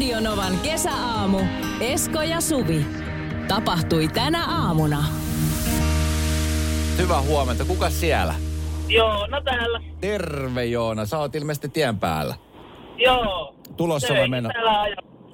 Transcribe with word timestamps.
Radionovan 0.00 0.58
kesäaamu. 0.62 1.38
Esko 1.80 2.22
ja 2.22 2.40
Suvi. 2.40 2.86
Tapahtui 3.48 4.08
tänä 4.08 4.44
aamuna. 4.46 5.04
Hyvää 6.98 7.22
huomenta. 7.22 7.64
Kuka 7.64 7.90
siellä? 7.90 8.34
Joo, 8.88 9.26
no 9.26 9.40
täällä. 9.40 9.80
Terve 10.00 10.64
Joona. 10.64 11.06
Sä 11.06 11.18
oot 11.18 11.34
ilmeisesti 11.34 11.68
tien 11.68 11.98
päällä. 11.98 12.34
Joo. 12.96 13.54
Tulossa 13.76 14.14
vai 14.14 14.28
meno? 14.28 14.50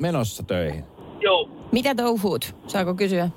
Menossa 0.00 0.42
töihin? 0.42 0.84
Joo. 1.20 1.48
Mitä 1.72 1.94
touhuut? 1.94 2.56
Saako 2.66 2.94
kysyä? 2.94 3.30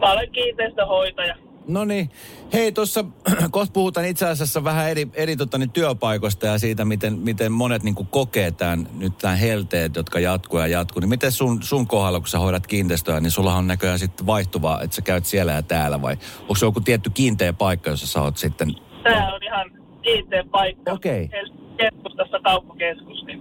Mä 0.00 0.12
olen 0.12 0.30
kiinteistöhoitaja. 0.32 1.36
No 1.68 1.84
niin. 1.84 2.10
Hei, 2.52 2.72
tuossa 2.72 3.04
kohta 3.50 3.72
puhutaan 3.72 4.06
itse 4.06 4.26
asiassa 4.26 4.64
vähän 4.64 4.90
eri, 4.90 5.08
eri 5.14 5.36
tota, 5.36 5.58
niin 5.58 5.70
työpaikoista 5.70 6.46
ja 6.46 6.58
siitä, 6.58 6.84
miten, 6.84 7.18
miten 7.18 7.52
monet 7.52 7.82
niin 7.82 7.94
kuin 7.94 8.06
kokee 8.06 8.50
tämän, 8.50 8.88
nyt 8.98 9.18
tämän 9.18 9.38
helteet, 9.38 9.96
jotka 9.96 10.20
jatkuu 10.20 10.58
ja 10.58 10.66
jatkuu. 10.66 11.00
Niin 11.00 11.08
miten 11.08 11.32
sun, 11.32 11.62
sun 11.62 11.86
kohdalla, 11.86 12.20
kun 12.20 12.28
sä 12.28 12.38
hoidat 12.38 12.66
kiinteistöä, 12.66 13.20
niin 13.20 13.30
sulla 13.30 13.54
on 13.54 13.66
näköjään 13.66 13.98
sitten 13.98 14.26
vaihtuvaa, 14.26 14.82
että 14.82 14.96
sä 14.96 15.02
käyt 15.02 15.26
siellä 15.26 15.52
ja 15.52 15.62
täällä 15.62 16.02
vai 16.02 16.16
onko 16.40 16.54
se 16.54 16.66
joku 16.66 16.80
tietty 16.80 17.10
kiinteä 17.10 17.52
paikka, 17.52 17.90
jossa 17.90 18.06
sä 18.06 18.22
oot 18.22 18.36
sitten... 18.36 18.74
Tää 19.02 19.34
on 19.34 19.42
ihan 19.42 19.70
kiinteä 20.02 20.44
paikka. 20.50 20.92
Okei. 20.92 21.28
Helsingin 21.32 21.76
Keskustassa 21.76 22.40
kauppakeskus. 22.44 23.24
Niin. 23.24 23.40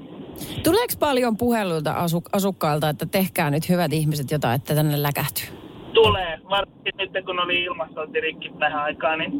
Tuleeko 0.63 0.93
paljon 0.99 1.37
puheluilta 1.37 1.91
asu, 1.91 2.23
asukkailta, 2.33 2.89
että 2.89 3.05
tehkää 3.05 3.49
nyt 3.49 3.69
hyvät 3.69 3.93
ihmiset 3.93 4.31
jotain, 4.31 4.55
että 4.55 4.75
tänne 4.75 5.01
läkähtyy? 5.01 5.64
Tulee. 5.95 6.39
Varsinkin 6.49 6.93
nyt 6.97 7.25
kun 7.25 7.39
oli 7.39 7.63
ilmastointirikki 7.63 8.51
tähän 8.59 8.83
aikaan, 8.83 9.19
niin 9.19 9.31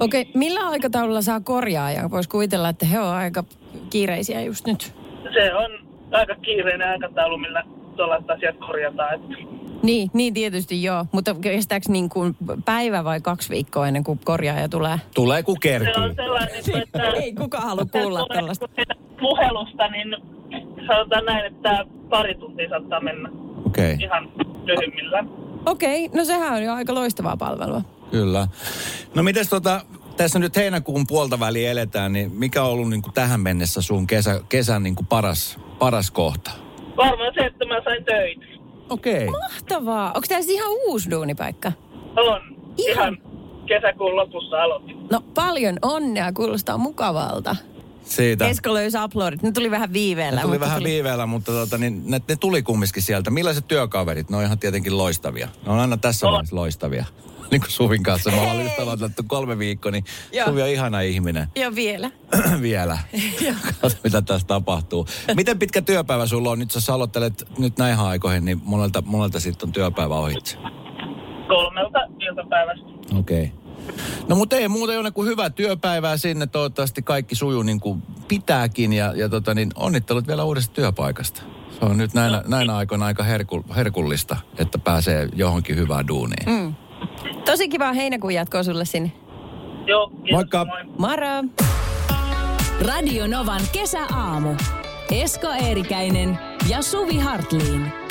Okei, 0.00 0.20
okay, 0.20 0.32
millä 0.34 0.60
aikataululla 0.60 1.22
saa 1.22 1.40
korjaa? 1.40 1.90
Ja 1.90 2.10
voisi 2.10 2.28
kuvitella, 2.28 2.68
että 2.68 2.86
he 2.86 3.00
on 3.00 3.14
aika 3.14 3.44
kiireisiä 3.90 4.40
just 4.40 4.66
nyt. 4.66 4.94
se 5.34 5.54
on 5.54 5.70
aika 6.12 6.34
kiireinen 6.34 6.88
aikataulu, 6.88 7.38
millä 7.38 7.64
tuollaiset 7.96 8.30
asiat 8.30 8.56
korjataan. 8.66 9.14
Että 9.14 9.28
Niin, 9.82 10.10
niin 10.12 10.34
tietysti 10.34 10.82
joo. 10.82 11.06
Mutta 11.12 11.34
kestääkö 11.40 11.86
niin 11.88 12.08
kuin 12.08 12.36
päivä 12.64 13.04
vai 13.04 13.20
kaksi 13.20 13.50
viikkoa 13.50 13.88
ennen 13.88 14.04
kuin 14.04 14.20
korjaaja 14.24 14.68
tulee? 14.68 14.96
Tulee 15.14 15.42
ku 15.42 15.52
se 15.52 15.58
kerkii. 15.62 16.04
on 16.04 16.14
sellainen, 16.14 16.82
että... 16.82 17.02
Ei 17.22 17.32
kuka 17.32 17.60
halua 17.60 17.84
kuulla 17.92 18.26
tällaista. 18.34 18.68
Puhelusta, 19.20 19.88
niin 19.88 20.16
sanotaan 20.86 21.24
näin, 21.24 21.46
että 21.46 21.84
pari 22.08 22.34
tuntia 22.34 22.68
saattaa 22.68 23.00
mennä 23.00 23.28
Okei, 23.66 23.94
okay. 23.94 24.06
ihan 24.06 24.28
lyhyimmillään. 24.64 25.45
Okei, 25.66 26.06
okay, 26.06 26.18
no 26.18 26.24
sehän 26.24 26.52
on 26.52 26.62
jo 26.62 26.72
aika 26.72 26.94
loistavaa 26.94 27.36
palvelua. 27.36 27.82
kyllä. 28.10 28.48
No 29.14 29.22
mites 29.22 29.48
tota, 29.48 29.80
tässä 30.16 30.38
nyt 30.38 30.56
heinäkuun 30.56 31.06
puolta 31.06 31.40
väliin 31.40 31.68
eletään, 31.70 32.12
niin 32.12 32.32
mikä 32.34 32.62
on 32.62 32.70
ollut 32.70 32.90
niin 32.90 33.02
kuin 33.02 33.14
tähän 33.14 33.40
mennessä 33.40 33.82
sun 33.82 34.06
kesä, 34.06 34.40
kesän 34.48 34.82
niin 34.82 34.94
kuin 34.94 35.06
paras, 35.06 35.58
paras 35.78 36.10
kohta? 36.10 36.50
Varmaan 36.96 37.32
se, 37.34 37.46
että 37.46 37.64
mä 37.64 37.80
sain 37.84 38.04
töitä. 38.04 38.46
Okei. 38.90 39.28
Okay. 39.28 39.40
Mahtavaa. 39.40 40.06
Onko 40.06 40.26
tämä 40.28 40.40
ihan 40.48 40.72
uusi 40.86 41.10
duunipaikka? 41.10 41.72
On. 42.16 42.40
Ihan- 42.78 42.92
Ihan 42.92 43.18
kesäkuun 43.66 44.16
lopussa 44.16 44.62
aloitin. 44.62 44.96
No 45.10 45.20
paljon 45.34 45.78
onnea, 45.82 46.32
kuulostaa 46.32 46.78
mukavalta. 46.78 47.56
Siitä. 48.08 48.48
Esko 48.48 48.74
löysi 48.74 48.98
uploadit. 49.04 49.42
Ne 49.42 49.52
tuli 49.52 49.70
vähän 49.70 49.92
viiveellä. 49.92 50.36
Ne 50.40 50.42
tuli 50.42 50.54
mutta 50.54 50.66
vähän 50.66 50.84
viiveellä, 50.84 51.26
mutta 51.26 51.52
tota, 51.52 51.78
niin 51.78 52.02
ne, 52.06 52.20
ne 52.28 52.36
tuli 52.36 52.62
kumminkin 52.62 53.02
sieltä. 53.02 53.30
Millaiset 53.30 53.68
työkaverit? 53.68 54.30
Ne 54.30 54.36
on 54.36 54.42
ihan 54.42 54.58
tietenkin 54.58 54.98
loistavia. 54.98 55.48
Ne 55.66 55.72
on 55.72 55.78
aina 55.78 55.96
tässä 55.96 56.26
On. 56.26 56.32
vaiheessa 56.32 56.56
loistavia. 56.56 57.04
Niin 57.50 57.60
kuin 57.60 57.70
Suvin 57.70 58.02
kanssa. 58.02 58.30
Me 58.30 58.40
ollaan 58.40 58.62
just 58.62 58.78
aloitettu 58.78 59.22
kolme 59.26 59.58
viikkoa, 59.58 59.92
niin 59.92 60.04
Joo. 60.32 60.48
Suvi 60.48 60.62
on 60.62 60.68
ihana 60.68 61.00
ihminen 61.00 61.46
Ja 61.56 61.74
vielä. 61.74 62.10
vielä. 62.62 62.98
Katso, 63.80 63.98
mitä 64.04 64.22
tässä 64.22 64.46
tapahtuu. 64.46 65.06
Miten 65.34 65.58
pitkä 65.58 65.82
työpäivä 65.82 66.26
sulla 66.26 66.50
on? 66.50 66.58
Nyt 66.58 66.70
sä 66.70 66.94
aloittelet 66.94 67.44
nyt 67.58 67.78
näihin 67.78 68.04
aikoihin, 68.04 68.44
niin 68.44 68.60
monelta, 68.64 69.02
monelta 69.06 69.40
sitten 69.40 69.68
on 69.68 69.72
työpäivä 69.72 70.14
ohitse. 70.14 70.56
Kolmelta 71.48 71.98
iltapäivästä. 72.20 72.86
Okei. 73.18 73.44
Okay. 73.44 73.65
No 74.28 74.36
mutta 74.36 74.56
ei 74.56 74.68
muuta 74.68 74.92
Joona 74.92 75.10
kuin 75.10 75.28
hyvää 75.28 75.50
työpäivää 75.50 76.16
sinne. 76.16 76.46
Toivottavasti 76.46 77.02
kaikki 77.02 77.34
sujuu 77.34 77.62
niin 77.62 77.80
kuin 77.80 78.02
pitääkin 78.28 78.92
ja, 78.92 79.12
ja 79.16 79.28
tota, 79.28 79.54
niin 79.54 79.70
onnittelut 79.76 80.26
vielä 80.26 80.44
uudesta 80.44 80.74
työpaikasta. 80.74 81.42
Se 81.70 81.84
on 81.84 81.96
nyt 81.96 82.14
näinä, 82.14 82.42
näinä 82.46 82.76
aikoina 82.76 83.06
aika 83.06 83.22
herku, 83.22 83.64
herkullista, 83.76 84.36
että 84.58 84.78
pääsee 84.78 85.28
johonkin 85.34 85.76
hyvään 85.76 86.08
duuniin. 86.08 86.48
Mm. 86.48 86.74
Tosi 87.44 87.68
kiva 87.68 87.92
heinäkuun 87.92 88.34
jatkoa 88.34 88.62
sulle 88.62 88.84
sinne. 88.84 89.12
Joo, 89.86 90.08
kiitos. 90.08 90.32
Moikka. 90.32 90.64
Moi. 90.64 90.84
Moro! 90.98 91.44
Radio 92.80 93.26
Novan 93.26 93.62
kesäaamu. 93.72 94.54
Esko 95.10 95.46
Eerikäinen 95.52 96.38
ja 96.68 96.82
Suvi 96.82 97.18
Hartliin. 97.18 98.05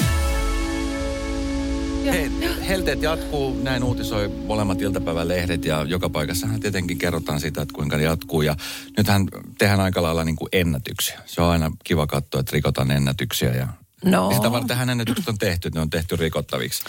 Hei, 2.05 2.31
helteet 2.67 3.01
jatkuu, 3.01 3.59
näin 3.63 3.83
uutisoi 3.83 4.27
molemmat 4.27 4.81
iltapäivän 4.81 5.27
lehdet 5.27 5.65
ja 5.65 5.83
joka 5.83 6.09
paikassahan 6.09 6.59
tietenkin 6.59 6.97
kerrotaan 6.97 7.39
sitä, 7.39 7.61
että 7.61 7.73
kuinka 7.73 7.97
ne 7.97 8.03
jatkuu. 8.03 8.41
Ja 8.41 8.55
nythän 8.97 9.27
tehdään 9.57 9.79
aika 9.79 10.01
lailla 10.01 10.23
niin 10.23 10.35
kuin 10.35 10.49
ennätyksiä. 10.51 11.19
Se 11.25 11.41
on 11.41 11.49
aina 11.49 11.71
kiva 11.83 12.07
katsoa, 12.07 12.39
että 12.39 12.51
rikotaan 12.53 12.91
ennätyksiä 12.91 13.53
ja 13.53 13.67
No. 14.05 14.31
Sitä 14.35 14.51
vartenhan 14.51 14.89
ennätykset 14.89 15.29
on 15.29 15.37
tehty, 15.37 15.69
ne 15.73 15.81
on 15.81 15.89
tehty 15.89 16.15
rikottaviksi. 16.15 16.83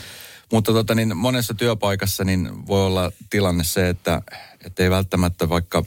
Mutta 0.53 0.73
tota, 0.73 0.95
niin 0.95 1.17
monessa 1.17 1.55
työpaikassa 1.55 2.25
niin 2.25 2.67
voi 2.67 2.87
olla 2.87 3.13
tilanne 3.31 3.65
se, 3.65 3.89
että, 3.89 4.23
että 4.65 4.83
ei 4.83 4.91
välttämättä 4.91 5.49
vaikka 5.49 5.85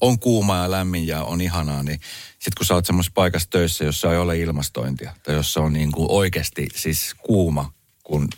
on 0.00 0.18
kuuma 0.18 0.56
ja 0.56 0.70
lämmin 0.70 1.06
ja 1.06 1.24
on 1.24 1.40
ihanaa, 1.40 1.82
niin 1.82 2.00
sitten 2.32 2.52
kun 2.58 2.66
sä 2.66 2.74
oot 2.74 2.86
semmoisessa 2.86 3.14
paikassa 3.14 3.50
töissä, 3.50 3.84
jossa 3.84 4.12
ei 4.12 4.18
ole 4.18 4.38
ilmastointia, 4.38 5.14
tai 5.22 5.34
jossa 5.34 5.60
on 5.60 5.72
niin 5.72 5.92
kuin 5.92 6.10
oikeasti 6.10 6.68
siis 6.74 7.14
kuuma 7.14 7.72
kuin 8.02 8.28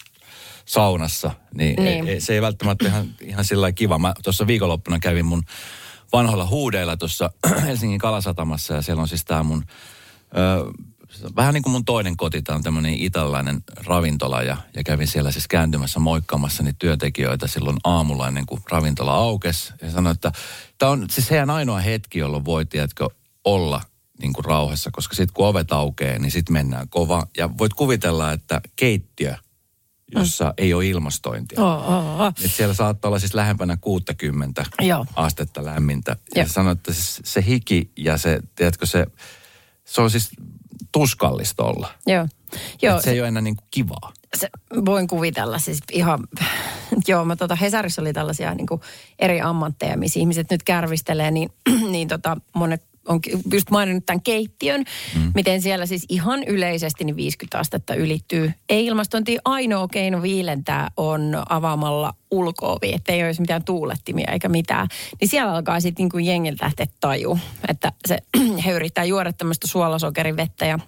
saunassa, 0.69 1.31
niin, 1.55 1.84
Niin. 1.84 2.09
Ei, 2.09 2.21
se 2.21 2.34
ei 2.34 2.43
välttämättä 2.43 2.89
ihan, 2.89 3.09
ihan 3.21 3.45
sillä 3.45 3.61
lailla 3.61 3.75
kiva. 3.75 3.99
Mä 3.99 4.15
tuossa 4.25 4.47
viikonloppuna 4.47 4.99
kävin 4.99 5.27
mun 5.27 5.43
vanhoilla 6.12 6.47
huudeilla 6.47 6.97
tuossa 6.97 7.31
Helsingin 7.67 7.99
Kalasatamassa 7.99 8.75
ja 8.75 8.83
siellä 8.83 9.01
on 9.01 9.09
siis 9.09 9.25
tää 9.25 9.43
mun, 9.43 9.65
ö, 10.37 10.73
vähän 11.37 11.55
niin 11.55 11.62
kuin 11.62 11.73
mun 11.73 11.84
toinen 11.84 12.17
koti, 12.17 12.43
tää 12.43 12.56
on 12.56 12.62
tämmöinen 12.62 12.95
italialainen 12.95 13.62
ravintola 13.87 14.43
ja, 14.43 14.56
ja 14.77 14.84
kävin 14.84 15.06
siellä 15.06 15.33
siis 15.33 15.49
kääntymässä 15.49 16.01
moikkaamassa 16.01 16.62
niitä 16.62 16.77
työntekijöitä 16.79 17.47
silloin 17.47 17.77
aamulla 17.85 18.29
ennen 18.29 18.47
kuin 18.47 18.61
ravintola 18.71 19.15
aukesi. 19.15 19.73
Ja 19.83 19.91
sanoin, 19.91 20.15
että 20.15 20.33
tämä 20.79 20.93
on 20.93 21.06
siis 21.11 21.31
heidän 21.31 21.50
ainoa 21.50 21.79
hetki, 21.79 22.19
jolloin 22.19 22.45
voi, 22.45 22.67
tiedätkö, 22.67 23.09
olla 23.45 23.81
niin 24.23 24.33
kuin 24.33 24.45
rauhassa, 24.45 24.91
koska 24.93 25.15
sitten 25.15 25.35
kun 25.35 25.47
ovet 25.47 25.73
aukeaa, 25.73 26.19
niin 26.19 26.31
sitten 26.31 26.53
mennään 26.53 26.89
kova. 26.89 27.27
Ja 27.37 27.50
voit 27.59 27.75
kuvitella, 27.75 28.33
että 28.33 28.61
keittiö, 28.77 29.35
jossa 30.14 30.44
mm. 30.44 30.52
ei 30.58 30.74
ole 30.74 30.86
ilmastointia. 30.86 31.64
Oh, 31.64 31.92
oh, 31.92 32.20
oh. 32.20 32.32
Et 32.44 32.52
siellä 32.52 32.74
saattaa 32.74 33.08
olla 33.08 33.19
siis 33.19 33.34
lähempänä 33.34 33.76
60 33.80 34.64
Joo. 34.80 35.06
astetta 35.16 35.64
lämmintä. 35.64 36.16
Ja 36.34 36.41
Joo. 36.41 36.46
se 36.46 36.52
sanoi, 36.52 36.72
että 36.72 36.92
se, 36.92 37.20
se 37.24 37.44
hiki 37.46 37.91
ja 37.96 38.19
se, 38.19 38.41
tiedätkö, 38.54 38.86
se, 38.86 39.06
se 39.84 40.00
on 40.00 40.10
siis 40.10 40.30
tuskallista 40.92 41.64
olla. 41.64 41.88
Joo. 42.06 42.28
Joo, 42.82 42.92
Joo, 42.92 43.00
se, 43.00 43.04
se 43.04 43.10
ei 43.10 43.20
ole 43.20 43.28
enää 43.28 43.42
niin 43.42 43.56
kuin 43.56 43.69
kivaa. 43.70 44.12
se, 44.36 44.48
voin 44.84 45.08
kuvitella 45.08 45.58
siis 45.58 45.78
ihan, 45.92 46.28
joo, 47.08 47.25
mä 47.25 47.36
tota, 47.36 47.54
Hesarissa 47.54 48.02
oli 48.02 48.12
tällaisia 48.12 48.54
niin 48.54 48.66
kuin 48.66 48.80
eri 49.19 49.40
ammatteja, 49.40 49.96
missä 49.96 50.20
ihmiset 50.20 50.50
nyt 50.50 50.62
kärvistelee, 50.62 51.30
niin, 51.30 51.50
niin 51.92 52.08
tota, 52.08 52.36
monet 52.54 52.88
on 53.08 53.20
just 53.52 53.70
maininnut 53.70 54.06
tämän 54.06 54.22
keittiön, 54.22 54.84
mm. 55.14 55.32
miten 55.34 55.62
siellä 55.62 55.86
siis 55.86 56.06
ihan 56.08 56.44
yleisesti 56.44 57.04
niin 57.04 57.16
50 57.16 57.58
astetta 57.58 57.94
ylittyy. 57.94 58.52
Ei 58.69 58.86
ilmastointi 58.86 59.38
ainoa 59.44 59.88
keino 59.88 60.22
viilentää 60.22 60.91
on 60.96 61.42
avaamalla 61.48 62.14
ulkoovi, 62.30 62.92
että 62.92 63.12
ei 63.12 63.24
olisi 63.24 63.41
mitään 63.41 63.64
tuulettimia 63.64 64.32
eikä 64.32 64.48
mitään. 64.48 64.88
Niin 65.20 65.28
siellä 65.28 65.52
alkaa 65.52 65.80
sitten 65.80 66.02
niin 66.02 66.10
kuin 66.10 66.24
jengiltä 66.24 66.64
lähteä 66.64 66.86
taju, 67.00 67.38
että 67.69 67.92
se, 68.06 68.19
he 68.64 68.72
yrittää 68.72 69.04
juoda 69.04 69.32
tämmöistä 69.32 69.66
suolasokerivettä 69.66 70.66
ja 70.66 70.78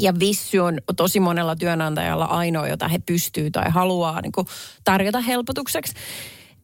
ja 0.00 0.18
vissy 0.18 0.58
on 0.58 0.78
tosi 0.96 1.20
monella 1.20 1.56
työnantajalla 1.56 2.24
ainoa, 2.24 2.68
jota 2.68 2.88
he 2.88 2.98
pystyy 2.98 3.50
tai 3.50 3.70
haluaa 3.70 4.20
niin 4.20 4.32
kuin 4.32 4.46
tarjota 4.84 5.20
helpotukseksi. 5.20 5.94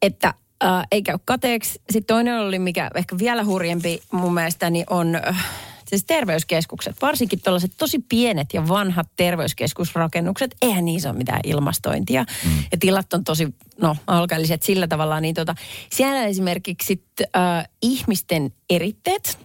Että 0.03 0.35
äh, 0.65 0.87
ei 0.93 1.03
käy 1.03 1.19
kateeksi. 1.25 1.73
Sitten 1.91 2.15
toinen 2.15 2.39
oli, 2.39 2.59
mikä 2.59 2.91
ehkä 2.95 3.19
vielä 3.19 3.45
hurjempi 3.45 4.03
mun 4.13 4.35
mielestä, 4.35 4.71
niin 4.71 4.87
on 4.91 5.15
äh, 5.15 5.47
siis 5.87 6.05
terveyskeskukset. 6.05 6.97
Varsinkin 7.03 7.41
tällaiset 7.41 7.73
tosi 7.77 7.99
pienet 8.09 8.49
ja 8.53 8.69
vanhat 8.69 9.09
terveyskeskusrakennukset. 9.17 10.57
Eihän 10.63 10.85
niissä 10.85 11.11
ole 11.11 11.19
mitään 11.19 11.41
ilmastointia. 11.45 12.25
Mm. 12.45 12.51
Ja 12.73 12.79
tilat 12.81 13.15
on 13.15 13.25
tosi, 13.25 13.55
no, 13.81 13.97
alkeelliset 14.07 14.63
sillä 14.63 14.87
tavalla. 14.89 15.21
Niin 15.21 15.35
tota, 15.35 15.55
siellä 15.93 16.25
esimerkiksi 16.25 16.87
sit, 16.87 17.05
äh, 17.37 17.69
ihmisten 17.83 18.53
eritteet 18.71 19.44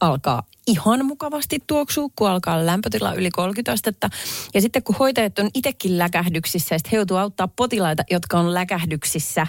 alkaa 0.00 0.42
ihan 0.66 1.04
mukavasti 1.06 1.58
tuoksua, 1.66 2.08
kun 2.16 2.30
alkaa 2.30 2.66
lämpötila 2.66 3.14
yli 3.14 3.30
30 3.30 3.72
astetta. 3.72 4.10
Ja 4.54 4.60
sitten 4.60 4.82
kun 4.82 4.96
hoitajat 4.98 5.38
on 5.38 5.50
itsekin 5.54 5.98
läkähdyksissä 5.98 6.74
ja 6.74 6.78
sitten 6.78 6.90
he 6.90 6.96
joutuu 6.96 7.16
auttaa 7.16 7.48
potilaita, 7.48 8.02
jotka 8.10 8.38
on 8.38 8.54
läkähdyksissä, 8.54 9.46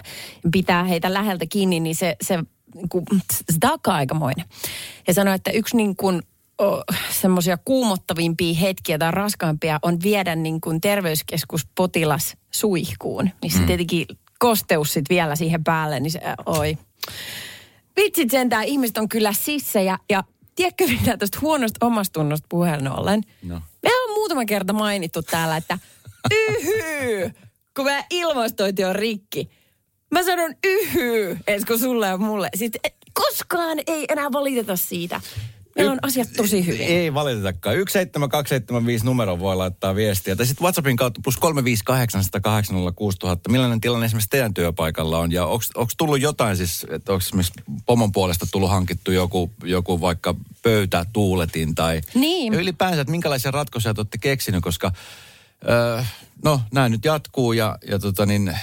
pitää 0.52 0.84
heitä 0.84 1.14
läheltä 1.14 1.46
kiinni, 1.50 1.80
niin 1.80 1.96
se, 1.96 2.16
se, 2.22 2.40
niin 2.76 2.90
kuin, 2.90 3.06
se 3.32 3.58
taakka 3.60 3.94
aikamoinen. 3.94 4.46
Ja 5.08 5.14
sanoi, 5.14 5.36
että 5.36 5.52
yksi 5.52 5.78
niin 5.78 5.96
kuin 5.96 6.22
semmoisia 7.12 7.58
kuumottavimpia 7.66 8.56
hetkiä 8.56 8.98
tai 8.98 9.12
raskaampia 9.12 9.80
on 9.82 9.98
viedä 10.04 10.36
niin 10.36 10.62
kuin 10.62 10.82
terveyskeskuspotilas 10.82 12.38
suihkuun, 12.52 13.30
missä 13.42 13.60
mm. 13.60 13.66
tietenkin 13.66 14.06
kosteus 14.40 14.94
sit 14.94 15.06
vielä 15.10 15.36
siihen 15.36 15.64
päälle, 15.64 16.00
niin 16.00 16.12
se, 16.12 16.22
oi. 16.46 16.78
Vitsit 17.96 18.32
sentään, 18.32 18.64
ihmiset 18.64 18.98
on 18.98 19.10
kyllä 19.10 19.34
sissejä 19.34 19.98
ja 20.10 20.24
tiedätkö 20.56 20.88
mitä 20.88 21.18
tästä 21.18 21.38
huonosta 21.42 21.86
omastunnosta 21.86 22.46
puheen 22.50 22.88
ollen? 22.88 23.22
No. 23.44 23.62
Me 23.84 23.90
on 24.04 24.14
muutama 24.14 24.46
kerta 24.46 24.74
mainittu 24.74 25.22
täällä, 25.22 25.58
että 25.58 25.80
yhy, 26.32 27.32
kun 27.76 27.86
meidän 27.86 28.04
ilmastointi 28.10 28.84
on 28.84 28.96
rikki. 28.96 29.50
Mä 30.12 30.24
sanon 30.24 30.56
yhy, 30.64 31.38
Esko 31.48 31.78
sulle 31.78 32.08
ja 32.08 32.18
mulle. 32.18 32.50
Sitten 32.56 32.92
koskaan 33.14 33.80
ei 33.88 34.06
enää 34.10 34.32
valiteta 34.32 34.76
siitä. 34.76 35.22
Meillä 35.76 35.92
on 35.92 36.00
asiat 36.02 36.30
tosi 36.38 36.66
hyvin. 36.66 36.82
Ei 36.82 37.14
valitetakaan. 37.14 37.76
17275 37.76 39.06
numero 39.06 39.40
voi 39.40 39.56
laittaa 39.56 39.96
viestiä. 39.96 40.36
Tai 40.36 40.46
sitten 40.46 40.64
WhatsAppin 40.64 40.96
kautta 40.96 41.22
plus 41.24 41.38
358806000. 41.38 41.40
Millainen 43.50 43.82
tilanne 43.82 44.06
esimerkiksi 44.06 44.30
teidän 44.30 44.54
työpaikalla 44.54 45.20
on? 45.20 45.32
Ja 45.32 45.46
onko 45.46 45.92
tullut 45.98 46.22
jotain 46.22 46.58
siis, 46.58 46.86
että 46.90 47.12
onko 47.12 47.24
esimerkiksi 47.26 47.54
pomon 47.86 48.12
puolesta 48.12 48.48
tullut 48.52 48.70
hankittu 48.70 49.12
joku, 49.12 49.52
joku 49.64 50.02
vaikka 50.02 50.36
pöytä, 50.64 51.06
tuuletin 51.14 51.76
tai... 51.76 52.02
Niin. 52.14 52.54
Ja 52.54 52.60
ylipäänsä, 52.60 53.02
että 53.02 53.12
minkälaisia 53.12 53.52
ratkaisuja 53.52 53.94
te 53.94 54.02
olette 54.02 54.18
keksinyt, 54.18 54.64
koska... 54.64 54.92
Öö, 55.70 56.04
no, 56.44 56.62
nämä 56.74 56.90
nyt 56.90 57.06
jatkuu 57.06 57.54
ja, 57.54 57.78
ja 57.88 58.00
tota 58.00 58.26
niin, 58.26 58.58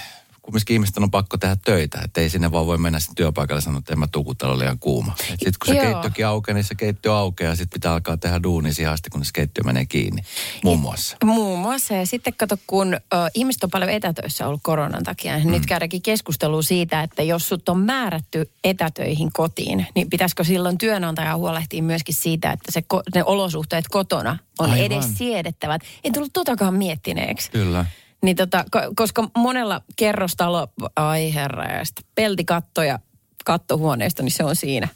kumminkin 0.49 0.75
ihmisten 0.75 1.03
on 1.03 1.11
pakko 1.11 1.39
tehdä 1.39 1.57
töitä. 1.65 2.01
Että 2.05 2.21
ei 2.21 2.31
sinne 2.31 2.53
vaan 2.53 2.67
voi 2.67 2.79
mennä 2.79 3.01
sitten 3.01 3.17
työpaikalle 3.17 3.59
ja 3.59 3.63
sanoa, 3.63 3.79
että 3.79 3.93
en 3.93 3.99
mä 3.99 4.07
tuku, 4.07 4.35
täällä 4.35 4.53
on 4.53 4.59
liian 4.59 4.79
kuuma. 4.79 5.15
Sitten 5.29 5.53
kun 5.65 5.75
se 5.75 5.75
Joo. 5.75 5.85
keittokin 5.85 6.27
aukeaa, 6.27 6.55
niin 6.55 6.65
se 6.65 6.75
keittiö 6.75 7.17
aukeaa 7.17 7.53
ja 7.53 7.57
sitten 7.57 7.81
pitää 7.81 7.93
alkaa 7.93 8.17
tehdä 8.17 8.43
duuni 8.43 8.75
siihen 8.75 8.93
asti, 8.93 9.11
kun 9.11 9.25
se 9.25 9.31
keittiö 9.35 9.65
menee 9.65 9.87
kiinni. 9.87 10.23
Muun 10.65 10.81
muassa. 10.81 11.17
Muun 11.25 11.59
muassa. 11.59 11.95
Ja 11.95 12.07
sitten 12.07 12.35
kato, 12.37 12.57
kun 12.67 12.95
ö, 12.95 12.99
ihmiset 13.35 13.65
on 13.65 13.71
paljon 13.71 13.91
etätöissä 13.91 14.47
ollut 14.47 14.61
koronan 14.63 15.05
takia. 15.05 15.39
Mm. 15.39 15.51
Nyt 15.51 15.67
käydäänkin 15.67 16.03
keskustelua 16.03 16.63
siitä, 16.63 17.03
että 17.03 17.23
jos 17.23 17.49
sut 17.49 17.69
on 17.69 17.79
määrätty 17.79 18.51
etätöihin 18.65 19.33
kotiin, 19.33 19.87
niin 19.95 20.11
pitäisikö 20.11 20.45
silloin 20.45 20.79
työnantaja 20.79 21.37
huolehtia 21.37 21.83
myöskin 21.83 22.15
siitä, 22.15 22.53
että 22.53 22.73
se, 22.73 22.83
ne 23.15 23.25
olosuhteet 23.25 23.89
kotona 23.89 24.39
on 24.59 24.71
Aivan. 24.71 24.87
edes 24.87 25.07
siedettävät. 25.15 25.83
En 26.05 26.13
tullut 26.13 26.33
totakaan 26.33 26.75
miettineeksi. 26.75 27.51
Kyllä. 27.51 27.85
Niin 28.23 28.37
tota, 28.37 28.65
ko- 28.77 28.93
koska 28.97 29.29
monella 29.37 29.81
kerrostalo, 29.97 30.69
ai 30.97 31.35
herra, 31.35 31.65
ja 31.65 31.85
sitten 31.85 32.05
peltikatto 32.15 32.83
ja 32.83 32.99
kattohuoneisto, 33.45 34.23
niin 34.23 34.33
se 34.33 34.45
on 34.45 34.57
siinä. 34.57 34.89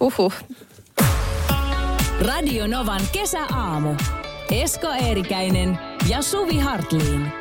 Huhhuh. 0.00 0.32
Radio 2.20 2.66
Novan 2.66 3.00
kesäaamu. 3.12 3.94
Esko 4.50 4.92
Eerikäinen 4.92 5.78
ja 6.08 6.22
Suvi 6.22 6.58
Hartliin. 6.58 7.32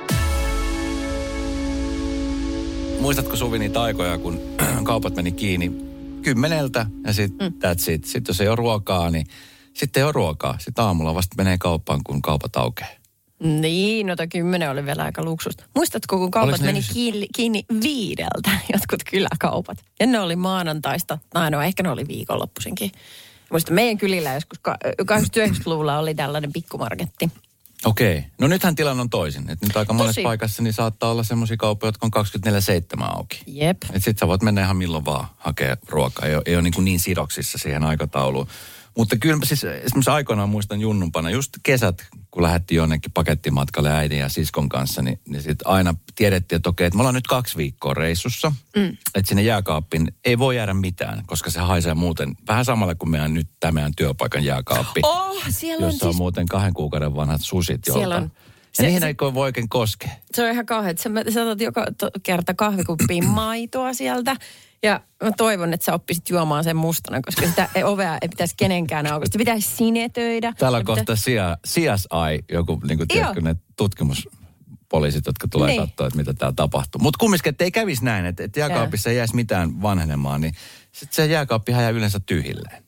Muistatko 3.00 3.36
Suvi 3.36 3.60
niitä 3.60 3.82
aikoja, 3.82 4.18
kun 4.18 4.40
kaupat 4.84 5.16
meni 5.16 5.32
kiinni 5.32 5.72
kymmeneltä 6.22 6.86
ja 7.06 7.14
sitten 7.14 7.52
mm. 7.52 7.60
that's 7.60 7.92
it. 7.92 8.06
Sitten 8.06 8.34
jos 8.34 8.42
ei 8.42 8.48
ole 8.48 8.56
ruokaa, 8.56 9.12
niin 9.12 9.28
sitten 9.74 10.02
ei 10.02 10.04
ole 10.04 10.12
ruokaa. 10.12 10.56
Sitten 10.60 10.86
aamulla 10.86 11.16
vasta 11.16 11.36
menee 11.38 11.58
kauppaan, 11.58 12.00
kun 12.04 12.22
kaupat 12.22 12.56
aukeaa. 12.56 12.90
Niin, 13.40 14.08
no 14.08 14.16
toi 14.16 14.28
kymmenen 14.28 14.72
oli 14.72 14.86
vielä 14.86 15.04
aika 15.04 15.24
luksusta. 15.24 15.64
Muistatko, 15.76 16.18
kun 16.18 16.32
kaupat 16.32 16.50
Oliko 16.54 16.66
meni 16.66 16.82
kiinni, 16.94 17.28
kiinni 17.36 17.66
viideltä, 17.84 18.52
jotkut 18.74 19.04
kyläkaupat. 19.12 19.78
Ja 20.00 20.06
ne 20.06 20.20
oli 20.20 20.36
maanantaista, 20.36 21.18
no, 21.34 21.50
no 21.50 21.62
ehkä 21.62 21.84
ne 21.84 21.90
oli 21.90 22.08
viikonloppuisinkin. 22.08 22.92
Muista 23.52 23.74
meidän 23.74 23.98
kylillä 23.98 24.34
joskus 24.34 24.60
ka- 24.62 24.78
89-luvulla 25.02 26.00
oli 26.00 26.16
tällainen 26.16 26.54
pikkumarketti. 26.54 27.32
Okei. 27.86 28.26
No 28.42 28.48
nythän 28.48 28.76
tilanne 28.76 29.02
on 29.02 29.10
toisin. 29.10 29.50
Et 29.50 29.62
nyt 29.62 29.78
aika 29.78 29.94
monessa 29.94 30.14
Tosi. 30.16 30.24
paikassa 30.24 30.64
niin 30.64 30.74
saattaa 30.74 31.12
olla 31.12 31.24
semmoisia 31.24 31.58
kauppoja, 31.58 31.88
jotka 31.88 32.06
on 32.06 32.26
24-7 33.00 33.04
auki. 33.18 33.42
Jep. 33.48 33.78
Et 33.94 34.04
sit 34.04 34.18
sä 34.18 34.28
voit 34.28 34.42
mennä 34.42 34.62
ihan 34.62 34.78
milloin 34.78 35.06
vaan 35.06 35.28
hakea 35.38 35.78
ruokaa. 35.90 36.26
Ei 36.26 36.36
ole, 36.36 36.44
ei 36.46 36.56
ole 36.56 36.62
niin, 36.62 36.74
kuin 36.74 36.86
niin 36.86 37.00
sidoksissa 37.00 37.58
siihen 37.58 37.84
aikatauluun. 37.84 38.48
Mutta 38.98 39.18
kyllä 39.18 39.36
mä 39.36 39.46
siis 39.46 39.64
esimerkiksi 39.64 40.10
aikoinaan 40.10 40.50
muistan 40.50 40.82
junnumpana, 40.82 41.30
just 41.30 41.52
kesät, 41.64 42.08
kun 42.38 42.44
lähdettiin 42.44 42.76
jonnekin 42.76 43.12
pakettimatkalle 43.12 43.92
äidin 43.92 44.20
ja 44.20 44.30
siskon 44.30 44.70
kanssa, 44.70 45.02
niin, 45.02 45.20
niin 45.28 45.42
sitten 45.42 45.68
aina 45.68 45.96
tiedettiin, 46.16 46.58
että 46.58 46.70
okei, 46.70 46.88
että 46.88 46.98
me 46.98 47.02
ollaan 47.02 47.16
nyt 47.16 47.28
kaksi 47.28 47.58
viikkoa 47.58 47.94
reissussa. 47.94 48.52
Mm. 48.76 48.98
Että 49.16 49.30
sinne 49.30 49.42
jääkaappiin 49.42 50.12
ei 50.26 50.38
voi 50.38 50.56
jäädä 50.56 50.74
mitään, 50.74 51.24
koska 51.26 51.50
se 51.50 51.60
haisee 51.60 51.94
muuten 51.94 52.36
vähän 52.48 52.66
samalla 52.66 52.96
kuin 52.96 53.10
meidän 53.10 53.34
nyt 53.34 53.48
tämä 53.60 53.72
meidän 53.72 53.92
työpaikan 53.98 54.44
jääkaappi. 54.44 55.00
Oh, 55.04 55.44
siellä 55.50 55.86
on 55.86 55.92
jossa 55.92 56.06
on 56.06 56.14
siis, 56.14 56.18
muuten 56.18 56.46
kahden 56.48 56.74
kuukauden 56.74 57.16
vanhat 57.16 57.42
susit 57.42 57.88
jolta. 57.88 58.00
Siellä 58.00 58.16
on. 58.16 58.24
Ja 58.24 58.30
Se- 58.72 58.84
niihin 58.84 59.02
se- 59.02 59.08
ei 59.08 59.16
voi 59.34 59.48
oikein 59.48 59.70
koskea. 59.70 60.10
se 60.36 60.44
on 60.44 60.52
ihan 60.52 60.66
kauhean, 60.66 60.92
että 60.92 61.04
sä, 61.04 61.10
sä 61.34 61.44
otat 61.44 61.62
joka 61.62 61.86
kerta 62.24 62.54
kahvikuppiin 62.54 63.26
maitoa 63.42 63.94
sieltä. 63.94 64.36
Ja 64.84 65.02
mä 65.24 65.32
toivon, 65.38 65.74
että 65.74 65.86
sä 65.86 65.94
oppisit 65.94 66.30
juomaan 66.30 66.64
sen 66.64 66.76
mustana, 66.76 67.22
koska 67.22 67.48
sitä 67.48 67.70
ei, 67.76 67.84
ovea 67.84 68.18
ei 68.22 68.30
pitäisi 68.30 68.54
kenenkään 68.58 69.08
aukaista. 69.08 69.34
Se 69.34 69.38
pitäisi 69.38 69.76
sinetöidä. 69.76 70.54
Täällä 70.58 70.78
on 70.78 70.86
kohta 70.86 71.16
CIA, 71.16 71.58
CSI, 71.68 72.46
joku 72.52 72.82
niin 72.88 72.98
kuin, 72.98 73.08
tiedätkö, 73.08 73.42
ne 73.42 73.56
tutkimuspoliisit, 73.78 75.26
jotka 75.26 75.48
tulee 75.48 75.68
Niin. 75.68 75.82
katsoa, 75.82 76.08
että 76.08 76.18
mitä 76.18 76.34
täällä 76.34 76.54
tapahtuu. 76.56 77.02
Mutta 77.02 77.18
kumminkin, 77.18 77.50
että 77.50 77.64
ei 77.64 77.72
kävisi 77.72 78.06
näin, 78.06 78.26
että, 78.26 78.44
että 78.44 78.60
jääkaapissa 78.60 79.10
ei 79.10 79.18
jäisi 79.18 79.36
mitään 79.36 79.82
vanhenemaan, 79.82 80.42
niin 80.42 80.54
sitten 80.92 81.16
se 81.16 81.26
jääkaappi 81.26 81.72
jää 81.72 81.90
yleensä 81.90 82.20
tyhjilleen. 82.26 82.84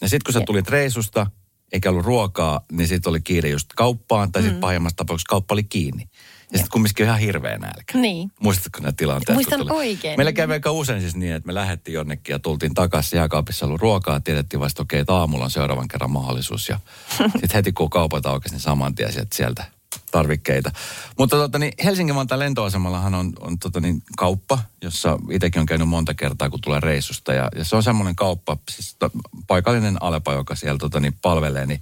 Ja 0.00 0.08
sitten 0.08 0.24
kun 0.32 0.40
sä 0.40 0.46
tulit 0.46 0.68
reissusta, 0.68 1.26
eikä 1.72 1.90
ollut 1.90 2.04
ruokaa, 2.04 2.64
niin 2.72 2.88
sitten 2.88 3.10
oli 3.10 3.20
kiire 3.20 3.48
just 3.48 3.66
kauppaan, 3.76 4.32
tai 4.32 4.42
sitten 4.42 4.56
Mm. 4.56 4.60
pahimmassa 4.60 4.96
tapauksessa 4.96 5.28
kauppa 5.30 5.54
oli 5.54 5.64
kiinni. 5.64 6.04
Ja 6.52 6.58
sitten 6.58 6.72
kumminkin 6.72 7.06
ihan 7.06 7.18
hirveä 7.18 7.58
nälkä. 7.58 7.98
Niin. 7.98 8.30
Muistatko 8.40 8.80
nämä 8.80 8.92
tilanteet? 8.92 9.34
Muistan 9.34 9.58
tuli? 9.58 9.70
oikein. 9.70 10.18
Meillä 10.18 10.32
kävi 10.32 10.52
aika 10.52 10.72
usein 10.72 11.00
siis 11.00 11.16
niin, 11.16 11.32
että 11.32 11.46
me 11.46 11.54
lähdettiin 11.54 11.94
jonnekin 11.94 12.32
ja 12.32 12.38
tultiin 12.38 12.74
takaisin. 12.74 13.16
Jääkaapissa 13.16 13.66
ollut 13.66 13.80
ruokaa. 13.80 14.20
Tiedettiin 14.20 14.60
vasta, 14.60 14.82
okei, 14.82 15.00
että 15.00 15.14
aamulla 15.14 15.44
on 15.44 15.50
seuraavan 15.50 15.88
kerran 15.88 16.10
mahdollisuus. 16.10 16.68
Ja 16.68 16.78
sitten 17.18 17.54
heti 17.54 17.72
kun 17.72 17.90
kaupat 17.90 18.26
aukesi, 18.26 18.54
niin 18.54 18.60
saman 18.60 18.94
tien 18.94 19.12
sieltä, 19.32 19.64
tarvikkeita. 20.10 20.70
Mutta 21.18 21.36
tota, 21.36 21.58
niin 21.58 21.72
Helsingin 21.84 22.14
Vantaan 22.14 22.38
lentoasemallahan 22.38 23.14
on, 23.14 23.32
on 23.40 23.58
tota, 23.58 23.80
niin, 23.80 24.02
kauppa, 24.16 24.58
jossa 24.82 25.18
itsekin 25.30 25.60
on 25.60 25.66
käynyt 25.66 25.88
monta 25.88 26.14
kertaa, 26.14 26.50
kun 26.50 26.60
tulee 26.60 26.80
reissusta. 26.80 27.32
Ja, 27.32 27.48
ja 27.56 27.64
se 27.64 27.76
on 27.76 27.82
semmoinen 27.82 28.16
kauppa, 28.16 28.56
siis 28.70 28.96
to, 28.98 29.10
paikallinen 29.46 30.02
Alepa, 30.02 30.32
joka 30.32 30.54
siellä 30.54 30.78
tota, 30.78 31.00
niin, 31.00 31.18
palvelee, 31.22 31.66
niin 31.66 31.80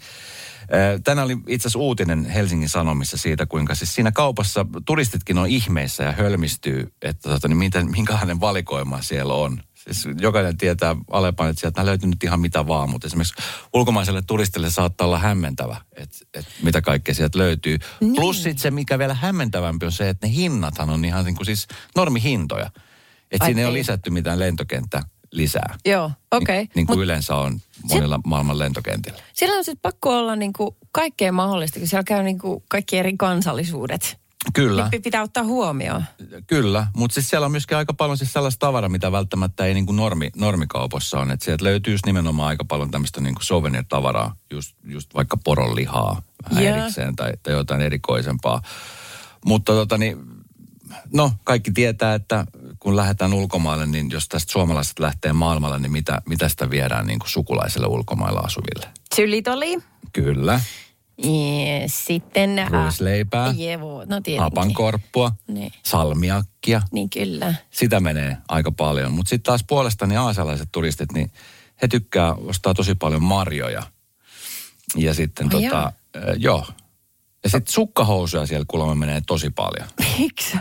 Tänään 1.04 1.24
oli 1.24 1.36
itse 1.46 1.68
asiassa 1.68 1.78
uutinen 1.78 2.24
Helsingin 2.24 2.68
Sanomissa 2.68 3.16
siitä, 3.16 3.46
kuinka 3.46 3.74
siis 3.74 3.94
siinä 3.94 4.12
kaupassa 4.12 4.66
turistitkin 4.86 5.38
on 5.38 5.46
ihmeissä 5.46 6.04
ja 6.04 6.12
hölmistyy, 6.12 6.92
että 7.02 7.30
tota, 7.30 7.48
niin 7.48 7.56
miten, 7.56 7.90
minkälainen 7.90 8.40
valikoima 8.40 9.02
siellä 9.02 9.34
on. 9.34 9.62
Siis 9.74 10.08
jokainen 10.20 10.56
tietää 10.56 10.96
Alepan, 11.10 11.50
että 11.50 11.60
sieltä 11.60 11.86
löytyy 11.86 12.08
nyt 12.08 12.24
ihan 12.24 12.40
mitä 12.40 12.66
vaan, 12.66 12.90
mutta 12.90 13.06
esimerkiksi 13.06 13.42
ulkomaiselle 13.72 14.22
turistille 14.22 14.70
saattaa 14.70 15.06
olla 15.06 15.18
hämmentävä, 15.18 15.76
että, 15.96 16.16
että 16.34 16.50
mitä 16.62 16.82
kaikkea 16.82 17.14
sieltä 17.14 17.38
löytyy. 17.38 17.78
Niin. 18.00 18.14
Plus 18.14 18.42
sitten 18.42 18.58
se, 18.58 18.70
mikä 18.70 18.98
vielä 18.98 19.14
hämmentävämpi 19.14 19.86
on 19.86 19.92
se, 19.92 20.08
että 20.08 20.26
ne 20.26 20.32
hinnathan 20.32 20.90
on 20.90 21.04
ihan 21.04 21.24
niin 21.24 21.36
kuin 21.36 21.46
siis 21.46 21.68
normihintoja. 21.96 22.70
Että 23.30 23.44
siinä 23.44 23.60
ei 23.60 23.66
ole 23.66 23.74
lisätty 23.74 24.10
mitään 24.10 24.38
lentokenttä 24.38 25.02
lisää. 25.32 25.76
Joo, 25.84 26.10
okei. 26.30 26.58
Niin, 26.58 26.70
niin 26.74 26.86
kuin 26.86 26.98
Mut 26.98 27.04
yleensä 27.04 27.34
on 27.34 27.60
monilla 27.82 28.20
maailman 28.26 28.58
lentokentillä. 28.58 29.18
siellä 29.32 29.56
on 29.58 29.64
sitten 29.64 29.82
pakko 29.82 30.18
olla 30.18 30.36
niinku 30.36 30.76
kaikkea 30.92 31.32
mahdollista, 31.32 31.78
kun 31.78 31.88
siellä 31.88 32.04
käy 32.04 32.22
niinku 32.22 32.64
kaikki 32.68 32.98
eri 32.98 33.16
kansallisuudet. 33.16 34.20
Kyllä. 34.54 34.88
Niin 34.92 35.02
pitää 35.02 35.22
ottaa 35.22 35.44
huomioon. 35.44 36.04
Kyllä, 36.46 36.86
mutta 36.96 37.14
siis 37.14 37.30
siellä 37.30 37.44
on 37.44 37.50
myöskin 37.50 37.76
aika 37.76 37.94
paljon 37.94 38.18
siis 38.18 38.32
sellaista 38.32 38.66
tavaraa, 38.66 38.88
mitä 38.88 39.12
välttämättä 39.12 39.64
ei 39.64 39.74
niin 39.74 39.86
kuin 39.86 39.96
normi, 39.96 40.30
normikaupassa 40.36 41.20
on. 41.20 41.30
Että 41.30 41.44
sieltä 41.44 41.64
löytyy 41.64 41.94
just 41.94 42.06
nimenomaan 42.06 42.48
aika 42.48 42.64
paljon 42.64 42.90
tämmöistä 42.90 43.20
niin 43.20 43.34
kuin 43.34 43.44
souvenir-tavaraa, 43.44 44.36
just, 44.50 44.76
just 44.84 45.14
vaikka 45.14 45.36
poronlihaa 45.44 46.22
vähän 46.50 46.64
Joo. 46.64 46.76
erikseen 46.76 47.16
tai, 47.16 47.32
tai 47.42 47.52
jotain 47.52 47.80
erikoisempaa. 47.80 48.62
Mutta 49.44 49.72
tota 49.72 49.98
niin, 49.98 50.18
no 51.12 51.32
kaikki 51.44 51.70
tietää, 51.70 52.14
että 52.14 52.46
kun 52.80 52.96
lähdetään 52.96 53.32
ulkomaille, 53.34 53.86
niin 53.86 54.10
jos 54.10 54.28
tästä 54.28 54.52
suomalaiset 54.52 54.98
lähtee 54.98 55.32
maailmalle, 55.32 55.78
niin 55.78 55.92
mitä, 55.92 56.22
mitä 56.28 56.48
sitä 56.48 56.70
viedään 56.70 57.06
niin 57.06 57.18
kuin 57.18 57.30
sukulaisille 57.30 57.86
ulkomailla 57.86 58.40
asuville? 58.40 58.86
Sylitoli. 59.14 59.78
Kyllä, 60.12 60.60
Ja 61.18 61.88
sitten... 61.88 62.66
ruisleipää, 62.70 63.54
Jevo, 63.56 63.98
no 63.98 64.06
tietenkin. 64.06 64.40
hapankorppua, 64.40 65.32
Niin. 65.48 65.72
salmiakkia. 65.86 66.82
Niin 66.92 67.10
kyllä. 67.10 67.54
sitä 67.70 68.00
menee 68.00 68.36
aika 68.48 68.72
paljon. 68.72 69.12
Mutta 69.12 69.30
sitten 69.30 69.50
taas 69.50 69.64
puolestani 69.68 70.16
aasialaiset 70.16 70.68
turistit, 70.72 71.12
niin 71.12 71.30
he 71.82 71.88
tykkää 71.88 72.34
ostaa 72.34 72.74
tosi 72.74 72.94
paljon 72.94 73.22
marjoja. 73.22 73.82
Ja 74.96 75.14
sitten 75.14 75.46
Ai 75.46 75.50
tota, 75.50 75.64
jaa. 75.64 75.86
äh, 76.16 76.22
joo. 76.36 76.66
Ja 77.44 77.50
sitten 77.50 77.72
sukkahousuja 77.72 78.46
siellä 78.46 78.64
kuulemma 78.68 78.94
menee 78.94 79.22
tosi 79.26 79.50
paljon. 79.50 79.88
Miksi? 80.18 80.56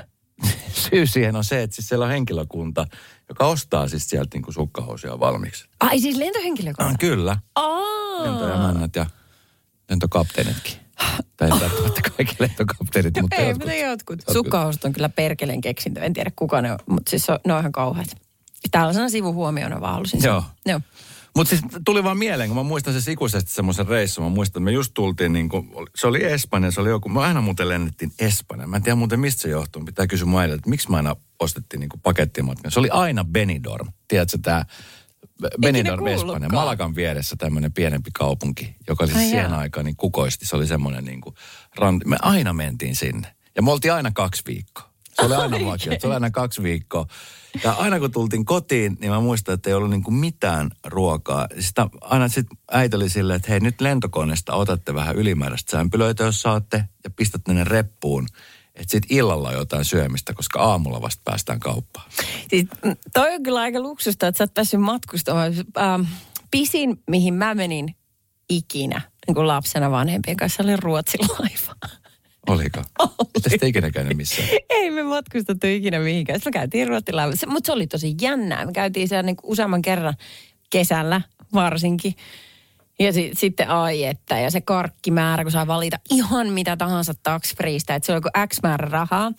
Syy 0.74 1.08
siihen 1.08 1.36
on 1.36 1.44
se, 1.44 1.64
että 1.64 1.76
siis 1.76 1.90
siellä 1.90 2.06
on 2.06 2.12
henkilökunta, 2.12 2.88
joka 3.30 3.48
ostaa 3.48 3.88
siis 3.88 4.10
sieltä 4.10 4.36
niinku 4.36 4.52
sukkahousuja 4.52 5.20
valmiiksi. 5.20 5.66
Ai 5.80 6.00
siis 6.00 6.18
lentohenkilökunta? 6.18 6.92
Ah, 6.92 6.98
kyllä. 7.00 7.38
Aa. 7.56 8.24
Lentoemännät 8.24 8.96
ja 8.96 9.06
lentokapteenitkin. 9.90 10.74
Tai 11.38 11.48
ei 11.54 11.60
välttämättä 11.60 12.02
kaikki 12.18 12.36
lentokapteenit, 12.40 13.14
mutta 13.22 13.36
Ei, 13.36 13.48
jotkut. 13.48 13.66
mutta 13.68 13.76
jotkut. 13.76 14.20
Sukkahousut 14.34 14.84
on 14.84 14.94
kyllä 14.94 15.10
perkeleen 15.10 15.62
keksintö. 15.62 16.02
En 16.02 16.14
tiedä 16.14 16.32
kuka 16.36 16.62
ne 16.62 16.72
on, 16.72 16.80
mutta 16.86 17.10
siis 17.10 17.30
on, 17.30 17.40
ne 17.48 17.54
on 17.54 17.60
ihan 17.60 17.72
kauheat. 17.72 18.08
Tällaisena 18.72 19.10
sivuhuomiona 19.10 19.82
vaan 19.82 19.94
halusin 19.94 20.24
Joo. 20.24 20.42
sanoa. 20.42 20.54
Joo. 20.66 20.82
Mutta 21.36 21.50
siis 21.50 21.62
tuli 21.86 22.04
vaan 22.04 22.18
mieleen, 22.18 22.50
kun 22.50 22.58
mä 22.58 22.64
muistan 22.64 23.02
se 23.02 23.12
ikuisesti 23.12 23.54
semmoisen 23.54 23.88
reissun. 23.88 24.24
Mä 24.24 24.30
muistan, 24.30 24.62
että 24.62 24.66
me 24.66 24.72
just 24.72 24.92
tultiin 24.94 25.34
niin 25.34 25.50
kuin, 25.50 25.70
se 25.96 26.08
oli 26.08 26.24
Espanja, 26.24 26.72
se 26.72 26.82
oli 26.82 26.90
joku, 26.90 27.10
mä 27.10 27.20
aina 27.22 27.42
muuten 27.42 27.70
lennettiin 27.70 28.12
Espanja. 28.20 28.68
Mä 28.68 28.76
en 28.76 28.84
tiedä 28.84 28.96
muuten 28.96 29.20
mistä 29.20 29.42
se 29.42 29.50
johtuu. 29.50 29.86
Pitää 29.86 30.08
kysyä 30.08 30.28
äidiltä, 30.40 30.56
että 30.56 30.70
miksi 30.70 30.90
mä 30.90 30.98
aina 30.98 31.16
ostettiin 31.40 31.80
niin 31.80 31.90
pakettimatkan. 32.04 32.72
Se 32.72 32.80
oli 32.80 32.90
aina 32.90 33.26
Benidorm. 33.26 33.88
Tiedätkö 34.08 34.38
tämä 34.42 34.66
Benidorm 35.62 36.08
Espanja. 36.08 36.50
Malagan 36.50 36.96
vieressä 36.96 37.36
tämmöinen 37.36 37.74
pienempi 37.74 38.10
kaupunki, 38.14 38.76
joka 38.88 39.04
Ai 39.04 39.08
siis 39.08 39.20
siihen 39.20 39.52
jaa. 39.52 39.60
aikaan 39.60 39.86
niin 39.86 39.96
kukoisti. 39.96 40.46
Se 40.46 40.56
oli 40.56 40.68
semmoinen 40.68 41.06
niin 41.06 41.22
kuin 41.22 41.36
ranti. 41.76 42.06
Me 42.08 42.18
aina 42.22 42.54
mentiin 42.54 42.96
sinne. 42.96 43.36
Ja 43.56 43.62
me 43.62 43.72
oltiin 43.72 43.94
aina 43.94 44.12
kaksi 44.14 44.44
viikkoa. 44.48 44.90
Se 45.14 45.26
oli 45.26 45.36
aina 45.36 45.66
vakio, 45.66 45.94
se 46.00 46.08
oli 46.08 46.14
aina 46.14 46.32
kaksi 46.32 46.64
viikkoa. 46.64 47.06
Ja 47.64 47.72
aina 47.72 48.00
kun 48.00 48.12
tultiin 48.12 48.46
kotiin, 48.46 48.98
niin 49.02 49.12
mä 49.12 49.20
muistan, 49.20 49.54
että 49.54 49.70
ei 49.70 49.74
ollut 49.74 49.90
niinku 49.90 50.12
mitään 50.12 50.70
ruokaa. 50.86 51.48
Sitä 51.60 51.88
aina 52.02 52.28
sitten 52.28 52.58
äiti 52.72 52.96
oli 52.96 53.10
silleen, 53.10 53.38
että 53.38 53.52
hei 53.52 53.60
nyt 53.60 53.82
lentokoneesta 53.82 54.54
otatte 54.54 54.94
vähän 54.94 55.16
ylimääräistä 55.16 55.72
sämpylöitä, 55.72 56.24
jos 56.24 56.42
saatte, 56.42 56.84
ja 57.04 57.10
pistätte 57.10 57.54
ne 57.54 57.64
reppuun. 57.64 58.28
Että 58.76 58.92
sitten 58.92 59.18
illalla 59.18 59.50
on 59.50 59.56
jotain 59.56 59.86
syömistä, 59.86 60.34
koska 60.34 60.60
aamulla 60.60 61.02
vasta 61.02 61.22
päästään 61.26 61.60
kauppaan. 61.60 62.12
Siis, 62.50 62.68
mm, 62.86 62.96
toi 63.14 63.36
on 63.36 63.44
kyllä 63.44 63.60
aika 63.60 63.80
luksusta, 63.80 64.28
että 64.28 64.38
sä 64.38 64.44
oot 64.44 64.54
päässyt 64.54 64.82
matkustamaan. 64.82 65.54
Ähm, 65.78 66.02
pisin, 66.52 67.04
mihin 67.08 67.34
mä 67.34 67.56
menin 67.56 67.96
ikinä 68.50 69.02
niin 69.28 69.36
kuin 69.36 69.48
lapsena 69.48 69.92
vanhempien 69.92 70.38
kanssa, 70.38 70.64
oli 70.64 70.78
Ruotsin 70.78 71.28
laiva. 71.40 71.76
Oliko? 72.48 72.82
Mitä 73.36 73.50
sitten 73.50 73.70
ikinä 73.70 73.92
käynyt 73.92 74.18
missään? 74.18 74.48
Ei 74.70 74.92
me 74.92 75.04
matkustettu 75.04 75.68
ikinä 75.68 76.00
mihinkään. 76.00 76.40
Sitten 76.40 76.52
me 76.52 76.60
käytiin 76.60 76.88
Ruotsin 76.88 77.16
laivassa, 77.16 77.48
mutta 77.48 77.68
se 77.68 77.72
oli 77.72 77.88
tosi 77.88 78.16
jännää. 78.22 78.66
Me 78.66 78.72
käytiin 78.72 79.08
siellä 79.08 79.24
niin 79.24 79.38
useamman 79.44 79.82
kerran 79.82 80.14
kesällä 80.70 81.22
varsinkin. 81.54 82.16
Ja 83.00 83.14
si- 83.14 83.32
sitten 83.34 83.70
ai 83.70 84.04
että, 84.04 84.40
ja 84.40 84.52
se 84.52 84.62
karkkimäärä, 84.62 85.44
kun 85.44 85.52
saa 85.52 85.68
valita 85.68 86.00
ihan 86.12 86.48
mitä 86.48 86.78
tahansa 86.78 87.14
tax 87.24 87.56
freestä, 87.56 87.96
että 87.96 88.06
se 88.06 88.12
on 88.12 88.18
joku 88.18 88.30
X 88.48 88.58
määrä 88.64 88.88
rahaa. 88.90 89.32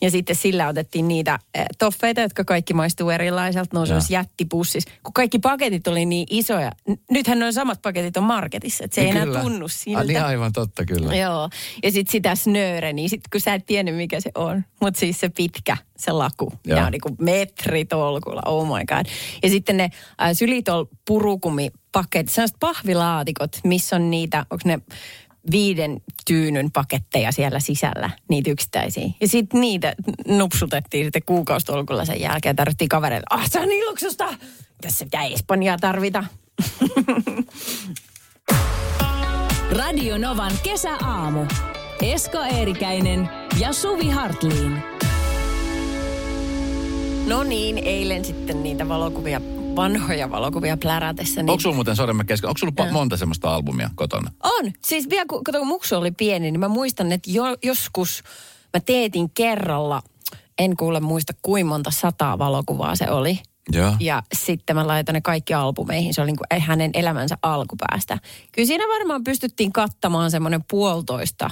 Ja 0.00 0.10
sitten 0.10 0.36
sillä 0.36 0.68
otettiin 0.68 1.08
niitä 1.08 1.38
eh, 1.54 1.66
toffeita, 1.78 2.20
jotka 2.20 2.44
kaikki 2.44 2.74
maistuu 2.74 3.10
erilaiselta, 3.10 3.76
ne 3.76 3.80
on 3.80 3.86
jättipussissa. 4.10 4.90
Kun 5.02 5.12
kaikki 5.12 5.38
paketit 5.38 5.86
oli 5.88 6.06
niin 6.06 6.26
isoja, 6.30 6.72
nythän 7.10 7.38
noin 7.38 7.52
samat 7.52 7.82
paketit 7.82 8.16
on 8.16 8.22
marketissa, 8.22 8.84
että 8.84 8.94
se 8.94 9.00
ei 9.00 9.04
Niin 9.04 9.16
enää 9.16 9.26
kyllä. 9.26 9.40
tunnu 9.40 9.64
Ah, 9.64 9.70
siltä. 9.70 10.04
niin 10.04 10.22
aivan 10.22 10.52
totta 10.52 10.84
kyllä. 10.84 11.14
Joo, 11.16 11.50
ja 11.82 11.90
sitten 11.92 12.12
sitä 12.12 12.34
snööre, 12.34 12.92
niin 12.92 13.10
sit 13.10 13.20
kun 13.32 13.40
sä 13.40 13.54
et 13.54 13.66
tiennyt 13.66 13.96
mikä 13.96 14.20
se 14.20 14.30
on, 14.34 14.64
mutta 14.80 15.00
siis 15.00 15.20
se 15.20 15.28
pitkä, 15.28 15.76
se 15.98 16.12
laku, 16.12 16.52
Joo. 16.66 16.78
ja 16.78 16.86
on 16.86 16.92
niinku 16.92 17.16
metritolkulla, 17.20 18.42
oh 18.46 18.66
my 18.66 18.84
god. 18.86 19.06
Ja 19.42 19.48
sitten 19.48 19.76
ne 19.76 19.90
äh, 20.22 20.30
sylitol 20.32 20.84
purukumipaketit, 21.06 22.28
sellaiset 22.32 22.56
pahvilaatikot, 22.60 23.58
missä 23.64 23.96
on 23.96 24.10
niitä, 24.10 24.46
onko 24.50 24.62
ne 24.64 24.78
viiden 25.50 26.00
tyynyn 26.26 26.70
paketteja 26.70 27.32
siellä 27.32 27.60
sisällä, 27.60 28.10
niitä 28.28 28.50
yksittäisiä. 28.50 29.10
Ja 29.20 29.28
sitten 29.28 29.60
niitä 29.60 29.94
nupsutettiin 30.28 31.06
sitten 31.06 31.22
kuukausitolkulla 31.26 32.04
sen 32.04 32.20
jälkeen. 32.20 32.56
Tarvittiin 32.56 32.88
kavereille, 32.88 33.26
ah 33.30 33.50
se 33.50 33.60
on 33.60 33.68
niin 33.68 33.86
luksusta, 33.86 34.34
tässä 34.80 35.04
pitää 35.04 35.24
Espanjaa 35.24 35.78
tarvita. 35.78 36.24
Radio 39.78 40.18
Novan 40.18 40.52
kesäaamu. 40.62 41.46
Esko 42.02 42.38
Eerikäinen 42.38 43.28
ja 43.60 43.72
Suvi 43.72 44.08
Hartliin. 44.08 44.82
No 47.26 47.42
niin, 47.42 47.78
eilen 47.78 48.24
sitten 48.24 48.62
niitä 48.62 48.88
valokuvia, 48.88 49.40
vanhoja 49.76 50.30
valokuvia 50.30 50.76
plärätessä. 50.76 51.42
Niin 51.42 51.50
Onko 51.50 51.60
sulla 51.60 51.74
muuten, 51.74 51.96
sorry 51.96 52.12
mä 52.12 52.24
kesken, 52.24 52.48
onko 52.48 52.58
sulla 52.58 52.72
pa- 52.84 52.92
monta 52.92 53.16
semmoista 53.16 53.54
albumia 53.54 53.90
kotona? 53.94 54.30
On. 54.42 54.72
Siis 54.84 55.10
vielä 55.10 55.24
kun, 55.28 55.44
kun 55.44 55.66
muksu 55.66 55.96
oli 55.96 56.10
pieni, 56.10 56.50
niin 56.50 56.60
mä 56.60 56.68
muistan, 56.68 57.12
että 57.12 57.30
jo, 57.30 57.44
joskus 57.62 58.22
mä 58.74 58.80
teetin 58.80 59.30
kerralla, 59.30 60.02
en 60.58 60.76
kuule 60.76 61.00
muista 61.00 61.32
kuinka 61.42 61.68
monta 61.68 61.90
sataa 61.90 62.38
valokuvaa 62.38 62.96
se 62.96 63.10
oli. 63.10 63.40
Joo. 63.72 63.92
Ja 64.00 64.22
sitten 64.34 64.76
mä 64.76 64.86
laitan 64.86 65.14
ne 65.14 65.20
kaikki 65.20 65.54
albumeihin. 65.54 66.14
Se 66.14 66.20
oli 66.20 66.26
niin 66.26 66.36
kuin 66.36 66.60
hänen 66.62 66.90
elämänsä 66.94 67.38
alkupäästä. 67.42 68.18
Kyllä 68.52 68.66
siinä 68.66 68.84
varmaan 68.98 69.24
pystyttiin 69.24 69.72
kattamaan 69.72 70.30
semmoinen 70.30 70.64
puolitoista 70.70 71.50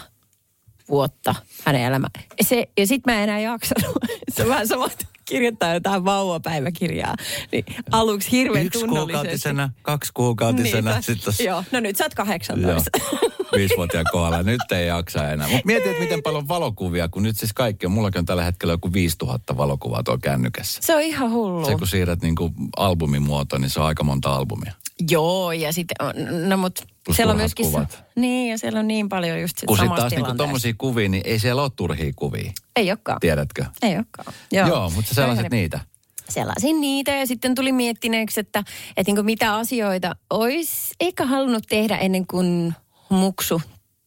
vuotta 0.88 1.34
hänen 1.64 1.82
elämä. 1.82 2.06
Se, 2.40 2.68
ja 2.78 2.86
sitten 2.86 3.14
mä 3.14 3.18
en 3.18 3.22
enää 3.22 3.40
jaksanut. 3.40 3.96
Se 4.34 4.42
on 4.42 4.48
vähän 4.48 4.68
sama, 4.68 4.88
kirjoittaa 5.28 5.74
jotain 5.74 6.04
vauvapäiväkirjaa. 6.04 7.14
Niin 7.52 7.64
aluksi 7.90 8.32
hirveän 8.32 8.66
Yksi 8.66 8.86
kuukautisena, 8.86 9.70
kaksi 9.82 10.10
kuukautisena, 10.14 11.02
sitten 11.02 11.24
tos... 11.24 11.40
Joo, 11.40 11.64
no 11.72 11.80
nyt 11.80 11.96
sä 11.96 12.04
oot 12.04 12.14
18. 12.14 12.90
Joo. 13.02 13.20
Viisivuotiaan 13.56 14.06
kohdalla. 14.12 14.42
Nyt 14.42 14.72
ei 14.72 14.86
jaksa 14.86 15.30
enää. 15.30 15.48
Mutta 15.48 15.66
mietin, 15.66 15.90
että 15.90 16.02
miten 16.02 16.22
paljon 16.22 16.48
valokuvia, 16.48 17.08
kun 17.08 17.22
nyt 17.22 17.36
siis 17.36 17.52
kaikki 17.52 17.86
on. 17.86 17.92
Mullakin 17.92 18.18
on 18.18 18.26
tällä 18.26 18.44
hetkellä 18.44 18.72
joku 18.72 18.92
5000 18.92 19.56
valokuvaa 19.56 20.02
tuolla 20.02 20.20
kännykässä. 20.22 20.80
Se 20.82 20.94
on 20.94 21.02
ihan 21.02 21.30
hullu. 21.30 21.66
Se 21.66 21.74
kun 21.74 21.86
siirrät 21.86 22.22
niinku 22.22 22.52
albumimuotoon, 22.76 23.62
niin 23.62 23.70
se 23.70 23.80
on 23.80 23.86
aika 23.86 24.04
monta 24.04 24.34
albumia. 24.34 24.72
Joo, 25.10 25.52
ja 25.52 25.72
sitten, 25.72 26.06
on- 26.06 26.48
no 26.48 26.56
mut 26.56 26.86
Plus 27.04 27.16
siellä 27.16 27.30
on 27.30 27.36
myöskin, 27.36 27.66
kuvat. 27.66 28.04
niin 28.16 28.50
ja 28.50 28.58
siellä 28.58 28.80
on 28.80 28.88
niin 28.88 29.08
paljon 29.08 29.40
just 29.40 29.58
sit 29.58 29.66
Kun 29.66 29.78
sitten 29.78 29.96
taas 29.96 30.12
niinku 30.12 30.34
tommosia 30.34 30.74
kuvia, 30.78 31.08
niin 31.08 31.22
ei 31.26 31.38
siellä 31.38 31.62
ole 31.62 31.70
turhia 31.76 32.12
kuvia. 32.16 32.52
Ei 32.78 32.90
olekaan. 32.90 33.20
Tiedätkö? 33.20 33.64
Ei 33.82 33.96
olekaan. 33.96 34.34
Joo, 34.52 34.68
Joo 34.68 34.90
mutta 34.90 35.14
sellaiset 35.14 35.50
niitä. 35.50 35.80
Selasin 36.28 36.80
niitä 36.80 37.10
ja 37.10 37.26
sitten 37.26 37.54
tuli 37.54 37.72
miettineeksi, 37.72 38.40
että, 38.40 38.64
että 38.96 39.12
niin 39.12 39.24
mitä 39.24 39.54
asioita 39.54 40.16
olisi 40.30 40.94
eikä 41.00 41.26
halunnut 41.26 41.64
tehdä 41.68 41.96
ennen 41.96 42.26
kuin 42.26 42.74
muksu 43.08 43.62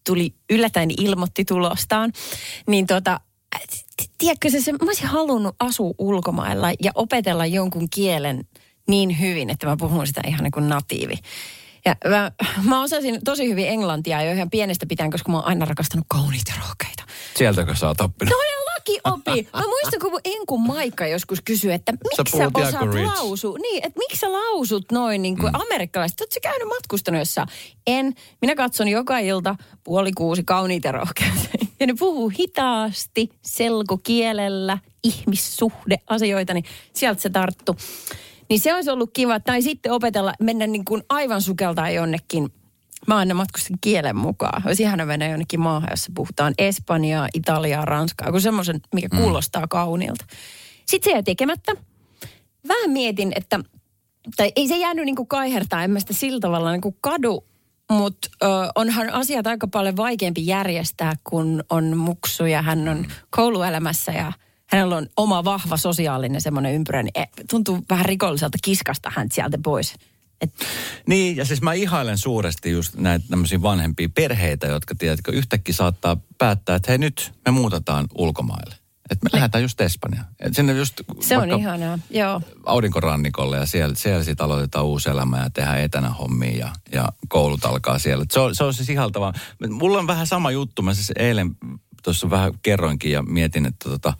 tuli 0.08 0.34
yllättäen 0.50 0.90
ilmoitti 0.98 1.46
tulostaan. 1.46 2.12
Niin 2.68 2.88
tota, 2.88 3.20
tiedätkö 4.18 4.50
se, 4.50 4.62
se, 4.62 4.72
mä 4.72 4.78
olisin 4.82 5.08
halunnut 5.08 5.56
asua 5.60 5.94
ulkomailla 5.98 6.68
ja 6.84 6.92
opetella 6.96 7.46
jonkun 7.46 7.88
kielen 7.90 8.48
niin 8.88 9.20
hyvin, 9.20 9.50
että 9.50 9.68
mä 9.68 9.78
puhun 9.78 10.08
sitä 10.08 10.22
ihan 10.28 10.44
niin 10.44 10.52
kuin 10.52 10.70
natiivi. 10.70 11.16
Ja 11.86 11.96
mä, 12.10 12.32
mä 12.64 12.82
osasin 12.82 13.20
tosi 13.26 13.50
hyvin 13.50 13.68
englantia 13.68 14.24
jo 14.24 14.32
ihan 14.32 14.50
pienestä 14.50 14.86
pitäen, 14.86 15.12
koska 15.12 15.32
mä 15.32 15.38
oon 15.38 15.48
aina 15.48 15.66
rakastanut 15.66 16.06
kauniita 16.08 16.54
rohkeita. 16.60 17.04
Sieltäkö 17.36 17.76
sä 17.76 17.88
oot 17.88 18.02
oppinut? 18.02 18.34
Todellakin 18.86 19.34
opi. 19.34 19.48
Mä 19.54 19.64
muistan, 19.68 20.00
kun 20.00 20.20
enkun 20.26 20.62
Maikka 20.62 21.08
joskus 21.08 21.42
kysyi, 21.46 21.72
että 21.72 21.92
Sä 21.92 21.98
miksi 22.24 22.38
sä, 22.38 22.52
puhut 22.54 22.68
osaat 22.68 23.18
lausua? 23.18 23.58
Niin, 23.58 23.86
että 23.86 24.00
miksi 24.00 24.20
sä 24.20 24.32
lausut 24.32 24.92
noin 24.92 25.22
niin 25.22 25.38
kuin 25.38 25.54
mm. 25.54 25.62
amerikkalaiset? 25.62 26.22
Oletko 26.22 26.34
sä 26.34 26.40
käynyt 26.40 26.68
matkustanut 26.68 27.20
jossain? 27.20 27.48
En. 27.88 28.14
Minä 28.42 28.56
katson 28.56 28.88
joka 28.88 29.20
ilta 29.20 29.56
puoli 29.84 30.12
kuusi 30.12 30.44
kauniita 30.44 30.92
rohkeita. 30.92 31.42
Ja 31.80 31.88
ne 31.88 31.94
puhuu 32.00 32.32
hitaasti, 32.40 33.30
selkokielellä, 33.42 34.78
ihmissuhdeasioita, 35.04 36.54
niin 36.54 36.66
sieltä 36.94 37.22
se 37.22 37.30
tarttu. 37.30 37.76
Niin 38.50 38.60
se 38.60 38.76
olisi 38.76 38.90
ollut 38.90 39.10
kiva, 39.14 39.40
tai 39.40 39.62
sitten 39.62 39.92
opetella, 39.92 40.34
mennä 40.40 40.68
niin 40.68 40.86
kuin 40.86 41.04
aivan 41.10 41.42
sukeltaa 41.42 41.90
jonnekin 41.90 42.50
Mä 43.08 43.18
aina 43.18 43.34
matkustin 43.34 43.78
kielen 43.82 44.16
mukaan. 44.16 44.64
Olisi 44.66 44.84
ihana 44.84 45.06
mennä 45.06 45.28
jonnekin 45.28 45.60
maahan, 45.60 45.90
jossa 45.92 46.12
puhutaan 46.16 46.54
espanjaa, 46.58 47.28
italiaa, 47.34 47.86
ranskaa, 47.86 48.32
kun 48.32 48.42
semmoisen, 48.42 48.82
mikä 48.94 49.10
kuulostaa 49.10 49.68
kauniilta. 49.68 50.26
Sitten 50.86 51.12
se 51.12 51.14
jäi 51.14 51.24
tekemättä. 51.24 51.72
Vähän 52.68 52.92
mietin, 52.92 53.32
että, 53.36 53.60
tai 54.38 54.52
ei 54.56 54.68
se 54.68 54.78
jäänyt 54.78 55.06
niin 55.06 55.16
kuin 55.16 55.28
kaihertaa, 55.28 55.84
en 55.84 55.92
mä 55.92 56.00
sitä 56.00 56.14
sillä 56.14 56.40
tavalla 56.40 56.72
niin 56.72 56.82
kuin 56.82 56.96
kadu, 57.02 57.46
mutta 57.92 58.30
onhan 58.76 59.10
asiat 59.10 59.48
aika 59.48 59.68
paljon 59.68 59.98
vaikeampi 59.98 60.48
järjestää, 60.48 61.14
kun 61.24 61.64
on 61.70 61.98
muksu 61.98 62.46
ja 62.46 62.62
hän 62.62 62.88
on 62.88 63.06
kouluelämässä 63.30 64.12
ja 64.12 64.34
hänellä 64.68 64.96
on 64.96 65.08
oma 65.18 65.44
vahva 65.44 65.78
sosiaalinen 65.78 66.42
semmoinen 66.42 66.74
ympyrä, 66.74 67.04
niin 67.04 67.12
eh, 67.16 67.30
tuntuu 67.50 67.80
vähän 67.90 68.06
rikolliselta 68.06 68.58
kiskasta 68.64 69.12
hän 69.16 69.28
sieltä 69.32 69.58
pois. 69.64 69.96
Et 70.42 70.54
Niin, 71.08 71.38
ja 71.38 71.46
siis 71.46 71.62
mä 71.62 71.74
ihailen 71.74 72.18
suuresti 72.18 72.72
just 72.72 72.96
näitä 72.96 73.26
tämmöisiä 73.30 73.62
vanhempia 73.62 74.10
perheitä, 74.10 74.68
jotka 74.68 74.96
tiedätkö, 74.96 75.32
yhtäkkiä 75.32 75.76
saattaa 75.76 76.18
päättää, 76.38 76.76
että 76.76 76.92
hei 76.92 76.98
nyt 76.98 77.34
me 77.46 77.52
muutetaan 77.52 78.08
ulkomaille. 78.16 78.76
Että 79.10 79.24
me 79.24 79.30
lähdetään 79.34 79.62
just 79.62 79.82
Espanjaan. 79.82 80.26
Et 80.40 80.56
sinne 80.56 80.74
just 80.74 81.02
se 81.20 81.38
on 81.38 81.60
ihanaa, 81.60 82.00
joo. 82.10 82.42
aurinkorannikolle 82.66 83.58
ja 83.58 83.66
siellä, 83.66 83.96
siellä 83.96 84.24
sitten 84.24 84.46
aloitetaan 84.46 84.86
uusi 84.86 85.10
elämä 85.10 85.40
ja 85.40 85.50
tehdään 85.50 85.80
etänä 85.80 86.10
hommia 86.10 86.58
ja, 86.58 86.72
ja 86.92 87.10
koulut 87.28 87.66
alkaa 87.66 88.00
siellä. 88.00 88.24
Et 88.24 88.32
Se 88.32 88.40
on, 88.40 88.56
se 88.56 88.64
on 88.64 88.74
siis 88.74 88.90
ihaltavaa. 88.90 89.34
Mulla 89.70 90.00
on 90.00 90.08
vähän 90.08 90.28
sama 90.28 90.52
juttu. 90.52 90.82
Mä 90.82 90.94
siis 90.94 91.12
eilen 91.16 91.56
tuossa 92.04 92.30
vähän 92.30 92.54
kerroinkin 92.62 93.12
ja 93.12 93.24
mietin, 93.24 93.66
että 93.66 93.90
tota, 93.90 94.14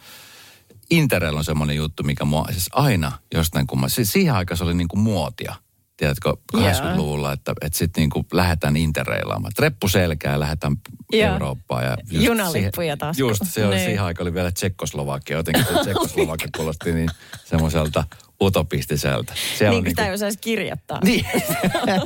Interrail 0.90 1.38
on 1.38 1.46
semmoinen 1.46 1.76
juttu, 1.76 2.04
mikä 2.04 2.26
mua 2.26 2.46
siis 2.52 2.70
aina 2.72 3.12
jostain 3.34 3.68
kumma. 3.68 3.90
Siis 3.90 4.12
siihen 4.12 4.34
aikaan 4.34 4.58
se 4.58 4.64
oli 4.64 4.74
niinku 4.74 4.96
muotia. 4.96 5.56
Tiedätkö, 6.02 6.34
80-luvulla, 6.58 7.34
että, 7.34 7.54
että 7.62 7.78
sitten 7.78 8.02
niinku 8.02 8.26
lähdetään 8.34 8.78
interreilaamaan. 8.78 9.52
Reppu 9.60 9.88
selkää 9.88 10.32
ja 10.32 10.40
lähdetään 10.40 10.76
Joo. 11.12 11.34
Eurooppaan. 11.34 11.84
Ja 11.84 11.98
just 12.12 12.26
Junalippuja 12.26 12.72
siihen- 12.86 12.98
taskuun. 12.98 13.30
Just, 13.30 13.42
se 13.46 13.66
oli 13.66 13.76
Niin. 13.76 13.86
siihen 13.86 14.04
aikaan 14.04 14.26
oli 14.28 14.34
vielä 14.34 14.52
Tsekkoslovakia. 14.52 15.38
Jotenkin 15.38 15.66
se 15.66 15.74
Tsekkoslovakia 15.82 16.48
kuulosti 16.58 16.94
niin 16.94 17.10
semmoiselta 17.46 18.04
utopistiselta. 18.42 19.34
Se 19.58 19.66
Niin 19.66 19.78
on 19.78 19.84
kuin 19.84 19.92
sitä 19.92 20.08
ei 20.08 20.14
osaisi 20.14 20.38
kirjoittaa. 20.42 21.00
niin, 21.06 21.26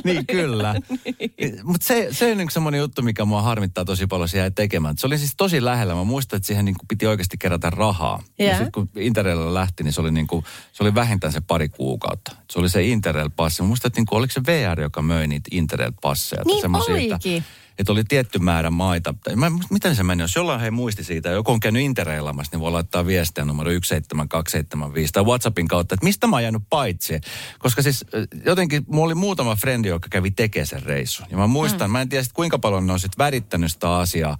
niin 0.04 0.26
kyllä. 0.26 0.74
Mutta 1.62 1.86
se, 1.86 2.08
se 2.10 2.32
on 2.32 2.40
yksi 2.40 2.54
semmoinen 2.54 2.78
juttu, 2.78 3.02
mikä 3.02 3.24
mua 3.24 3.42
harmittaa 3.42 3.84
tosi 3.84 4.06
paljon, 4.06 4.28
se 4.28 4.38
jäi 4.38 4.50
tekemään. 4.50 4.98
Se 4.98 5.06
oli 5.06 5.18
siis 5.18 5.34
tosi 5.36 5.64
lähellä. 5.64 5.94
Mä 5.94 6.04
muistan, 6.04 6.36
että 6.36 6.46
siihen 6.46 6.64
niin 6.64 6.74
kuin 6.78 6.88
piti 6.88 7.06
oikeasti 7.06 7.36
kerätä 7.38 7.70
rahaa. 7.70 8.22
Ja 8.38 8.44
Joo. 8.44 8.54
sitten 8.54 8.72
kun 8.72 8.88
Interraililla 8.96 9.54
lähti, 9.54 9.82
niin 9.82 9.92
se 9.92 10.00
oli, 10.00 10.10
niin 10.10 10.26
kuin, 10.26 10.44
se 10.72 10.82
oli 10.82 10.94
vähintään 10.94 11.32
se 11.32 11.40
pari 11.40 11.68
kuukautta. 11.68 12.36
Se 12.52 12.58
oli 12.58 12.68
se 12.68 12.82
Interrail-passi. 12.82 13.62
Mä 13.62 13.68
muistan, 13.68 13.88
että 13.88 14.00
niin 14.00 14.06
kuin, 14.06 14.18
oliko 14.18 14.32
se 14.32 14.40
VR, 14.46 14.80
joka 14.80 15.02
möi 15.02 15.26
niitä 15.26 15.48
Interrail-passeja. 15.52 16.42
Niin 16.46 16.60
Semmosia, 16.60 16.96
että, 16.96 17.14
olikin. 17.14 17.44
Että 17.78 17.92
oli 17.92 18.04
tietty 18.04 18.38
määrä 18.38 18.70
maita. 18.70 19.14
Mä, 19.36 19.50
miten 19.70 19.96
se 19.96 20.02
meni? 20.02 20.22
Jos 20.22 20.34
jollain 20.36 20.60
he 20.60 20.70
muisti 20.70 21.04
siitä, 21.04 21.28
joku 21.28 21.52
on 21.52 21.60
käynyt 21.60 21.82
interreilamassa, 21.82 22.50
niin 22.52 22.60
voi 22.60 22.70
laittaa 22.72 23.06
viestiä 23.06 23.44
numero 23.44 23.70
17275 23.70 25.12
tai 25.12 25.24
WhatsAppin 25.24 25.68
kautta, 25.68 25.94
että 25.94 26.04
mistä 26.04 26.26
mä 26.26 26.36
oon 26.36 26.42
jäänyt 26.42 26.62
paitsi. 26.70 27.20
Koska 27.58 27.82
siis 27.82 28.04
jotenkin 28.44 28.84
mulla 28.88 29.04
oli 29.04 29.14
muutama 29.14 29.56
frendi, 29.56 29.88
joka 29.88 30.08
kävi 30.10 30.30
tekemään 30.30 30.66
sen 30.66 30.82
reissun. 30.82 31.26
Ja 31.30 31.36
mä 31.36 31.46
muistan, 31.46 31.90
mm. 31.90 31.92
mä 31.92 32.00
en 32.00 32.08
tiedä 32.08 32.24
sit, 32.24 32.32
kuinka 32.32 32.58
paljon 32.58 32.86
ne 32.86 32.92
on 32.92 33.00
sit 33.00 33.18
värittänyt 33.18 33.72
sitä 33.72 33.96
asiaa, 33.96 34.38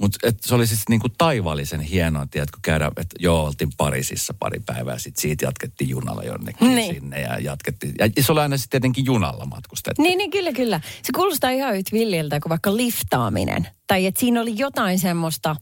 mutta 0.00 0.18
se 0.40 0.54
oli 0.54 0.66
siis 0.66 0.80
niinku 0.88 1.08
taivallisen 1.18 1.80
hienoa, 1.80 2.26
tiedätkö, 2.30 2.58
käydä, 2.62 2.86
että 2.96 3.16
joo, 3.18 3.44
oltiin 3.44 3.70
Pariisissa 3.76 4.34
pari 4.38 4.60
päivää, 4.66 4.98
sitten 4.98 5.20
siitä 5.22 5.44
jatkettiin 5.44 5.90
junalla 5.90 6.22
jonnekin 6.22 6.74
Niin. 6.74 6.94
sinne 6.94 7.20
ja 7.20 7.38
jatkettiin. 7.38 7.94
Ja 8.16 8.22
se 8.22 8.32
oli 8.32 8.40
aina 8.40 8.56
sitten 8.56 8.70
tietenkin 8.80 9.04
junalla 9.04 9.46
matkustettiin. 9.46 10.02
Niin, 10.02 10.18
niin 10.18 10.30
kyllä, 10.30 10.52
kyllä. 10.52 10.80
Se 11.02 11.12
kuulostaa 11.14 11.50
ihan 11.50 11.76
yhtä 11.76 11.90
villiltä 11.92 12.40
kuin 12.40 12.50
vaikka 12.50 12.76
liftaaminen. 12.76 13.68
Tai 13.86 14.06
että 14.06 14.20
siinä 14.20 14.40
oli 14.40 14.58
jotain 14.58 14.98
semmoista, 14.98 15.56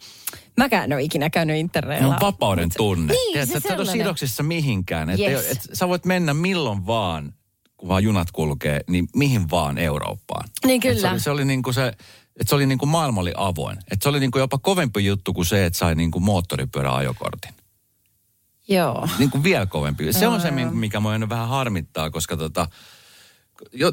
mäkään 0.57 0.85
en 0.85 0.93
ole 0.93 1.03
ikinä 1.03 1.31
käynyt 1.31 1.55
Ne 1.55 1.61
interneillä. 1.61 2.09
on 2.09 2.17
vapauden 2.21 2.69
tunne. 2.77 3.13
Niin, 3.13 3.33
Tiedätkö, 3.33 3.53
se 3.53 3.59
että 3.59 3.69
et 3.69 3.79
ole 3.79 3.85
sellainen. 3.87 4.05
sidoksissa 4.05 4.43
mihinkään. 4.43 5.11
Että 5.11 5.31
Yes. 5.31 5.51
et, 5.51 5.59
sä 5.73 5.89
voit 5.89 6.05
mennä 6.05 6.35
milloin 6.35 6.87
vaan, 6.87 7.33
kun 7.77 7.89
vaan 7.89 8.03
junat 8.05 8.31
kulkee, 8.33 8.81
niin 8.89 9.09
mihin 9.17 9.51
vaan 9.51 9.79
Eurooppaan. 9.79 10.49
Niin 10.67 10.77
Et 10.77 10.83
se 10.83 10.95
kyllä. 10.95 11.11
oli, 11.11 11.21
se 11.21 11.31
oli 11.31 11.45
niin 11.45 11.63
kuin 11.63 11.75
se, 11.75 11.93
että 12.41 12.49
se 12.49 12.55
oli 12.55 12.67
niin 12.67 12.79
kuin 12.79 12.89
maailma 12.89 13.21
oli 13.21 13.33
avoin. 13.37 13.79
Että 13.79 14.03
se 14.03 14.09
oli 14.09 14.21
niin 14.21 14.31
kuin 14.31 14.41
jopa 14.41 14.59
kovempi 14.59 15.05
juttu 15.05 15.33
kuin 15.33 15.47
se, 15.47 15.67
että 15.67 15.79
sai 15.79 15.95
niin 15.95 16.11
kuin 16.11 16.25
moottoripyöräajokortin. 16.25 17.55
Joo. 18.69 19.09
Niin 19.19 19.31
kuin 19.31 19.43
vielä 19.43 19.67
kovempi. 19.67 20.13
Se 20.13 20.29
on 20.29 20.41
se, 20.41 20.51
mi- 20.51 20.65
mikä 20.65 21.01
mua 21.01 21.13
vähän 21.29 21.49
harmittaa, 21.49 22.11
koska 22.11 22.37
tota, 22.37 22.69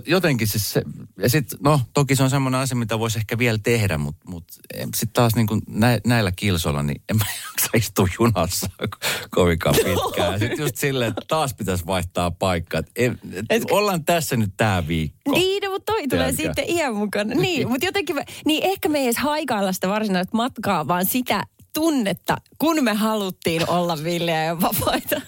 jotenkin 0.06 0.48
siis 0.48 0.72
se, 0.72 0.82
ja 1.20 1.30
sit, 1.30 1.48
no 1.64 1.82
toki 1.94 2.16
se 2.16 2.24
on 2.24 2.30
semmoinen 2.30 2.62
asia, 2.62 2.78
mitä 2.78 3.00
voisi 3.00 3.20
ehkä 3.20 3.38
vielä 3.38 3.58
tehdä, 3.64 3.98
mutta 3.98 4.30
mut, 4.30 4.44
sitten 4.74 5.14
taas 5.14 5.36
niin 5.36 5.48
kuin 5.48 5.62
nä, 5.68 6.00
näillä 6.08 6.32
kilsoilla, 6.36 6.84
niin 6.84 7.02
en 7.10 7.18
mä 7.18 7.26
jaksa 7.46 7.70
istua 7.76 8.08
junassa 8.20 8.70
ko- 8.84 9.28
kovinkaan 9.30 9.76
pitkään. 9.76 10.40
Sitten 10.40 10.60
just 10.60 10.76
silleen, 10.76 11.10
että 11.10 11.22
taas 11.28 11.54
pitäisi 11.54 11.86
vaihtaa 11.86 12.32
paikkaa. 12.32 12.82
Et, 12.96 13.12
et, 13.32 13.46
et, 13.50 13.64
ollaan 13.72 14.06
tässä 14.06 14.36
nyt 14.36 14.54
tää 14.58 14.88
viikko. 14.88 15.32
Niin, 15.32 15.64
no, 15.64 15.70
mutta 15.70 15.92
toi 15.92 16.08
tulee 16.08 16.34
Tiedätkö? 16.34 16.62
sitten 16.62 16.78
iän 16.78 16.96
mukana. 16.96 17.36
Niin, 17.36 17.70
mutta 17.70 17.86
jotenkin, 17.86 18.16
niin 18.46 18.64
ehkä 18.64 18.90
me 18.90 19.00
ei 19.00 19.06
edes 19.06 19.18
haikailla 19.18 19.74
sitä 19.74 19.88
varsinaista 19.90 20.38
matkaa, 20.38 20.88
vaan 20.88 21.06
sitä 21.06 21.44
tunnetta, 21.74 22.38
kun 22.58 22.84
me 22.84 22.94
haluttiin 22.94 23.70
olla 23.70 23.98
villejä 24.04 24.44
ja 24.44 24.62
vapaita. 24.62 25.22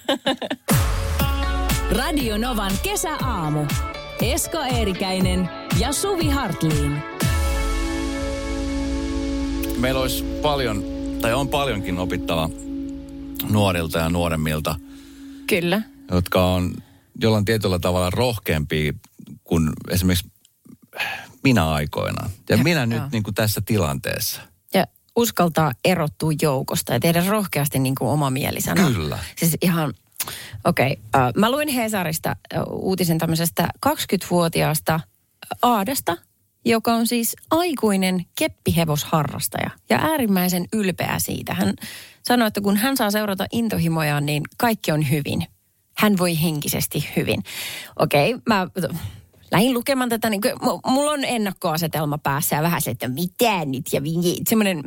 Radio 1.92 2.38
Novan 2.38 2.72
kesäaamu. 2.84 3.65
Esko 4.22 4.58
Eerikäinen 4.58 5.50
ja 5.80 5.94
Suvi 5.94 6.30
Hartliin. 6.30 7.04
Meillä 9.78 10.00
olisi 10.02 10.24
paljon, 10.42 10.84
tai 11.22 11.34
on 11.34 11.48
paljonkin 11.48 12.00
opittava 12.00 12.50
nuorilta 13.50 14.00
ja 14.00 14.10
nuoremmilta 14.10 14.75
Kyllä. 15.48 15.82
jotka 16.12 16.46
on 16.46 16.74
jollain 17.22 17.46
tietyllä 17.46 17.80
tavalla 17.80 18.10
rohkeampia 18.10 18.94
kuin 19.44 19.70
esimerkiksi 19.90 20.32
minä 21.44 21.72
aikoinaan. 21.72 22.30
Ja, 22.50 22.56
Ja, 22.56 22.64
minä 22.64 22.86
nyt 22.86 22.98
joo. 22.98 23.08
niin 23.12 23.24
kuin 23.24 23.36
tässä 23.36 23.62
tilanteessa. 23.66 24.42
Ja 24.74 24.86
uskaltaa 25.16 25.72
erottua 25.86 26.32
joukosta 26.42 26.94
ja 26.94 27.00
tehdä 27.00 27.24
rohkeasti 27.28 27.80
niin 27.80 27.96
kuin 27.96 28.10
oma 28.10 28.30
mielisana. 28.30 28.92
Kyllä. 28.92 29.20
Siis 29.36 29.58
ihan, 29.62 29.94
okei. 30.66 30.98
Okay. 31.16 31.28
Uh, 31.28 31.34
mä 31.36 31.51
luin 31.51 31.68
Hesarista 31.68 32.36
uh, 32.56 32.64
uutisen 32.84 33.18
tämmöisestä 33.18 33.68
20-vuotiaasta 33.86 35.00
Aadasta, 35.62 36.18
joka 36.66 36.94
on 36.94 37.08
siis 37.08 37.36
aikuinen 37.51 38.25
keppihevosharrastaja 38.40 39.70
ja 39.90 40.00
äärimmäisen 40.01 40.66
ylpeä 40.74 41.16
siitä. 41.18 41.54
Hän 41.54 41.74
sanoi, 42.24 42.48
että 42.48 42.62
kun 42.62 42.78
hän 42.78 42.98
saa 42.98 43.12
seurata 43.12 43.46
intohimojaan, 43.51 44.25
niin 44.25 44.44
kaikki 44.58 44.92
on 44.92 45.10
hyvin. 45.10 45.48
Hän 45.98 46.18
voi 46.18 46.42
henkisesti 46.44 47.10
hyvin. 47.16 47.44
Okei, 48.00 48.34
okay, 48.34 48.42
mä 48.50 48.68
lähdin 49.51 49.74
lukemaan 49.74 50.10
tätä, 50.10 50.29
niin 50.29 50.42
mulla 50.86 51.12
on 51.12 51.24
ennakkoasetelma 51.24 52.18
päässä 52.18 52.55
ja 52.55 52.62
vähän 52.62 52.81
se, 52.81 52.92
että 52.92 53.08
mitä 53.08 53.66
nyt 53.66 53.94
ja 53.94 54.01
semmoinen, 54.48 54.84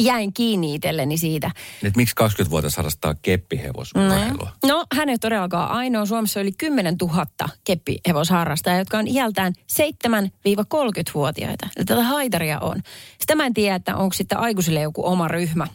jäin 0.00 0.32
kiinni 0.32 0.74
itselleni 0.74 1.18
siitä. 1.18 1.50
Nyt 1.82 1.96
miksi 1.96 2.14
20-vuotias 2.42 2.76
harrastaa 2.76 3.14
keppihevosurailua? 3.22 4.50
No, 4.66 4.84
hän 4.94 5.08
ei 5.08 5.18
todellakaan 5.18 5.70
ainoa. 5.70 6.06
Suomessa 6.06 6.40
oli 6.40 6.52
10 6.52 6.96
000 7.02 7.26
keppihevosharrastajaa, 7.64 8.78
jotka 8.78 8.98
on 8.98 9.08
iältään 9.08 9.52
7-30-vuotiaita. 9.72 11.68
Eli 11.76 11.84
tätä 11.84 12.02
haitaria 12.02 12.60
on. 12.60 12.82
Sitä 13.20 13.34
mä 13.34 13.46
en 13.46 13.54
tiedä, 13.54 13.74
että 13.74 13.96
onko 13.96 14.12
sitten 14.12 14.38
aikuisille 14.38 14.80
joku 14.80 15.06
oma 15.06 15.28
ryhmä. 15.28 15.66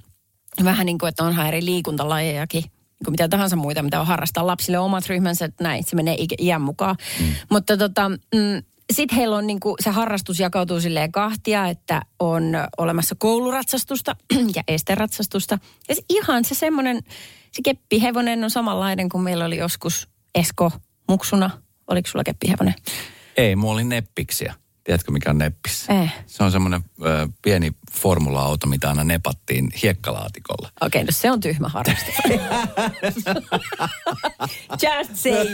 Vähän 0.64 0.86
niin 0.86 0.98
kuin, 0.98 1.10
että 1.10 1.24
onhan 1.24 1.48
eri 1.48 1.66
liikuntalajejakin, 1.66 2.64
kuin 3.06 3.14
mitä 3.14 3.28
tahansa 3.28 3.56
muita, 3.56 3.84
mitä 3.84 4.00
on 4.00 4.08
harrastaa 4.08 4.48
lapsille 4.48 4.80
omat 4.80 5.08
ryhmänsä, 5.08 5.46
että 5.46 5.64
näin, 5.64 5.84
se 5.84 5.96
menee 5.96 6.18
iän 6.40 6.62
mukaan. 6.62 6.96
Mm. 7.20 7.26
Mutta 7.50 7.78
tota, 7.78 8.10
mm, 8.10 8.64
sitten 8.94 9.18
heillä 9.18 9.36
on 9.36 9.48
niin 9.48 9.60
kuin, 9.60 9.76
se 9.84 9.90
harrastus 9.90 10.40
jakautuu 10.40 10.82
silleen 10.82 11.12
kahtia, 11.12 11.68
että 11.68 12.02
on 12.20 12.44
olemassa 12.78 13.16
kouluratsastusta 13.20 14.16
ja 14.56 14.64
esteratsastusta. 14.68 15.60
Ja 15.90 15.96
se, 15.96 16.02
ihan 16.10 16.46
se 16.46 16.56
semmoinen, 16.56 16.98
se 17.52 17.62
keppihevonen 17.64 18.44
on 18.44 18.50
samanlainen 18.50 19.10
kuin 19.10 19.24
meillä 19.24 19.46
oli 19.46 19.58
joskus 19.58 20.08
Esko 20.36 20.72
muksuna. 21.10 21.50
Oliko 21.88 22.08
sulla 22.08 22.24
keppihevonen? 22.24 22.74
Ei, 23.38 23.56
mulla 23.56 23.74
oli 23.74 23.84
neppiksiä. 23.84 24.54
Tiedätkö, 24.88 25.12
mikä 25.12 25.30
on 25.30 25.38
neppis? 25.38 25.86
Eh. 25.90 26.14
Se 26.26 26.44
on 26.44 26.52
semmoinen 26.52 26.82
ö, 27.06 27.28
pieni 27.42 27.72
formula-auto, 27.92 28.68
mitä 28.68 28.90
aina 28.90 29.04
nepattiin 29.04 29.70
hiekkalaatikolla. 29.84 30.70
Okei, 30.82 31.04
no 31.04 31.12
se 31.12 31.32
on 31.32 31.40
tyhmä 31.40 31.70
harrastus. 31.70 32.16
Just 34.72 35.16
saying. 35.16 35.50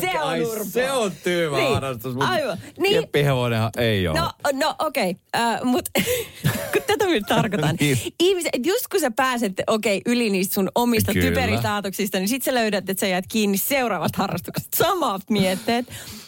Se 0.00 0.18
on 0.20 0.28
Ai. 0.28 0.42
Se 0.64 0.92
on 0.92 1.12
tyhmä 1.24 1.56
Niin, 1.56 1.74
harrastus, 1.74 2.14
mutta 2.14 2.28
aivan. 2.28 2.58
Niin. 2.78 3.02
keppihevonenhan 3.02 3.70
ei 3.76 4.08
ole. 4.08 4.20
No, 4.20 4.32
no 4.52 4.74
okei, 4.78 5.10
okay. 5.10 5.60
uh, 5.60 5.64
mutta 5.66 5.90
kun 6.72 6.82
tätä 6.86 7.06
nyt 7.06 7.24
tarkoitan. 7.28 7.76
Niin. 7.80 7.98
Ihmiset, 8.20 8.52
just 8.64 8.88
kun 8.90 9.00
sä 9.00 9.10
pääset, 9.10 9.52
okei, 9.66 9.98
okay, 9.98 10.12
yli 10.12 10.30
niistä 10.30 10.54
sun 10.54 10.70
omista 10.74 11.12
Kyllä. 11.12 11.28
typeristä 11.28 11.82
niin 12.12 12.28
sit 12.28 12.42
sä 12.42 12.54
löydät, 12.54 12.90
että 12.90 13.00
sä 13.00 13.06
jäät 13.06 13.24
kiinni 13.28 13.58
seuraavasta 13.58 14.18
harrastuksesta. 14.18 14.76
Samat 14.76 15.22
mietteet. 15.30 15.86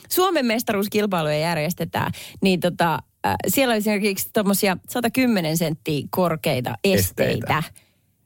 Suomen 0.08 0.46
mestaruuskilpailuja 0.46 1.38
järjestetään, 1.38 2.12
niin 2.42 2.60
tota, 2.60 2.94
äh, 3.26 3.34
siellä 3.48 3.72
on 3.72 3.78
esimerkiksi 3.78 4.30
tommosia 4.32 4.76
110 4.88 5.56
senttiä 5.56 6.06
korkeita 6.10 6.74
esteitä. 6.84 7.58
Esteitä. 7.58 7.62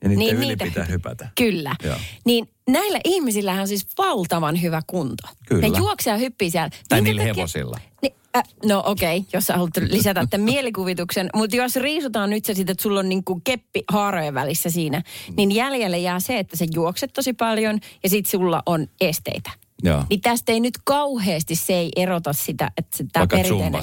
Ja 0.02 0.08
niiden 0.08 0.36
yli 0.42 0.56
pitää 0.56 0.84
hypätä. 0.84 1.28
Kyllä. 1.34 1.76
Joo. 1.84 1.96
Niin 2.24 2.48
näillä 2.68 3.00
ihmisillä 3.04 3.52
on 3.52 3.68
siis 3.68 3.86
valtavan 3.98 4.62
hyvä 4.62 4.82
kunto. 4.86 5.28
Kyllä. 5.46 5.68
Ne 5.68 5.78
juoksee 5.78 6.12
ja 6.12 6.18
hyppii 6.18 6.50
siellä. 6.50 6.70
Tai 6.88 7.00
Minkä 7.00 7.10
niillä 7.10 7.22
takia- 7.22 7.34
hevosilla. 7.34 7.78
Niin, 8.02 8.14
äh, 8.36 8.42
no 8.66 8.82
okei, 8.86 9.18
okay, 9.18 9.28
jos 9.32 9.46
sä 9.46 9.52
haluat 9.52 9.76
lisätä 9.76 10.26
tämän 10.30 10.44
mielikuvituksen. 10.52 11.28
Mutta 11.34 11.56
jos 11.56 11.76
riisutaan 11.76 12.30
nyt 12.30 12.44
se 12.44 12.54
siitä, 12.54 12.72
että 12.72 12.82
sulla 12.82 13.00
on 13.00 13.08
niinku 13.08 13.40
keppi 13.44 13.84
haarojen 13.88 14.34
välissä 14.34 14.70
siinä, 14.70 15.02
niin 15.36 15.52
jäljelle 15.52 15.98
jää 15.98 16.20
se, 16.20 16.38
että 16.38 16.56
sä 16.56 16.64
juokset 16.74 17.12
tosi 17.12 17.32
paljon 17.32 17.78
ja 18.02 18.08
sit 18.08 18.26
sulla 18.26 18.62
on 18.66 18.86
esteitä. 19.00 19.50
Joo. 19.82 20.04
Niin 20.10 20.20
tästä 20.20 20.52
ei 20.52 20.60
nyt 20.60 20.78
kauheasti, 20.84 21.54
se 21.56 21.72
ei 21.72 21.90
erota 21.96 22.32
sitä, 22.32 22.70
että 22.76 22.96
se, 22.96 23.04
tämä 23.12 23.26
perinteinen... 23.26 23.82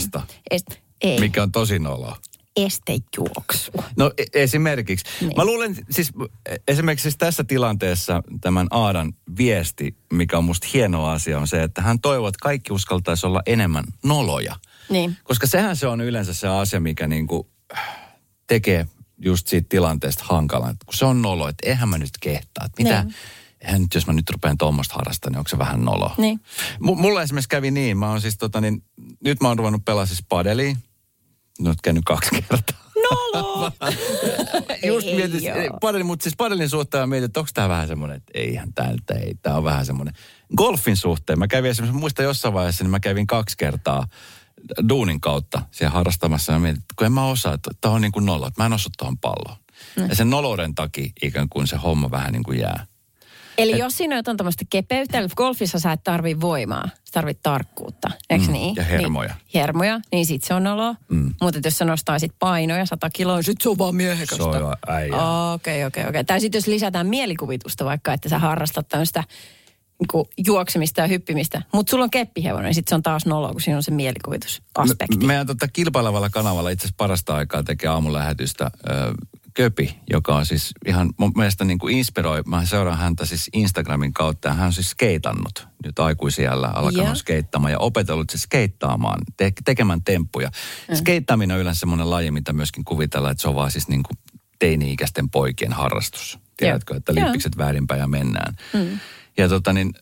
Est, 0.51 0.67
ei, 1.01 1.19
Mikä 1.19 1.43
on 1.43 1.51
tosi 1.51 1.79
noloa. 1.79 2.17
estejuoksu. 2.55 3.71
No 3.97 4.11
e- 4.17 4.23
esimerkiksi. 4.43 5.05
Niin. 5.21 5.33
Mä 5.37 5.45
luulen 5.45 5.75
siis 5.89 6.11
esimerkiksi 6.67 7.03
siis 7.03 7.17
tässä 7.17 7.43
tilanteessa 7.43 8.23
tämän 8.41 8.67
Aadan 8.71 9.13
viesti, 9.37 9.95
mikä 10.13 10.37
on 10.37 10.43
musta 10.43 10.67
hieno 10.73 11.05
asia, 11.05 11.39
on 11.39 11.47
se, 11.47 11.63
että 11.63 11.81
hän 11.81 11.99
toivoo, 11.99 12.27
että 12.27 12.39
kaikki 12.41 12.73
uskaltaisi 12.73 13.25
olla 13.27 13.41
enemmän 13.45 13.83
noloja. 14.03 14.55
Niin. 14.89 15.17
Koska 15.23 15.47
sehän 15.47 15.75
se 15.75 15.87
on 15.87 16.01
yleensä 16.01 16.33
se 16.33 16.47
asia, 16.47 16.79
mikä 16.79 17.07
niinku 17.07 17.49
tekee 18.47 18.87
just 19.17 19.47
siitä 19.47 19.65
tilanteesta 19.69 20.23
hankalan. 20.27 20.75
Kun 20.85 20.93
se 20.93 21.05
on 21.05 21.21
nolo, 21.21 21.47
että 21.47 21.69
eihän 21.69 21.89
mä 21.89 21.97
nyt 21.97 22.09
kehtaa. 22.19 22.65
Että 22.65 22.83
mitä, 22.83 23.03
Niin. 23.03 23.15
Eihän 23.61 23.81
nyt 23.81 23.93
jos 23.95 24.07
mä 24.07 24.13
nyt 24.13 24.29
rupean 24.29 24.57
tuommoista 24.57 24.95
harrastamaan, 24.95 25.31
niin 25.31 25.39
onko 25.39 25.49
se 25.49 25.57
vähän 25.57 25.85
noloa? 25.85 26.15
Niin. 26.17 26.41
M- 26.79 27.01
mulla 27.01 27.21
esimerkiksi 27.21 27.49
kävi 27.49 27.71
niin, 27.71 27.97
mä 27.97 28.09
oon 28.09 28.21
siis 28.21 28.37
tota 28.37 28.61
niin, 28.61 28.83
nyt 29.23 29.41
mä 29.41 29.47
oon 29.47 29.57
ruvennut 29.57 29.85
pelaa 29.85 30.05
siis 30.05 30.23
padeliin. 30.29 30.77
Nyt 31.59 31.81
käynyt 31.81 32.03
kaksi 32.05 32.29
kertaa. 32.31 32.89
Nolo! 33.11 33.71
Just 34.87 35.07
mietin, 35.07 35.41
padelin, 35.81 36.05
mutta 36.05 36.23
siis 36.23 36.35
padelin 36.35 36.69
suhteen 36.69 37.01
mä 37.01 37.07
mietin, 37.07 37.25
että 37.25 37.39
onko 37.39 37.49
tämä 37.53 37.69
vähän 37.69 37.87
semmoinen, 37.87 38.17
että 38.17 38.31
eihän 38.33 38.73
tältä, 38.73 39.13
ei, 39.13 39.35
tämä 39.41 39.55
on 39.55 39.63
vähän 39.63 39.85
semmoinen. 39.85 40.13
Golfin 40.57 40.97
suhteen, 40.97 41.39
mä 41.39 41.47
kävin 41.47 41.71
esimerkiksi, 41.71 41.93
mä 41.95 41.99
muistan 41.99 42.25
jossain 42.25 42.53
vaiheessa, 42.53 42.83
niin 42.83 42.91
mä 42.91 42.99
kävin 42.99 43.27
kaksi 43.27 43.57
kertaa 43.57 44.07
duunin 44.89 45.21
kautta 45.21 45.61
siellä 45.71 45.93
harrastamassa. 45.93 46.53
Ja 46.53 46.59
mietin, 46.59 46.81
että 46.81 46.93
kun 46.97 47.05
en 47.05 47.13
mä 47.13 47.25
osaa, 47.25 47.53
että 47.53 47.71
tämä 47.81 47.93
on 47.93 48.01
niin 48.01 48.11
kuin 48.11 48.25
nolla, 48.25 48.47
että 48.47 48.61
mä 48.61 48.65
en 48.65 48.73
osu 48.73 48.89
tuohon 48.97 49.17
palloon. 49.17 49.57
Ja 50.09 50.15
sen 50.15 50.29
nolouden 50.29 50.75
takia 50.75 51.09
ikään 51.21 51.49
kuin 51.49 51.67
se 51.67 51.75
homma 51.75 52.11
vähän 52.11 52.31
niin 52.31 52.43
kuin 52.43 52.59
jää. 52.59 52.85
Eli 53.63 53.77
jos 53.77 53.97
siinä 53.97 54.15
on 54.15 54.19
jotain 54.19 54.37
tämmöistä 54.37 54.65
kepeyttä, 54.69 55.29
golfissa 55.35 55.79
sä 55.79 55.91
et 55.91 56.03
tarvii 56.03 56.41
voimaa, 56.41 56.89
sä 56.95 57.11
tarvit 57.13 57.39
tarkkuutta, 57.43 58.11
eikö 58.29 58.45
Mm, 58.45 58.51
niin? 58.51 58.75
ja 58.75 58.83
hermoja. 58.83 59.29
Niin, 59.29 59.61
hermoja, 59.61 59.99
niin 60.11 60.25
sit 60.25 60.43
se 60.43 60.53
on 60.53 60.67
olo. 60.67 60.95
Mm. 61.09 61.33
Mutta 61.41 61.59
jos 61.63 61.77
sä 61.77 61.85
nostaisit 61.85 62.31
painoja 62.39 62.85
100 62.85 63.09
kiloa, 63.09 63.41
sit 63.41 63.61
se 63.61 63.69
on 63.69 63.77
vaan 63.77 63.95
miehekästä. 63.95 64.35
Se 64.35 64.43
on 64.43 64.75
äijä. 64.87 65.15
Okei, 65.53 65.85
okei, 65.85 66.07
okei. 66.07 66.23
Tai 66.23 66.41
sitten 66.41 66.59
jos 66.59 66.67
lisätään 66.67 67.07
mielikuvitusta 67.07 67.85
vaikka, 67.85 68.13
että 68.13 68.29
sä 68.29 68.39
harrastat 68.39 68.87
tämmöistä 68.87 69.23
niin 69.99 70.25
juoksemista 70.47 71.01
ja 71.01 71.07
hyppimistä, 71.07 71.61
mutta 71.73 71.91
sulla 71.91 72.03
on 72.03 72.09
keppihevonen, 72.09 72.65
niin 72.65 72.75
sitten 72.75 72.89
se 72.89 72.95
on 72.95 73.03
taas 73.03 73.25
nolo, 73.25 73.51
kun 73.51 73.61
siinä 73.61 73.77
on 73.77 73.83
se 73.83 73.91
mielikuvitusaspekti. 73.91 75.17
Me, 75.17 75.25
meidän 75.25 75.47
tota 75.47 75.67
kilpailevalla 75.67 76.29
kanavalla 76.29 76.69
itse 76.69 76.83
asiassa 76.83 76.97
parasta 76.97 77.35
aikaa 77.35 77.63
tekee 77.63 77.89
aamulähetystä 77.89 78.71
ö, 78.89 79.13
Köpi, 79.53 79.99
joka 80.09 80.35
on 80.35 80.45
siis 80.45 80.73
ihan 80.85 81.09
mun 81.17 81.31
mielestä 81.35 81.65
niin 81.65 81.79
kuin 81.79 81.97
inspiroi. 81.97 82.41
Mä 82.45 82.65
seuraan 82.65 82.97
häntä 82.97 83.25
siis 83.25 83.49
Instagramin 83.53 84.13
kautta 84.13 84.47
ja 84.47 84.53
hän 84.53 84.65
on 84.65 84.73
siis 84.73 84.89
skeitannut 84.89 85.67
nyt 85.85 85.99
aikuisiellä 85.99 86.67
alkanut 86.67 87.05
Joo. 87.07 87.15
skeittamaan 87.15 87.71
ja 87.71 87.79
opetellut 87.79 88.29
se 88.29 88.37
skeittaamaan, 88.37 89.19
te- 89.37 89.53
tekemään 89.65 90.03
temppuja. 90.03 90.49
Mm. 90.89 90.95
Skeittaaminen 90.95 91.55
on 91.55 91.61
yleensä 91.61 91.79
semmoinen 91.79 92.09
laji, 92.09 92.31
mitä 92.31 92.53
myöskin 92.53 92.85
kuvitellaan, 92.85 93.31
että 93.31 93.41
se 93.41 93.47
on 93.47 93.55
vaan 93.55 93.71
siis 93.71 93.87
niin 93.87 94.03
kuin 94.03 94.17
teini-ikäisten 94.59 95.29
poikien 95.29 95.73
harrastus. 95.73 96.39
Tiedätkö, 96.57 96.95
että 96.95 97.11
Joo. 97.11 97.25
lippikset 97.25 97.57
väärinpäin 97.57 97.99
ja 97.99 98.07
mennään. 98.07 98.55
Mm. 98.73 98.99
Ja 99.37 99.49
tota 99.49 99.73
niin, 99.73 99.93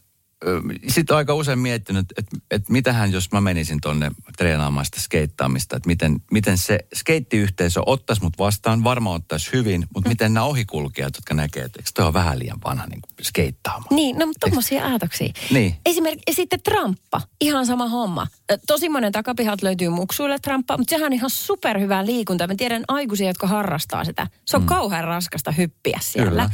sitten 0.88 1.16
aika 1.16 1.34
usein 1.34 1.60
miettinyt, 1.60 2.06
että, 2.18 2.38
että 2.52 2.72
mitähän 2.72 3.12
jos 3.12 3.32
mä 3.32 3.42
menisin 3.42 3.82
tonne 3.82 4.12
treenaamaan 4.38 4.86
sitä 4.86 5.02
skeittaamista, 5.02 5.78
että 5.78 5.88
miten, 5.88 6.22
miten 6.32 6.58
se 6.58 6.80
skeittiyhteisö 6.96 7.82
ottaisi 7.86 8.24
mut 8.24 8.38
vastaan, 8.40 8.84
varmaan 8.84 9.16
ottaisi 9.16 9.50
hyvin, 9.54 9.88
mutta 9.94 10.10
miten 10.10 10.34
nämä 10.34 10.46
ohikulkijat, 10.46 11.16
jotka 11.16 11.34
näkee, 11.34 11.64
että 11.64 11.80
eikö 11.80 11.90
toi 11.94 12.06
on 12.06 12.14
vähän 12.14 12.40
liian 12.40 12.58
vanha 12.66 12.86
niin 12.88 13.02
skeittaamaan. 13.22 13.96
Niin, 13.96 14.18
no 14.18 14.26
mutta 14.26 14.48
tommosia 14.48 14.86
ajatuksia. 14.86 15.34
Niin. 15.52 15.76
Esimerkiksi 15.86 16.34
sitten 16.34 16.60
tramppa, 16.64 17.22
ihan 17.42 17.66
sama 17.66 17.88
homma. 17.88 18.28
Tosi 18.68 18.90
monen 18.90 19.12
takapihat 19.12 19.62
löytyy 19.62 19.90
muksuille 19.90 20.40
tramppa, 20.40 20.78
mutta 20.78 20.90
sehän 20.90 21.06
on 21.06 21.14
ihan 21.14 21.30
superhyvää 21.30 22.06
liikuntaa. 22.06 22.48
Mä 22.48 22.56
tiedän 22.56 22.84
aikuisia, 22.88 23.28
jotka 23.28 23.48
harrastaa 23.48 24.04
sitä. 24.04 24.28
Se 24.46 24.58
on 24.58 24.64
mm. 24.64 24.68
kauhean 24.68 25.04
raskasta 25.04 25.52
hyppiä 25.52 26.00
siellä. 26.02 26.30
Kyllä. 26.30 26.50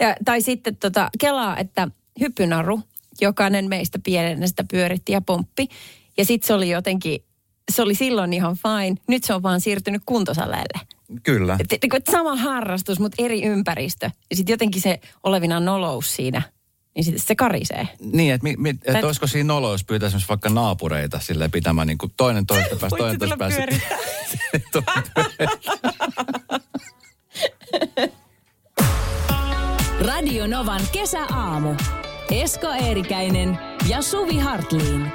Ja, 0.00 0.16
tai 0.24 0.40
sitten 0.40 0.76
tota, 0.76 1.10
kelaa, 1.18 1.56
että 1.56 1.88
hyppynaru, 2.20 2.80
jokainen 3.20 3.68
meistä 3.68 3.98
pienenä 4.04 4.46
sitä 4.46 4.64
pyöritti 4.70 5.12
ja 5.12 5.20
pomppi. 5.20 5.68
Ja 6.16 6.24
sitten 6.24 6.46
se 6.46 6.54
oli 6.54 6.70
jotenkin, 6.70 7.24
se 7.72 7.82
oli 7.82 7.94
silloin 7.94 8.32
ihan 8.32 8.56
fine. 8.56 8.96
Nyt 9.08 9.24
se 9.24 9.34
on 9.34 9.42
vaan 9.42 9.60
siirtynyt 9.60 10.02
kuntosaleille. 10.06 10.80
Kyllä. 11.22 11.56
Et, 11.60 11.72
et, 11.72 11.94
et 11.94 12.06
sama 12.10 12.36
harrastus, 12.36 13.00
mutta 13.00 13.22
eri 13.24 13.42
ympäristö. 13.42 14.10
Ja 14.30 14.36
sitten 14.36 14.52
jotenkin 14.52 14.82
se 14.82 15.00
olevina 15.22 15.60
nolous 15.60 16.16
siinä, 16.16 16.42
niin 16.94 17.04
sitten 17.04 17.22
se 17.26 17.34
karisee. 17.34 17.88
Niin, 18.00 18.34
että, 18.34 18.42
mi, 18.42 18.54
mi, 18.58 18.74
Tai- 18.74 18.94
että 18.94 19.06
olisiko 19.06 19.26
siinä 19.26 19.46
nolo, 19.46 19.72
jos 19.72 19.84
pyytäisi 19.84 20.10
esimerkiksi 20.10 20.28
vaikka 20.28 20.48
naapureita 20.48 21.20
sille 21.20 21.48
pitämään 21.48 21.86
niin 21.86 21.98
kuin 21.98 22.12
toinen 22.16 22.46
toista 22.46 22.76
päästä, 22.76 22.96
toinen 22.98 23.18
toista 23.18 23.36
tulla 23.36 23.50
päästä. 23.56 23.76
Radio 30.00 30.46
Novan 30.46 30.80
kesäaamu. 30.92 31.74
Esko 32.30 32.72
Eerikäinen 32.72 33.58
ja 33.88 34.02
Suvi 34.02 34.38
Hartliin. 34.38 35.12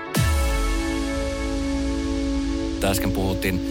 Äsken 2.83 3.11
puhuttiin 3.11 3.61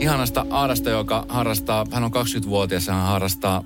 ihanasta 0.00 0.46
Aadasta, 0.50 0.90
joka 0.90 1.26
harrastaa, 1.28 1.86
hän 1.92 2.04
on 2.04 2.10
20-vuotias 2.10 2.86
ja 2.86 2.92
hän 2.92 3.02
harrastaa 3.02 3.64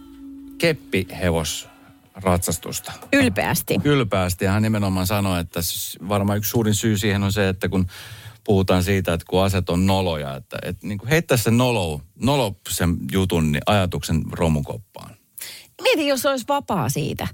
keppihevosratsastusta. 0.59 2.93
Ylpeästi. 3.13 3.77
Ylpeästi 3.85 4.45
ja 4.45 4.53
hän 4.53 4.63
nimenomaan 4.63 5.07
sanoi, 5.07 5.41
että 5.41 5.61
varmaan 6.09 6.39
yksi 6.39 6.51
suurin 6.51 6.75
syy 6.75 6.99
siihen 6.99 7.23
on 7.23 7.33
se, 7.33 7.49
että 7.49 7.69
kun 7.69 7.87
puhutaan 8.45 8.85
siitä, 8.85 9.13
että 9.13 9.27
kun 9.31 9.43
aset 9.43 9.71
on 9.71 9.87
noloja, 9.87 10.37
että, 10.37 10.59
että 10.63 10.87
niin 10.87 10.99
kuin 10.99 11.09
heittää 11.09 11.37
sen 11.37 11.59
nolo, 11.59 12.01
nolo 12.23 12.57
sen 12.69 12.97
jutun, 13.13 13.53
niin 13.53 13.63
ajatuksen 13.67 14.23
romukoppaan. 14.33 15.15
Mieti, 15.83 16.07
jos 16.07 16.27
olisi 16.27 16.45
vapaa 16.49 16.89
siitä. 16.89 17.29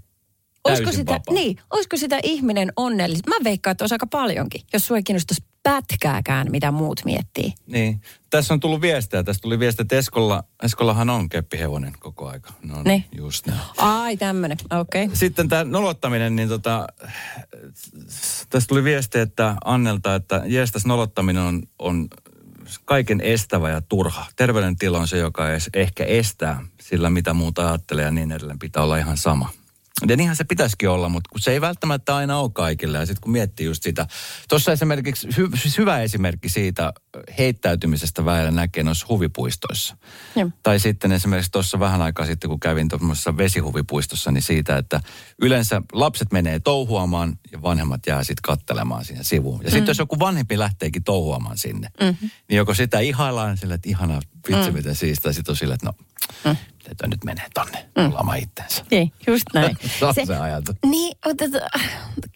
Olisiko 0.64 0.92
sitä, 0.92 1.12
vapaa. 1.12 1.34
niin, 1.34 1.56
olisiko 1.70 1.96
sitä 1.96 2.18
ihminen 2.22 2.72
onnellis? 2.76 3.26
Mä 3.26 3.34
veikkaan, 3.44 3.72
että 3.72 3.84
olisi 3.84 3.94
aika 3.94 4.06
paljonkin, 4.06 4.60
jos 4.72 4.86
sua 4.86 4.96
ei 4.96 5.02
kiinnostaisi 5.02 5.44
pätkääkään, 5.62 6.50
mitä 6.50 6.70
muut 6.70 7.00
miettii. 7.04 7.52
Niin. 7.66 8.00
Tässä 8.30 8.54
on 8.54 8.60
tullut 8.60 8.80
viestejä. 8.80 9.22
Tässä 9.22 9.42
tuli 9.42 9.58
viesti, 9.58 9.82
että 9.82 9.96
Eskolla, 9.96 10.44
Eskollahan 10.62 11.10
on 11.10 11.28
keppihevonen 11.28 11.92
koko 11.98 12.28
aika. 12.28 12.52
No 12.62 12.82
Niin. 12.82 13.04
just 13.16 13.46
näin. 13.46 13.60
Ai, 13.76 14.16
tämmönen, 14.16 14.56
okei. 14.80 15.04
Okay. 15.04 15.16
Sitten 15.16 15.48
tämä 15.48 15.64
nolottaminen, 15.64 16.36
niin 16.36 16.48
tota, 16.48 16.86
tästä 18.50 18.68
tuli 18.68 18.84
viesti, 18.84 19.18
että 19.18 19.56
Annelta, 19.64 20.14
että 20.14 20.42
jeestas 20.46 20.86
nolottaminen 20.86 21.42
on, 21.42 21.62
on 21.78 22.08
kaiken 22.84 23.20
estävä 23.20 23.70
ja 23.70 23.80
turha. 23.80 24.26
Terveydentila 24.36 24.98
on 24.98 25.08
se, 25.08 25.18
joka 25.18 25.46
ehkä 25.74 26.04
estää 26.04 26.62
sillä, 26.80 27.10
mitä 27.10 27.34
muuta 27.34 27.68
ajattelee 27.68 28.04
ja 28.04 28.10
niin 28.10 28.32
edelleen. 28.32 28.58
Pitää 28.58 28.82
olla 28.82 28.96
ihan 28.96 29.16
sama. 29.16 29.50
Ja 30.08 30.16
niinhän 30.16 30.36
se 30.36 30.44
pitäisikin 30.44 30.88
olla, 30.88 31.08
mutta 31.08 31.28
kun 31.28 31.40
se 31.40 31.52
ei 31.52 31.60
välttämättä 31.60 32.16
aina 32.16 32.38
ole 32.38 32.50
kaikille. 32.50 32.98
Ja 32.98 33.06
sitten 33.06 33.22
kun 33.22 33.32
miettii 33.32 33.66
just 33.66 33.82
sitä, 33.82 34.06
tuossa 34.48 34.72
esimerkiksi, 34.72 35.28
hy, 35.36 35.48
siis 35.62 35.78
hyvä 35.78 36.00
esimerkki 36.00 36.48
siitä 36.48 36.92
heittäytymisestä 37.38 38.24
väillä 38.24 38.50
näkee 38.50 38.82
noissa 38.82 39.06
huvipuistoissa. 39.08 39.96
Joo. 40.36 40.50
Tai 40.62 40.80
sitten 40.80 41.12
esimerkiksi 41.12 41.50
tuossa 41.50 41.80
vähän 41.80 42.02
aikaa 42.02 42.26
sitten, 42.26 42.50
kun 42.50 42.60
kävin 42.60 42.88
tuossa 42.88 43.36
vesihuvipuistossa, 43.36 44.30
niin 44.30 44.42
siitä, 44.42 44.78
että 44.78 45.00
yleensä 45.42 45.82
lapset 45.92 46.32
menee 46.32 46.60
touhuamaan 46.60 47.38
ja 47.52 47.62
vanhemmat 47.62 48.06
jää 48.06 48.24
sitten 48.24 48.42
kattelemaan 48.42 49.04
siinä 49.04 49.22
sivuun. 49.22 49.64
Ja 49.64 49.70
sitten 49.70 49.90
jos 49.90 49.98
joku 49.98 50.18
vanhempi 50.18 50.58
lähteekin 50.58 51.04
touhuamaan 51.04 51.58
sinne, 51.58 51.88
mm-hmm. 52.00 52.30
niin 52.48 52.56
joko 52.56 52.74
sitä 52.74 53.00
ihaillaan 53.00 53.56
sille, 53.56 53.74
että 53.74 53.88
ihanaa, 53.88 54.20
vitsi 54.48 54.70
mm. 54.70 54.76
miten 54.76 54.94
siistä, 54.94 55.32
sitten 55.32 55.52
on 55.52 55.56
sille, 55.56 55.74
että 55.74 55.86
no, 55.86 55.92
mm. 56.44 56.56
Toi 56.96 57.08
nyt 57.08 57.24
menee 57.24 57.46
tonne 57.54 57.88
mm. 57.98 58.14
lama 58.14 58.34
itsensä. 58.34 58.84
Niin, 58.90 59.12
just 59.26 59.44
näin. 59.54 59.76
Se 59.98 60.06
on 60.06 60.14
se 60.26 60.36
ajatus. 60.36 60.76
Niin, 60.86 61.16
mutta 61.26 61.44
to- 61.50 61.78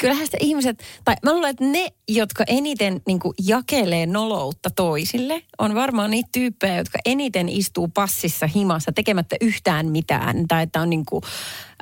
kyllähän 0.01 0.27
sitä 0.27 0.37
ihmiset, 0.41 0.83
tai 1.05 1.17
mä 1.23 1.33
luulen, 1.33 1.51
että 1.51 1.65
ne, 1.65 1.89
jotka 2.09 2.45
eniten 2.47 3.01
niin 3.07 3.19
kuin 3.19 3.35
jakelee 3.47 4.07
noloutta 4.07 4.71
toisille, 4.71 5.43
on 5.59 5.75
varmaan 5.75 6.11
niitä 6.11 6.29
tyyppejä, 6.33 6.77
jotka 6.77 6.99
eniten 7.05 7.49
istuu 7.49 7.89
passissa 7.89 8.47
himassa 8.47 8.93
tekemättä 8.93 9.37
yhtään 9.41 9.87
mitään. 9.87 10.49
Tai 10.49 10.63
että 10.63 10.81
on 10.81 10.91
niin 10.91 11.07
kuin, 11.07 11.23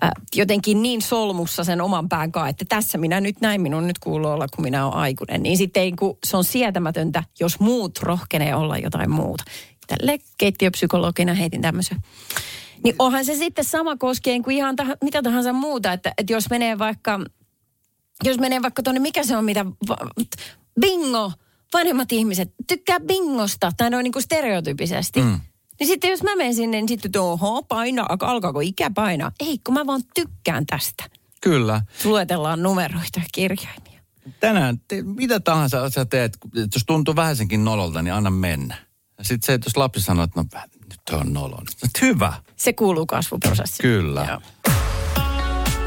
äh, 0.04 0.10
jotenkin 0.34 0.82
niin 0.82 1.02
solmussa 1.02 1.64
sen 1.64 1.80
oman 1.80 2.08
pään 2.08 2.32
kanssa, 2.32 2.48
että 2.48 2.64
tässä 2.68 2.98
minä 2.98 3.20
nyt 3.20 3.40
näin, 3.40 3.60
minun 3.60 3.86
nyt 3.86 3.98
kuuluu 3.98 4.30
olla, 4.30 4.46
kun 4.56 4.64
minä 4.64 4.86
olen 4.86 4.96
aikuinen. 4.96 5.42
Niin 5.42 5.56
sitten 5.56 5.82
se 6.24 6.36
on 6.36 6.44
sietämätöntä, 6.44 7.22
jos 7.40 7.60
muut 7.60 7.98
rohkenee 8.02 8.54
olla 8.54 8.78
jotain 8.78 9.10
muuta. 9.10 9.44
Tälle 9.86 10.18
keittiöpsykologina 10.38 11.34
heitin 11.34 11.62
tämmöisen. 11.62 11.98
Niin 12.84 12.94
onhan 12.98 13.24
se 13.24 13.34
sitten 13.34 13.64
sama 13.64 13.96
koskien 13.96 14.42
kuin 14.42 14.56
ihan 14.56 14.76
tah- 14.82 14.96
mitä 15.04 15.22
tahansa 15.22 15.52
muuta, 15.52 15.92
että, 15.92 16.12
että 16.18 16.32
jos 16.32 16.50
menee 16.50 16.78
vaikka, 16.78 17.20
jos 18.24 18.38
menee 18.38 18.62
vaikka 18.62 18.82
tuonne, 18.82 19.00
mikä 19.00 19.24
se 19.24 19.36
on, 19.36 19.44
mitä, 19.44 19.66
va- 19.88 20.10
bingo, 20.80 21.32
vanhemmat 21.72 22.12
ihmiset 22.12 22.54
tykkää 22.68 23.00
bingosta, 23.00 23.72
tai 23.76 23.90
noin 23.90 24.04
niin 24.04 24.12
kuin 24.12 24.22
stereotypisesti. 24.22 25.22
Mm. 25.22 25.40
Niin 25.80 25.86
sitten 25.86 26.10
jos 26.10 26.22
mä 26.22 26.36
menen 26.36 26.54
sinne, 26.54 26.76
niin 26.76 26.88
sitten 26.88 27.20
oho, 27.20 27.62
paina, 27.62 28.06
alkaako 28.20 28.60
ikä 28.60 28.90
painaa? 28.94 29.32
Ei, 29.40 29.58
kun 29.64 29.74
mä 29.74 29.86
vaan 29.86 30.02
tykkään 30.14 30.66
tästä. 30.66 31.04
Kyllä. 31.40 31.82
Luetellaan 32.04 32.62
numeroita 32.62 33.20
ja 33.20 33.26
kirjaimia. 33.32 34.00
Tänään, 34.40 34.80
te, 34.88 35.02
mitä 35.02 35.40
tahansa 35.40 35.90
sä 35.90 36.04
teet, 36.04 36.38
jos 36.74 36.82
tuntuu 36.86 37.16
vähäsenkin 37.16 37.64
nololta, 37.64 38.02
niin 38.02 38.14
anna 38.14 38.30
mennä. 38.30 38.85
Ja 39.18 39.24
sitten 39.24 39.46
se, 39.46 39.54
että 39.54 39.66
jos 39.66 39.76
lapsi 39.76 40.02
sanoo, 40.02 40.24
että 40.24 40.40
no 40.40 40.46
nyt 40.90 41.00
toi 41.10 41.20
on 41.20 41.32
nolo, 41.32 41.56
niin 41.56 41.90
hyvä. 42.02 42.32
Se 42.56 42.72
kuuluu 42.72 43.06
kasvuprosessiin. 43.06 43.82
Kyllä. 43.82 44.26
Joo. 44.30 44.40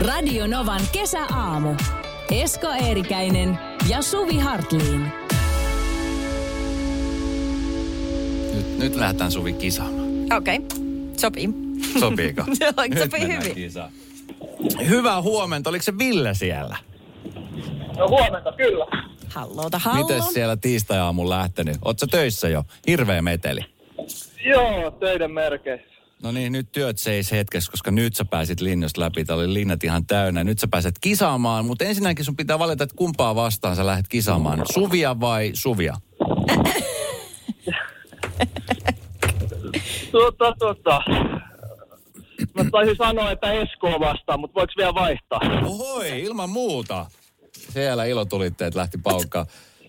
Radio 0.08 0.48
Novan 0.48 0.82
kesäaamu. 0.92 1.76
Esko 2.32 2.68
Eerikäinen 2.68 3.60
ja 3.90 4.02
Suvi 4.02 4.38
Hartliin. 4.40 5.12
Nyt, 8.54 8.78
nyt 8.78 8.96
lähdetään 8.96 9.32
Suvi 9.32 9.54
kisaamaan. 9.54 10.10
Okei, 10.38 10.58
okay. 10.58 10.68
sopii. 11.18 11.50
Sopiiko? 12.00 12.44
Nyt 12.48 13.00
sopii 13.00 13.20
mennään 13.20 13.44
hyvin. 13.44 13.56
kisaan. 13.56 13.90
Hyvää 14.88 15.22
huomenta. 15.22 15.70
Oliko 15.70 15.84
se 15.84 15.98
Ville 15.98 16.34
siellä? 16.34 16.78
No 17.98 18.08
huomenta, 18.08 18.52
kyllä. 18.52 18.86
Hallota, 19.30 19.80
hallo. 19.80 20.08
Miten 20.08 20.24
siellä 20.34 20.58
tiistai-aamun 20.58 21.30
lähtenyt? 21.30 21.78
Ootko 21.86 22.08
töissä 22.08 22.50
jo? 22.50 22.64
Hirveä 22.88 23.22
meteli. 23.22 23.62
Joo, 24.46 24.92
töiden 24.92 25.32
merkeissä. 25.32 25.90
No 26.24 26.32
niin, 26.32 26.52
nyt 26.52 26.72
työt 26.72 26.98
seis 26.98 27.32
hetkessä, 27.32 27.72
koska 27.72 27.92
nyt 27.92 28.16
sä 28.16 28.26
pääsit 28.26 28.62
linjasta 28.62 29.02
läpi. 29.02 29.26
Täällä 29.26 29.44
oli 29.44 29.54
linnat 29.54 29.84
ihan 29.84 30.06
täynnä. 30.06 30.44
Nyt 30.44 30.60
sä 30.60 30.68
pääset 30.68 30.96
kisaamaan, 31.02 31.66
mutta 31.66 31.86
ensinnäkin 31.86 32.26
sun 32.26 32.36
pitää 32.36 32.60
valita, 32.60 32.84
että 32.84 32.96
kumpaa 32.96 33.36
vastaan 33.36 33.76
sä 33.76 33.86
lähdet 33.86 34.08
kisaamaan. 34.08 34.62
Suvia 34.74 35.20
vai 35.20 35.52
Suvia? 35.54 35.96
Tota, 40.12 40.54
tota. 40.60 41.02
Mä 42.54 42.70
taisin 42.72 42.96
sanoa, 42.98 43.32
että 43.32 43.52
Esko 43.52 44.00
vastaan, 44.00 44.40
mutta 44.40 44.60
voiko 44.60 44.74
vielä 44.78 44.94
vaihtaa? 44.94 45.40
Ohoi, 45.66 46.22
ilman 46.22 46.50
muuta. 46.50 47.06
Siellä 47.70 48.06
ilotulitteet 48.06 48.76
lähti 48.76 48.98
paukkaan. 48.98 49.46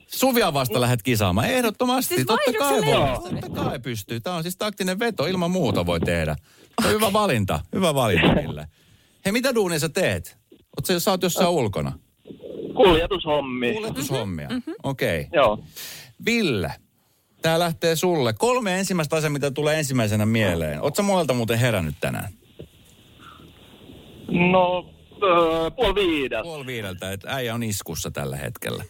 Suvia 0.06 0.52
vasta 0.54 0.80
lähdet 0.80 1.02
kisaamaan. 1.02 1.50
Ehdottomasti. 1.50 2.14
Siis 2.14 2.26
totta 2.26 2.52
kai 2.58 2.80
voi. 2.86 3.40
Totta 3.40 3.64
kai 3.64 3.78
pystyy. 3.78 4.20
Tämä 4.20 4.36
on 4.36 4.42
siis 4.42 4.56
taktinen 4.56 4.98
veto. 4.98 5.26
Ilman 5.26 5.50
muuta 5.50 5.86
voi 5.86 6.00
tehdä. 6.00 6.36
On 6.84 6.90
hyvä 6.90 7.12
valinta. 7.12 7.60
Hyvä 7.74 7.94
valinta, 7.94 8.34
Ville. 8.42 8.66
Hei, 9.24 9.32
mitä 9.32 9.54
duunia 9.54 9.78
sä 9.78 9.88
teet? 9.88 10.38
Oot 10.52 10.86
sä, 10.86 11.00
sä 11.00 11.10
oot 11.10 11.22
jossain 11.22 11.48
ulkona? 11.48 11.92
Kuljetushommi. 12.76 13.74
Kuljetushommia. 13.74 14.48
Okei. 14.82 15.20
Okay. 15.20 15.40
Joo. 15.40 15.64
Ville, 16.24 16.72
tää 17.42 17.58
lähtee 17.58 17.96
sulle. 17.96 18.32
Kolme 18.32 18.78
ensimmäistä 18.78 19.16
asiaa, 19.16 19.30
mitä 19.30 19.50
tulee 19.50 19.78
ensimmäisenä 19.78 20.26
mieleen. 20.26 20.82
Oot 20.82 20.96
sä 20.96 21.02
monelta 21.02 21.34
muuten 21.34 21.58
herännyt 21.58 21.94
tänään? 22.00 22.32
No, 24.50 24.90
öö, 25.22 25.70
puoli 25.70 25.94
viideltä. 25.94 26.42
Puoli 26.42 26.66
viideltä, 26.66 27.12
että 27.12 27.34
äijä 27.34 27.54
on 27.54 27.62
iskussa 27.62 28.10
tällä 28.10 28.36
hetkellä. 28.36 28.84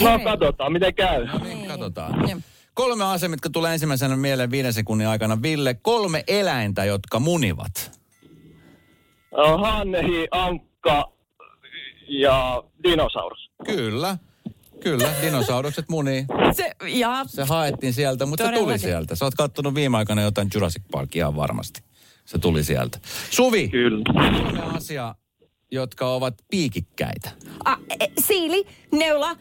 No 0.00 0.18
katsotaan, 0.24 0.72
miten 0.72 0.94
käy. 0.94 1.26
No 1.26 1.38
niin, 1.38 1.66
katsotaan. 1.66 2.42
Kolme 2.74 3.04
asiaa, 3.04 3.28
mitkä 3.28 3.50
tulee 3.50 3.72
ensimmäisenä 3.72 4.16
mieleen 4.16 4.50
viiden 4.50 4.72
sekunnin 4.72 5.06
aikana. 5.06 5.42
Ville, 5.42 5.74
kolme 5.74 6.24
eläintä, 6.26 6.84
jotka 6.84 7.18
munivat. 7.20 8.00
Hanhi, 9.62 10.28
Ankka 10.30 11.12
ja 12.08 12.62
dinosaurus. 12.82 13.50
Kyllä, 13.64 14.18
kyllä, 14.80 15.10
dinosaurukset 15.22 15.88
munii. 15.88 16.24
Se, 16.52 16.72
ja 16.86 17.24
Se 17.26 17.44
haettiin 17.44 17.92
sieltä, 17.92 18.26
mutta 18.26 18.46
se 18.46 18.52
tuli 18.52 18.78
sieltä. 18.78 19.16
Sä 19.16 19.24
oot 19.24 19.34
kattonut 19.34 19.74
viime 19.74 19.96
aikana 19.98 20.22
jotain 20.22 20.48
Jurassic 20.54 20.82
Parkia 20.90 21.36
varmasti. 21.36 21.82
Se 22.32 22.38
tuli 22.38 22.64
sieltä. 22.64 22.98
Suvi, 23.30 23.68
Kyllä. 23.68 24.04
kolme 24.14 24.62
asiaa, 24.76 25.14
jotka 25.70 26.08
ovat 26.14 26.34
piikikkäitä. 26.50 27.30
a, 27.64 27.76
e, 28.00 28.06
siili, 28.20 28.66
neula, 28.92 29.36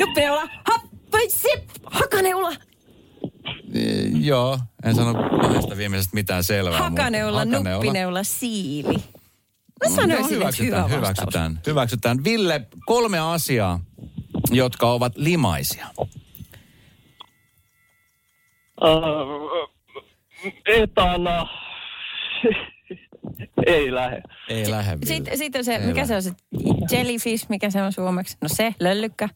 nuppineula, 0.00 0.42
happai, 0.72 1.30
sip, 1.30 1.68
hakaneula, 1.84 2.52
E, 3.74 4.02
joo, 4.20 4.58
en 4.84 4.94
sano 4.94 5.14
kahdesta 5.40 5.76
viimeisestä 5.76 6.14
mitään 6.14 6.44
selvää. 6.44 6.72
mutta 6.72 6.84
hakaneula, 7.02 7.44
nuppineula, 7.44 8.22
siili. 8.22 8.94
Mä 8.94 9.88
No, 9.88 9.94
sanoisin, 9.96 10.24
että 10.24 10.34
hyväksytään, 10.34 10.90
hyvä 10.90 11.00
vastaus. 11.00 11.18
hyväksytään, 11.18 11.60
hyväksytään. 11.66 12.24
Ville, 12.24 12.66
kolme 12.86 13.18
asiaa, 13.18 13.80
jotka 14.50 14.92
ovat 14.92 15.12
limaisia. 15.16 15.86
Öö, 18.84 18.90
etana. 20.66 21.46
Ei 23.66 23.94
lähde. 23.94 24.22
Ei 24.48 24.70
lähde. 24.70 25.06
Sitten, 25.06 25.38
sitten 25.38 25.64
se, 25.64 25.74
Ei 25.74 25.86
mikä 25.86 26.00
lähde. 26.00 26.06
se 26.06 26.14
on 26.16 26.22
se 26.22 26.96
jellyfish, 26.96 27.46
mikä 27.48 27.70
se 27.70 27.82
on 27.82 27.92
suomeksi? 27.92 28.36
No 28.40 28.48
se, 28.48 28.74
löllykkä. 28.80 29.28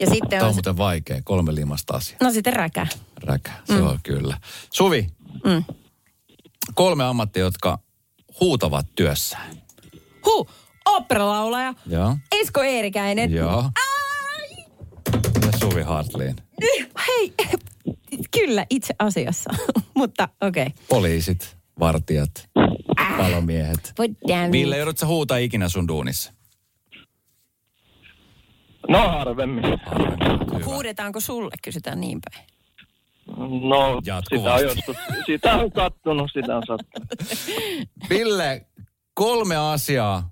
Ja 0.00 0.06
sitten 0.06 0.30
Tämä 0.30 0.42
on 0.42 0.48
on 0.48 0.54
se, 0.54 0.56
muuten 0.56 0.76
vaikea, 0.76 1.20
kolme 1.24 1.54
limasta 1.54 1.94
asiaa. 1.96 2.18
no 2.22 2.30
sitten 2.30 2.52
räkä. 2.52 2.86
Räkä, 3.24 3.50
se 3.64 3.72
mm. 3.72 3.86
on 3.86 3.98
kyllä. 4.02 4.36
Suvi, 4.72 5.06
Mm. 5.44 5.64
kolme 6.74 7.04
ammattia, 7.04 7.42
jotka 7.42 7.78
huutavat 8.40 8.86
työssään. 8.94 9.50
Hu, 10.26 10.48
operalaulaja, 10.86 11.74
Joo. 11.86 12.16
Esko 12.32 12.62
Eerikäinen. 12.62 13.32
Joo. 13.32 13.58
Ai, 13.60 14.64
Ja 15.46 15.58
Suvi 15.60 15.82
Hartliin. 15.82 16.36
hei, 17.08 17.32
kyllä 18.40 18.66
itse 18.70 18.94
asiassa, 18.98 19.50
mutta 19.94 20.28
okei. 20.40 20.66
Okay. 20.66 20.84
Poliisit, 20.88 21.56
vartijat, 21.78 22.30
palomiehet. 23.16 23.92
Voi 23.98 24.08
damn. 24.28 24.52
Ville, 24.52 24.76
joudut 24.76 24.98
sä 24.98 25.06
huutaa 25.06 25.36
ikinä 25.36 25.68
sun 25.68 25.88
duunissa? 25.88 26.32
No 28.88 28.98
harvemmin. 29.08 29.64
Hyvä. 29.64 30.64
Huudetaanko 30.64 31.20
sulle, 31.20 31.54
kysytään 31.62 32.00
niin 32.00 32.20
päin. 32.20 32.46
No, 33.68 34.00
sitä 34.30 34.54
on, 34.54 34.62
joskus, 34.62 34.96
sitä 35.26 35.54
on 35.54 35.72
kattonut, 35.72 36.30
sitä 36.32 36.56
on 36.56 36.62
sattunut. 36.66 37.08
Ville, 38.10 38.66
kolme 39.14 39.56
asiaa 39.56 40.30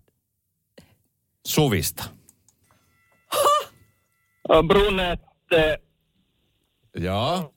Suvista. 1.47 2.05
Brunette, 4.67 5.79
Joo. 6.97 7.55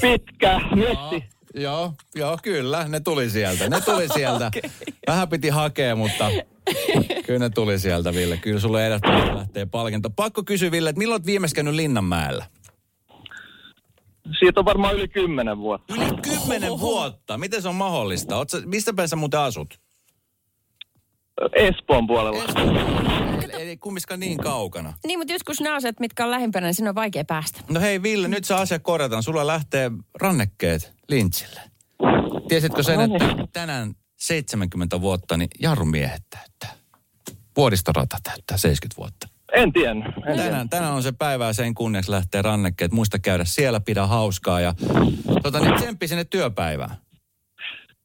pitkä, 0.00 0.60
messi. 0.74 1.28
Joo, 1.54 1.92
joo, 2.14 2.38
kyllä, 2.42 2.88
ne 2.88 3.00
tuli 3.00 3.30
sieltä. 3.30 3.68
Ne 3.68 3.80
tuli 3.80 4.08
sieltä. 4.14 4.50
Vähän 5.06 5.28
piti 5.28 5.48
hakea, 5.48 5.96
mutta 5.96 6.30
kyllä 7.26 7.38
ne 7.38 7.50
tuli 7.50 7.78
sieltä, 7.78 8.14
Ville. 8.14 8.36
Kyllä 8.36 8.60
sulle 8.60 8.86
ehdottomasti 8.86 9.34
lähtee 9.34 9.66
palkinto. 9.66 10.10
Pakko 10.10 10.42
kysyä, 10.42 10.70
Ville, 10.70 10.90
että 10.90 10.98
milloin 10.98 11.18
olet 11.18 11.26
viimeksi 11.26 11.54
käynyt 11.54 11.74
Linnanmäellä? 11.74 12.46
Siitä 14.38 14.60
on 14.60 14.64
varmaan 14.64 14.94
yli 14.94 15.08
kymmenen 15.08 15.58
vuotta. 15.58 15.94
Yli 15.94 16.10
kymmenen 16.22 16.80
vuotta. 16.80 17.38
Miten 17.38 17.62
se 17.62 17.68
on 17.68 17.74
mahdollista? 17.74 18.36
Oot 18.36 18.50
sä, 18.50 18.60
mistä 18.64 18.92
päin 18.92 19.08
sä 19.08 19.16
muuten 19.16 19.40
asut? 19.40 19.80
Espoon 21.52 22.06
puolella. 22.06 22.44
Eli, 23.44 23.62
eli 23.62 23.76
kumminkaan 23.76 24.20
niin 24.20 24.38
kaukana. 24.38 24.92
Niin, 25.06 25.18
mutta 25.18 25.32
joskus 25.32 25.60
nämä 25.60 25.76
asiat, 25.76 26.00
mitkä 26.00 26.24
on 26.24 26.30
lähimpänä, 26.30 26.66
niin 26.66 26.74
sinne 26.74 26.88
on 26.88 26.94
vaikea 26.94 27.24
päästä. 27.24 27.60
No 27.70 27.80
hei 27.80 28.02
Ville, 28.02 28.28
nyt 28.28 28.44
se 28.44 28.54
asia 28.54 28.78
korjataan. 28.78 29.22
Sulla 29.22 29.46
lähtee 29.46 29.90
rannekkeet 30.20 30.93
lintsille. 31.08 31.60
Tiesitkö 32.48 32.82
sen, 32.82 33.00
että 33.00 33.46
tänään 33.52 33.94
70 34.16 35.00
vuotta, 35.00 35.36
niin 35.36 35.48
jarrumiehet 35.60 36.22
täyttää. 36.30 36.84
Vuodistorata 37.56 38.16
täyttää 38.22 38.58
70 38.58 38.96
vuotta. 38.96 39.28
En 39.52 39.72
tiennyt. 39.72 40.06
En. 40.26 40.36
Tänään, 40.36 40.68
tänään 40.68 40.92
on 40.92 41.02
se 41.02 41.12
päivä 41.12 41.46
ja 41.46 41.52
sen 41.52 41.74
kunniaksi 41.74 42.10
lähtee 42.10 42.42
rannekkeet. 42.42 42.92
Muista 42.92 43.18
käydä 43.18 43.44
siellä, 43.44 43.80
pidä 43.80 44.06
hauskaa 44.06 44.60
ja 44.60 44.74
tota, 45.42 45.60
niin 45.60 45.74
tsemppi 45.74 46.08
sinne 46.08 46.24
työpäivään. 46.24 46.96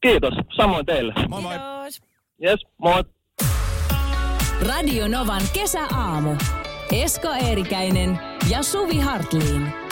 Kiitos, 0.01 0.33
samoin 0.57 0.85
teille. 0.85 1.13
Moi 1.29 1.41
moi. 1.41 1.55
Kiitos. 1.55 2.01
Yes, 2.43 2.59
moi. 2.77 3.03
Radio 4.67 5.07
Novan 5.07 5.41
kesäaamu. 5.53 6.35
Esko 6.91 7.33
Eerikäinen 7.33 8.19
ja 8.49 8.63
Suvi 8.63 8.99
Hartliin. 8.99 9.88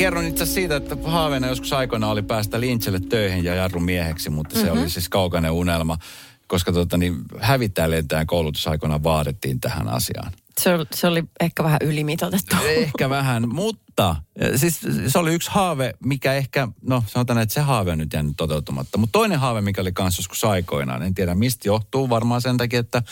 Kerron 0.00 0.24
itse 0.24 0.46
siitä, 0.46 0.76
että 0.76 0.96
haaveena 1.04 1.46
joskus 1.46 1.72
aikoina 1.72 2.08
oli 2.08 2.22
päästä 2.22 2.60
Lintselle 2.60 3.00
töihin 3.00 3.44
ja 3.44 3.54
jarrun 3.54 3.82
mieheksi, 3.82 4.30
mutta 4.30 4.54
se 4.54 4.64
mm-hmm. 4.64 4.80
oli 4.80 4.90
siis 4.90 5.08
kaukainen 5.08 5.50
unelma, 5.50 5.98
koska 6.46 6.72
tota, 6.72 6.96
niin, 6.96 7.16
hävittäjälentäjän 7.40 8.26
koulutusaikoina 8.26 9.02
vaadittiin 9.02 9.60
tähän 9.60 9.88
asiaan. 9.88 10.32
Se 10.60 10.74
oli, 10.74 10.84
se 10.94 11.06
oli 11.06 11.24
ehkä 11.40 11.64
vähän 11.64 11.78
ylimitoitettu. 11.82 12.56
Ehkä 12.66 13.10
vähän, 13.10 13.48
mutta 13.48 14.16
siis 14.56 14.80
se 15.06 15.18
oli 15.18 15.34
yksi 15.34 15.50
haave, 15.50 15.94
mikä 16.04 16.34
ehkä, 16.34 16.68
no 16.82 17.04
sanotaan, 17.06 17.38
että 17.38 17.54
se 17.54 17.60
haave 17.60 17.92
on 17.92 17.98
nyt 17.98 18.12
jäänyt 18.12 18.36
toteutumatta. 18.36 18.98
Mutta 18.98 19.12
toinen 19.12 19.38
haave, 19.38 19.60
mikä 19.60 19.80
oli 19.80 19.92
kanssa 19.92 20.20
joskus 20.20 20.44
aikoinaan, 20.44 21.02
en 21.02 21.14
tiedä 21.14 21.34
mistä 21.34 21.68
johtuu, 21.68 22.10
varmaan 22.10 22.42
sen 22.42 22.56
takia, 22.56 22.80
että 22.80 23.02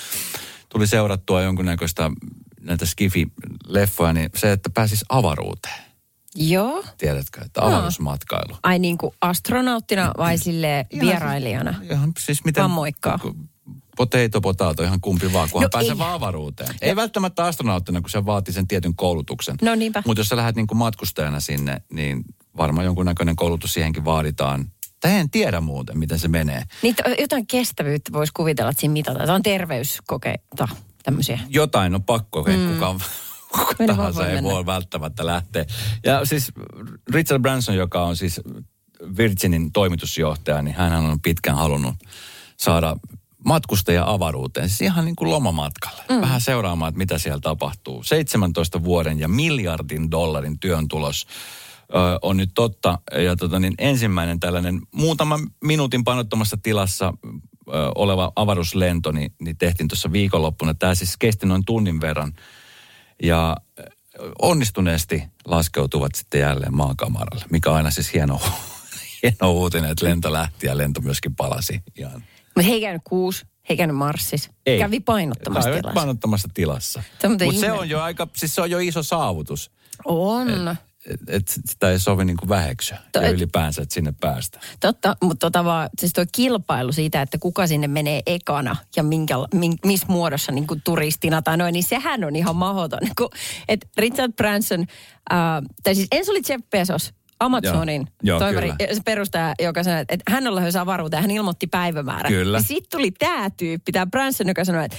tuli 0.68 0.86
seurattua 0.86 1.42
jonkunnäköistä 1.42 2.10
näitä 2.60 2.84
Skifi-leffoja, 2.84 4.12
niin 4.12 4.30
se, 4.36 4.52
että 4.52 4.70
pääsis 4.70 5.04
avaruuteen. 5.08 5.87
Joo. 6.34 6.84
Tiedätkö, 6.98 7.40
että 7.44 7.64
avaruusmatkailu. 7.64 8.56
Ai 8.62 8.78
niin 8.78 8.98
kuin 8.98 9.14
astronauttina 9.20 10.12
vai 10.18 10.38
sille 10.38 10.86
vierailijana? 11.00 11.74
Ihan 11.90 12.12
siis 12.18 12.44
miten... 12.44 12.60
Vaan 12.60 12.70
moikkaa. 12.70 13.18
Potato, 13.96 14.40
potato, 14.40 14.82
ihan 14.82 15.00
kumpi 15.00 15.32
vaan, 15.32 15.48
kunhan 15.50 15.62
No 15.62 15.66
no, 15.66 15.70
pääsee 15.70 15.92
ei. 15.92 15.98
vaan 15.98 16.12
avaruuteen. 16.12 16.74
Ei 16.80 16.96
välttämättä 16.96 17.44
astronauttina, 17.44 18.00
kun 18.00 18.10
se 18.10 18.26
vaatii 18.26 18.54
sen 18.54 18.68
tietyn 18.68 18.96
koulutuksen. 18.96 19.56
No 19.62 19.74
niinpä. 19.74 20.02
Mutta 20.06 20.20
jos 20.20 20.28
sä 20.28 20.36
lähdet 20.36 20.56
niin 20.56 20.66
matkustajana 20.74 21.40
sinne, 21.40 21.82
niin 21.92 22.24
varmaan 22.56 22.84
jonkunnäköinen 22.84 23.36
koulutus 23.36 23.74
siihenkin 23.74 24.04
vaaditaan. 24.04 24.72
Tai 25.00 25.12
en 25.12 25.30
tiedä 25.30 25.60
muuten, 25.60 25.98
miten 25.98 26.18
se 26.18 26.28
menee. 26.28 26.62
Niin 26.82 26.94
jotain 27.20 27.46
kestävyyttä 27.46 28.12
voisi 28.12 28.32
kuvitella, 28.32 28.70
että 28.70 28.80
siinä 28.80 28.92
mitataan. 28.92 29.26
Tämä 29.26 29.36
on 29.36 29.42
terveyskokeita, 29.42 30.68
tämmöisiä. 31.02 31.40
Jotain 31.48 31.94
on 31.94 32.02
pakko, 32.02 32.42
mm. 32.44 32.74
kuka, 32.74 32.94
kuka 33.52 33.74
tahansa 33.86 34.20
voi 34.20 34.28
ei 34.28 34.34
mennä. 34.34 34.50
voi 34.50 34.66
välttämättä 34.66 35.26
lähteä. 35.26 35.64
Ja 36.04 36.24
siis 36.24 36.52
Richard 37.12 37.42
Branson, 37.42 37.76
joka 37.76 38.02
on 38.02 38.16
siis 38.16 38.40
Virginin 39.16 39.72
toimitusjohtaja, 39.72 40.62
niin 40.62 40.76
hän 40.76 40.92
on 40.92 41.20
pitkään 41.20 41.56
halunnut 41.56 41.94
saada 42.56 42.96
matkustaja 43.44 44.10
avaruuteen, 44.10 44.68
siis 44.68 44.80
ihan 44.80 45.04
niin 45.04 45.16
kuin 45.16 45.30
lomamatkalle. 45.30 46.02
Mm. 46.10 46.20
Vähän 46.20 46.40
seuraamaan, 46.40 46.88
että 46.88 46.98
mitä 46.98 47.18
siellä 47.18 47.40
tapahtuu. 47.40 48.02
17 48.02 48.84
vuoden 48.84 49.18
ja 49.18 49.28
miljardin 49.28 50.10
dollarin 50.10 50.58
työn 50.58 50.88
tulos 50.88 51.26
ö, 51.94 52.18
on 52.22 52.36
nyt 52.36 52.50
totta. 52.54 52.98
Ja 53.24 53.36
tota, 53.36 53.58
niin 53.58 53.74
ensimmäinen 53.78 54.40
tällainen 54.40 54.80
muutaman 54.92 55.40
minuutin 55.64 56.04
painottomassa 56.04 56.56
tilassa 56.62 57.12
ö, 57.26 57.72
oleva 57.94 58.32
avaruuslento, 58.36 59.12
niin, 59.12 59.34
niin 59.40 59.56
tehtiin 59.56 59.88
tuossa 59.88 60.12
viikonloppuna. 60.12 60.74
Tämä 60.74 60.94
siis 60.94 61.16
kesti 61.16 61.46
noin 61.46 61.64
tunnin 61.64 62.00
verran. 62.00 62.32
Ja 63.22 63.56
onnistuneesti 64.42 65.22
laskeutuvat 65.44 66.14
sitten 66.14 66.40
jälleen 66.40 66.76
maakamaralle, 66.76 67.44
mikä 67.50 67.70
on 67.70 67.76
aina 67.76 67.90
siis 67.90 68.14
hieno, 68.14 68.40
hieno 69.22 69.52
uutinen, 69.52 69.90
että 69.90 70.06
lento 70.06 70.32
lähti 70.32 70.66
ja 70.66 70.76
lento 70.78 71.00
myöskin 71.00 71.36
palasi 71.36 71.82
ihan 71.98 72.24
Mutta 72.44 72.62
he 72.62 72.72
ei 72.72 72.80
käynyt 72.80 73.02
kuusi, 73.04 73.44
he 73.44 73.66
ei 73.68 73.76
käynyt 73.76 73.96
Marssis. 73.96 74.50
ei. 74.66 74.78
Kävi 74.78 75.00
painottomassa 75.00 75.70
Kävi 75.70 75.80
tilassa. 75.80 75.94
painottomassa 75.94 76.48
tilassa. 76.54 77.02
Mutta 77.28 77.44
se 77.60 77.72
on 77.72 77.88
jo 77.88 78.00
aika, 78.00 78.28
siis 78.36 78.54
se 78.54 78.62
on 78.62 78.70
jo 78.70 78.78
iso 78.78 79.02
saavutus. 79.02 79.70
On. 80.04 80.68
Et, 80.68 80.78
et 81.28 81.48
sitä 81.48 81.90
ei 81.90 81.98
sovi 81.98 82.24
niinku 82.24 82.48
väheksyä 82.48 82.98
To- 83.12 83.20
ja 83.20 83.30
ylipäänsä, 83.30 83.82
että 83.82 83.94
sinne 83.94 84.14
päästä. 84.20 84.60
Totta, 84.80 85.16
mutta 85.22 85.46
tota 85.46 85.64
vaan, 85.64 85.88
siis 85.98 86.12
tuo 86.12 86.24
kilpailu 86.32 86.92
siitä, 86.92 87.22
että 87.22 87.38
kuka 87.38 87.66
sinne 87.66 87.88
menee 87.88 88.22
ekana 88.26 88.76
ja 88.96 89.02
minkä, 89.02 89.34
min, 89.54 89.74
missä 89.86 90.06
muodossa 90.08 90.52
niin 90.52 90.66
kuin 90.66 90.82
turistina 90.84 91.42
tai 91.42 91.56
noin, 91.56 91.72
niin 91.72 91.84
sehän 91.84 92.24
on 92.24 92.36
ihan 92.36 92.56
mahdoton. 92.56 92.98
Kun, 93.18 93.28
et 93.68 93.88
Richard 93.96 94.32
Branson, 94.32 94.80
äh, 95.32 95.36
tai 95.82 95.94
siis 95.94 96.08
ensin 96.12 96.32
oli 96.32 96.42
Jeff 96.48 96.64
Bezos, 96.70 97.12
Amazonin 97.40 98.06
Joo, 98.22 98.38
toimari, 98.38 98.72
kyllä. 98.78 98.94
se 98.94 99.00
perustaja, 99.04 99.54
joka 99.58 99.82
sanoi, 99.82 100.00
että, 100.00 100.14
että 100.14 100.32
hän 100.32 100.46
on 100.46 100.54
lähdössä 100.54 100.80
avaruuteen, 100.80 101.22
hän 101.22 101.30
ilmoitti 101.30 101.66
päivämäärän. 101.66 102.32
Kyllä. 102.32 102.58
Ja 102.58 102.62
sitten 102.62 102.90
tuli 102.90 103.10
tämä 103.10 103.50
tyyppi, 103.50 103.92
tämä 103.92 104.06
Branson, 104.06 104.48
joka 104.48 104.64
sanoi, 104.64 104.84
että 104.84 104.96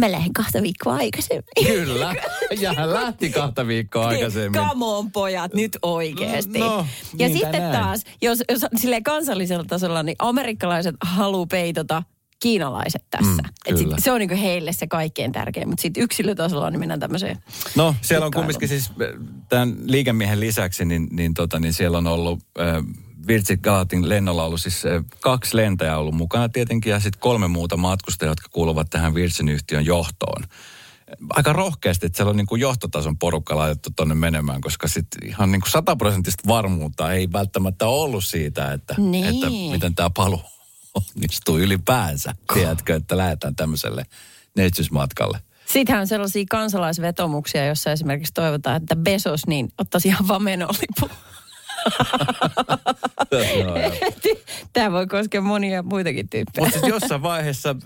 mä 0.00 0.12
lähden 0.12 0.32
kahta 0.32 0.62
viikkoa 0.62 0.94
aikaisemmin. 0.94 1.44
Kyllä. 1.66 2.14
Ja 2.60 2.72
hän 2.72 2.92
lähti 2.92 3.30
kahta 3.30 3.66
viikkoa 3.66 4.08
aikaisemmin. 4.08 4.60
Come 4.60 4.84
on 4.84 5.12
pojat, 5.12 5.54
nyt 5.54 5.78
oikeasti. 5.82 6.58
No, 6.58 6.86
ja 7.18 7.28
niinpä 7.28 7.44
sitten 7.44 7.60
näin. 7.60 7.72
taas, 7.72 8.04
jos, 8.22 8.42
jos 8.50 8.66
silleen 8.76 9.02
kansallisella 9.02 9.64
tasolla, 9.64 10.02
niin 10.02 10.16
amerikkalaiset 10.18 10.94
haluaa 11.00 11.46
peitota 11.46 12.02
kiinalaiset 12.42 13.04
tässä. 13.10 13.42
Mm, 13.42 13.50
Et 13.66 13.76
sit, 13.76 13.88
se 13.98 14.12
on 14.12 14.18
niinku 14.18 14.36
heille 14.40 14.72
se 14.72 14.86
kaikkein 14.86 15.32
tärkein, 15.32 15.68
mutta 15.68 15.82
sitten 15.82 16.02
yksilötasolla 16.02 16.70
niin 16.70 16.80
mennään 16.80 17.00
tämmöiseen. 17.00 17.38
No, 17.76 17.94
siellä 18.00 18.26
on 18.26 18.32
kumminkin 18.32 18.68
siis 18.68 18.92
tämän 19.48 19.76
liikemiehen 19.86 20.40
lisäksi, 20.40 20.84
niin, 20.84 21.08
niin, 21.10 21.34
tota, 21.34 21.60
niin 21.60 21.72
siellä 21.72 21.98
on 21.98 22.06
ollut 22.06 22.40
äh, 22.60 22.84
Virgin 23.26 23.58
Galatin 23.62 24.08
lennolla 24.08 24.44
ollut 24.44 24.60
siis 24.60 24.86
äh, 24.86 25.04
kaksi 25.20 25.56
lentäjää 25.56 25.98
ollut 25.98 26.14
mukana 26.14 26.48
tietenkin 26.48 26.90
ja 26.90 27.00
sitten 27.00 27.20
kolme 27.20 27.48
muuta 27.48 27.76
matkustajaa, 27.76 28.30
jotka 28.30 28.48
kuuluvat 28.50 28.90
tähän 28.90 29.14
Virgin-yhtiön 29.14 29.84
johtoon. 29.86 30.44
Aika 31.30 31.52
rohkeasti, 31.52 32.06
että 32.06 32.16
siellä 32.16 32.30
on 32.30 32.36
niin 32.36 32.46
kuin 32.46 32.60
johtotason 32.60 33.18
porukka 33.18 33.56
laitettu 33.56 33.90
tonne 33.96 34.14
menemään, 34.14 34.60
koska 34.60 34.88
sitten 34.88 35.28
ihan 35.28 35.52
niin 35.52 35.60
kuin 35.60 35.70
sataprosenttista 35.70 36.48
varmuutta 36.48 37.12
ei 37.12 37.32
välttämättä 37.32 37.86
ollut 37.86 38.24
siitä, 38.24 38.72
että, 38.72 38.94
Niin. 38.98 39.24
että 39.26 39.46
miten 39.70 39.94
tämä 39.94 40.10
palu 40.16 40.40
onnistuu 40.94 41.58
ylipäänsä. 41.58 42.34
Tiedätkö, 42.54 42.96
että 42.96 43.16
lähdetään 43.16 43.56
tämmöiselle 43.56 44.06
neitsyysmatkalle. 44.56 45.40
Sittenhän 45.66 46.00
on 46.00 46.06
sellaisia 46.06 46.44
kansalaisvetomuksia, 46.50 47.66
jossa 47.66 47.92
esimerkiksi 47.92 48.32
toivotaan, 48.32 48.76
että 48.76 48.96
Besos 48.96 49.46
niin 49.46 49.72
ottaisi 49.78 50.08
ihan 50.08 50.28
vaan 50.28 50.42
menolipun. 50.42 51.10
Tämä 54.72 54.92
voi 54.92 55.06
koskea 55.06 55.40
monia 55.40 55.82
muitakin 55.82 56.28
tyyppejä. 56.28 56.64
Mutta 56.64 56.72
sitten 56.72 56.90
jossain 56.90 57.22
vaiheessa 57.22 57.76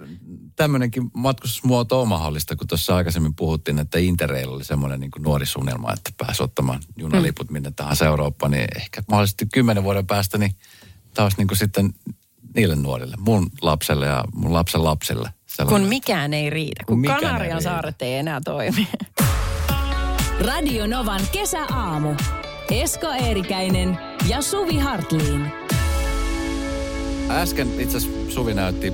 tämmöinenkin 0.57 1.11
matkustusmuoto 1.13 2.01
on 2.01 2.09
mahdollista, 2.09 2.57
kun 2.57 2.67
tuossa 2.67 2.97
aikaisemmin 2.97 3.35
puhuttiin, 3.35 3.79
että 3.79 3.99
Interrail 3.99 4.51
oli 4.51 4.65
semmoinen 4.65 5.01
niin 5.01 5.11
nuori 5.19 5.47
suunnelma, 5.47 5.93
että 5.93 6.11
pääsi 6.17 6.43
ottamaan 6.43 6.81
junaliput 6.97 7.51
minne 7.51 7.71
tahansa 7.77 8.07
Eurooppaan, 8.07 8.53
niin 8.53 8.67
ehkä 8.77 9.03
mahdollisesti 9.09 9.47
kymmenen 9.53 9.85
vuoden 9.85 10.07
päästä, 10.07 10.39
niin 10.39 10.55
taas 11.15 11.37
niin 11.37 11.49
kuin 11.49 11.59
sitten 11.59 11.95
niille 12.55 12.77
nuorille, 12.77 13.17
mun 13.19 13.51
lapselle 13.63 14.07
ja 14.07 14.25
mun 14.35 14.53
lapsen 14.53 14.85
lapsille. 14.85 15.31
Kun 15.69 15.83
mikään 15.83 16.35
ei 16.35 16.51
riitä, 16.51 16.85
kun, 16.87 17.03
Kun 17.03 17.15
Kanarian 17.21 17.63
saaret 17.63 18.03
ei 18.03 18.15
enää 18.15 18.41
toimi. 18.45 18.89
Radio 20.41 20.87
Novan 20.87 21.21
kesäaamu. 21.33 22.15
Esko 22.71 23.07
Eerikäinen 23.07 23.99
ja 24.29 24.43
Suvi 24.43 24.79
Hartliin. 24.79 25.47
Äsken 27.31 27.81
itse 27.81 28.01
Suvi 28.29 28.55
näytti 28.55 28.93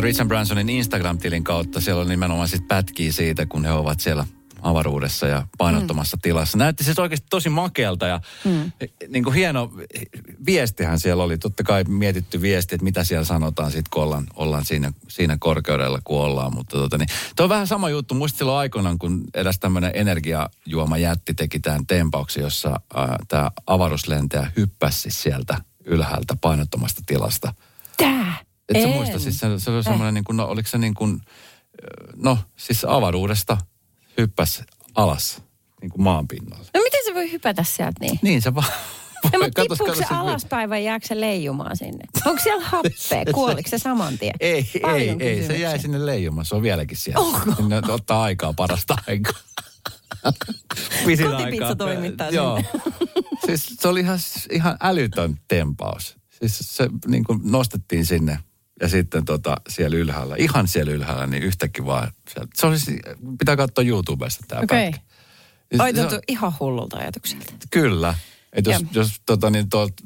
Richard 0.00 0.28
Bransonin 0.28 0.68
Instagram-tilin 0.68 1.44
kautta. 1.44 1.80
Siellä 1.80 2.00
on 2.00 2.08
nimenomaan 2.08 2.48
sit 2.48 2.68
pätkiä 2.68 3.12
siitä, 3.12 3.46
kun 3.46 3.64
he 3.64 3.72
ovat 3.72 4.00
siellä 4.00 4.26
avaruudessa 4.64 5.26
ja 5.26 5.46
painottomassa 5.58 6.16
mm. 6.16 6.20
tilassa. 6.20 6.58
Näytti 6.58 6.84
siis 6.84 6.98
oikeasti 6.98 7.26
tosi 7.30 7.48
makealta 7.48 8.06
ja 8.06 8.20
mm. 8.44 8.72
niin 9.08 9.24
kuin 9.24 9.34
hieno 9.34 9.72
viestihän 10.46 10.98
siellä 10.98 11.22
oli. 11.22 11.38
Totta 11.38 11.62
kai 11.62 11.84
mietitty 11.84 12.40
viesti, 12.40 12.74
että 12.74 12.84
mitä 12.84 13.04
siellä 13.04 13.24
sanotaan 13.24 13.70
sitten, 13.70 13.90
kun 13.90 14.02
ollaan, 14.02 14.26
ollaan 14.36 14.64
siinä, 14.64 14.92
siinä 15.08 15.36
korkeudella, 15.40 16.00
kun 16.04 16.20
ollaan. 16.20 16.54
Mutta 16.54 16.76
tota, 16.76 16.98
niin, 16.98 17.08
tuo 17.36 17.44
on 17.44 17.50
vähän 17.50 17.66
sama 17.66 17.90
juttu. 17.90 18.14
Muistin 18.14 18.38
silloin 18.38 18.58
aikoinaan, 18.58 18.98
kun 18.98 19.24
eräs 19.34 19.58
tämmöinen 19.58 19.90
energiajuoma 19.94 20.98
jätti 20.98 21.34
teki 21.34 21.60
tämän 21.60 21.86
tempauksen, 21.86 22.42
jossa 22.42 22.80
tämä 23.28 23.50
avaruuslentäjä 23.66 24.52
hyppäsi 24.56 25.00
siis 25.00 25.22
sieltä 25.22 25.56
ylhäältä 25.84 26.36
painottomasta 26.40 27.02
tilasta. 27.06 27.54
Tää? 27.96 28.34
Et 28.68 28.82
sä 28.82 28.88
En. 28.88 28.94
muista, 28.94 29.18
siis 29.18 29.38
se, 29.38 29.58
se 29.58 29.70
oli 29.70 29.82
semmoinen, 29.82 30.14
niin 30.14 30.24
kuin, 30.24 30.36
no, 30.36 30.44
oliko 30.44 30.68
se 30.68 30.78
niin 30.78 30.94
kuin, 30.94 31.20
no 32.16 32.38
siis 32.56 32.84
avaruudesta 32.84 33.58
hyppäs 34.18 34.62
alas 34.94 35.42
niin 35.80 35.90
kuin 35.90 36.02
maan 36.02 36.28
pinnalle. 36.28 36.66
No 36.74 36.80
miten 36.82 37.00
se 37.04 37.14
voi 37.14 37.32
hypätä 37.32 37.64
sieltä 37.64 37.96
niin? 38.00 38.18
Niin 38.22 38.42
se 38.42 38.54
vaan... 38.54 38.66
No, 39.32 39.38
mutta 39.44 39.62
tippuuko 39.62 39.94
se 39.94 40.04
alaspäin 40.10 40.70
vai 40.70 40.84
jääkö 40.84 41.06
se 41.06 41.20
leijumaan 41.20 41.76
sinne? 41.76 42.04
Onko 42.26 42.42
siellä 42.42 42.64
happea? 42.66 43.32
Kuoliko 43.34 43.70
se 43.70 43.78
saman 43.78 44.18
tien? 44.18 44.34
Ei, 44.40 44.70
ei, 44.74 44.80
Paljon 44.80 45.20
ei, 45.20 45.34
se 45.36 45.40
kysymyksiä. 45.40 45.68
jäi 45.68 45.78
sinne 45.78 46.06
leijumaan, 46.06 46.44
se 46.44 46.54
on 46.54 46.62
vieläkin 46.62 46.96
siellä. 46.96 47.20
Onko? 47.20 47.68
Ne 47.68 47.92
ottaa 47.92 48.22
aikaa, 48.22 48.52
parasta 48.52 48.96
aikaa. 49.06 49.40
Pisin 51.06 51.30
Kotipizza 51.30 51.76
toimittaa 51.76 52.30
Joo. 52.30 52.62
Siis 53.46 53.76
se 53.80 53.88
oli 53.88 54.00
ihan, 54.00 54.18
ihan 54.50 54.76
älytön 54.82 55.38
tempaus. 55.48 56.16
Siis 56.30 56.58
se 56.76 56.88
niin 57.06 57.24
kuin 57.24 57.40
nostettiin 57.42 58.06
sinne 58.06 58.38
ja 58.80 58.88
sitten 58.88 59.24
tota, 59.24 59.56
siellä 59.68 59.96
ylhäällä, 59.96 60.34
ihan 60.38 60.68
siellä 60.68 60.92
ylhäällä, 60.92 61.26
niin 61.26 61.42
yhtäkkiä 61.42 61.86
vaan, 61.86 62.12
sieltä, 62.28 62.50
se 62.54 62.66
olisi, 62.66 62.98
pitää 63.38 63.56
katsoa 63.56 63.84
YouTubesta 63.84 64.44
tämä 64.48 64.62
Okei. 64.62 64.90
pätkä. 64.90 65.84
Oi, 65.84 65.94
tuntuu 65.94 66.18
ihan 66.28 66.52
hullulta 66.60 66.96
ajatukselta. 66.96 67.54
Kyllä. 67.70 68.14
Että 68.52 68.70
jos, 68.70 68.84
jos 68.92 69.20
tota, 69.26 69.50
niin 69.50 69.70
tuolta 69.70 70.02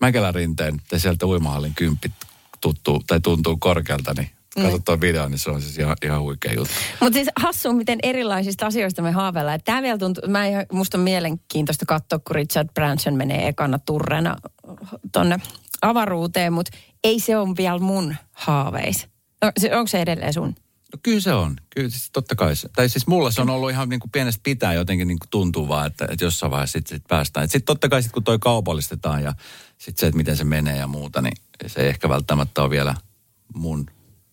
Mäkelärinteen 0.00 0.80
tai 0.88 1.00
sieltä 1.00 1.26
uimahallin 1.26 1.74
kymppi 1.74 2.12
tuttuu, 2.60 3.02
tai 3.06 3.20
tuntuu 3.20 3.56
korkealta, 3.56 4.14
niin 4.14 4.30
katso 4.62 4.78
tuon 4.78 5.00
video, 5.00 5.28
niin 5.28 5.38
se 5.38 5.50
on 5.50 5.62
siis 5.62 5.78
ihan, 5.78 5.96
ihan 6.02 6.20
huikea 6.20 6.52
juttu. 6.52 6.74
Mutta 7.00 7.14
siis 7.14 7.28
hassu, 7.36 7.72
miten 7.72 7.98
erilaisista 8.02 8.66
asioista 8.66 9.02
me 9.02 9.10
haaveillaan. 9.10 9.60
Tämä 9.64 9.82
vielä 9.82 9.98
tuntuu, 9.98 10.28
mä 10.28 10.46
ihan, 10.46 10.66
musta 10.72 10.98
on 10.98 11.04
mielenkiintoista 11.04 11.86
katsoa, 11.86 12.18
kun 12.18 12.36
Richard 12.36 12.68
Branson 12.74 13.14
menee 13.14 13.48
ekana 13.48 13.78
turrena 13.78 14.36
tonne 15.12 15.38
avaruuteen, 15.82 16.52
mutta 16.52 16.78
ei 17.04 17.20
se 17.20 17.36
ole 17.36 17.56
vielä 17.56 17.78
mun 17.78 18.16
haaveis. 18.32 19.08
No, 19.42 19.52
se, 19.58 19.76
onko 19.76 19.88
se 19.88 20.00
edelleen 20.00 20.32
sun? 20.32 20.54
No 20.92 20.98
kyllä 21.02 21.20
se 21.20 21.32
on. 21.32 21.56
Kyllä 21.74 21.90
siis 21.90 22.10
totta 22.12 22.34
kai 22.34 22.56
se. 22.56 22.68
Tai 22.76 22.88
siis 22.88 23.06
mulla 23.06 23.30
se 23.30 23.40
on 23.40 23.50
ollut 23.50 23.70
ihan 23.70 23.88
niin 23.88 24.00
kuin 24.00 24.10
pienestä 24.10 24.40
pitää 24.42 24.74
jotenkin 24.74 25.08
niin 25.08 25.18
kuin 25.18 25.30
tuntuu 25.30 25.68
vaan, 25.68 25.86
että, 25.86 26.06
että 26.10 26.24
jossain 26.24 26.50
vaiheessa 26.50 26.72
sitten 26.72 26.96
sit 26.96 27.08
päästään. 27.08 27.48
Sitten 27.48 27.66
totta 27.66 27.88
kai 27.88 28.02
sit, 28.02 28.12
kun 28.12 28.24
toi 28.24 28.38
kaupallistetaan 28.38 29.22
ja 29.22 29.34
sitten 29.78 30.00
se, 30.00 30.06
että 30.06 30.16
miten 30.16 30.36
se 30.36 30.44
menee 30.44 30.76
ja 30.76 30.86
muuta, 30.86 31.22
niin 31.22 31.36
se 31.66 31.80
ei 31.80 31.88
ehkä 31.88 32.08
välttämättä 32.08 32.62
ole 32.62 32.70
vielä 32.70 32.94
mun, 33.54 33.86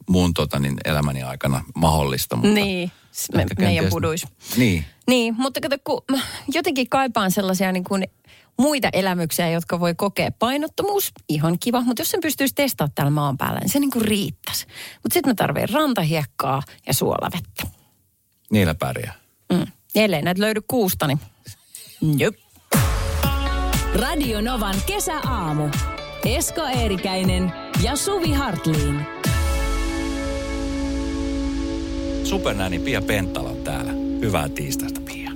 mun 0.10 0.34
tota, 0.34 0.60
niin 0.60 0.78
elämäni 0.86 1.24
aikana 1.24 1.64
mahdollista. 1.76 2.36
Mutta 2.36 2.54
niin, 2.54 2.92
me, 3.34 3.46
meidän 3.60 3.86
puduis. 3.90 4.28
Niin. 4.58 4.86
Niin, 5.08 5.36
mutta 5.38 5.62
kato, 5.62 5.78
kun 5.84 6.02
mä 6.12 6.20
jotenkin 6.54 6.90
kaipaan 6.90 7.32
sellaisia 7.32 7.72
niin 7.72 7.84
kuin 7.84 8.04
muita 8.58 8.90
elämyksiä, 8.94 9.50
jotka 9.50 9.80
voi 9.80 9.96
kokea. 9.96 10.32
Painottomuus, 10.32 11.12
ihan 11.30 11.60
kiva, 11.60 11.82
mutta 11.82 12.02
jos 12.02 12.12
sen 12.12 12.22
pystyisi 12.22 12.56
testaamaan 12.56 12.92
täällä 12.96 13.12
maan 13.12 13.38
päällä, 13.38 13.60
niin 13.60 13.70
se 13.70 13.80
niin 13.80 13.92
kuin 13.92 14.06
riittäisi. 14.06 14.66
Mutta 15.04 15.14
sitten 15.14 15.30
mä 15.30 15.36
tarvitsen 15.36 15.70
rantahiekkaa 15.70 16.62
ja 16.88 16.94
suolavettä. 16.94 17.68
Niillä 18.52 18.76
pärjää. 18.76 19.14
Mm. 19.54 19.68
Ellei 19.96 20.22
näitä 20.22 20.42
löydy 20.42 20.62
kuusta, 20.68 21.08
niin 21.08 21.20
jop. 22.18 22.36
Radio 23.96 24.42
Novan 24.42 24.76
kesäaamu. 24.86 25.70
Esko 26.26 26.62
Eerikäinen 26.64 27.52
ja 27.84 27.96
Suvi 27.96 28.34
Hartliin. 28.34 29.17
Supernääni 32.30 32.80
Pia 32.80 33.02
Penttala 33.02 33.50
on 33.50 33.58
täällä. 33.58 33.92
Hyvää 34.22 34.50
tiistaista, 34.50 35.02
Pia. 35.02 35.32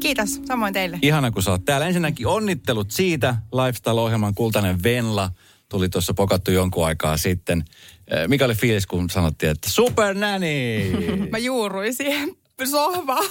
Kiitos, 0.00 0.40
samoin 0.44 0.72
teille. 0.72 0.98
Ihana, 1.02 1.30
kun 1.30 1.42
sä 1.42 1.50
oot 1.50 1.64
täällä. 1.64 1.86
Ensinnäkin 1.86 2.26
onnittelut 2.26 2.90
siitä. 2.90 3.36
Lifestyle-ohjelman 3.52 4.34
kultainen 4.34 4.82
Venla 4.82 5.30
tuli 5.68 5.88
tuossa 5.88 6.14
pokattu 6.14 6.50
jonkun 6.50 6.86
aikaa 6.86 7.16
sitten. 7.16 7.64
Eh, 8.08 8.28
Mikä 8.28 8.44
oli 8.44 8.54
fiilis, 8.54 8.86
kun 8.86 9.10
sanottiin, 9.10 9.50
että 9.52 9.70
supernäni? 9.70 10.90
Mä 11.32 11.38
juuruin 11.38 11.94
siihen 11.94 12.36
sohvaan. 12.64 13.24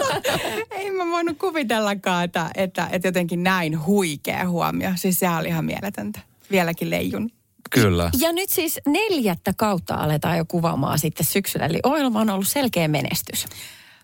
Ei 0.78 0.90
mä 0.90 1.06
voinut 1.06 1.38
kuvitellakaan, 1.38 2.24
että, 2.24 2.50
että, 2.54 2.88
että 2.92 3.08
jotenkin 3.08 3.42
näin 3.42 3.86
huikea 3.86 4.48
huomio. 4.48 4.90
Siis 4.96 5.18
se 5.18 5.28
oli 5.30 5.48
ihan 5.48 5.64
mieletöntä. 5.64 6.20
Vieläkin 6.50 6.90
leijun. 6.90 7.30
Kyllä. 7.70 8.10
Ja 8.20 8.32
nyt 8.32 8.50
siis 8.50 8.80
neljättä 8.86 9.52
kautta 9.56 9.94
aletaan 9.94 10.38
jo 10.38 10.44
kuvaamaan 10.48 10.98
sitten 10.98 11.26
syksyllä. 11.26 11.66
Eli 11.66 11.80
ohjelma 11.82 12.20
on 12.20 12.30
ollut 12.30 12.48
selkeä 12.48 12.88
menestys. 12.88 13.46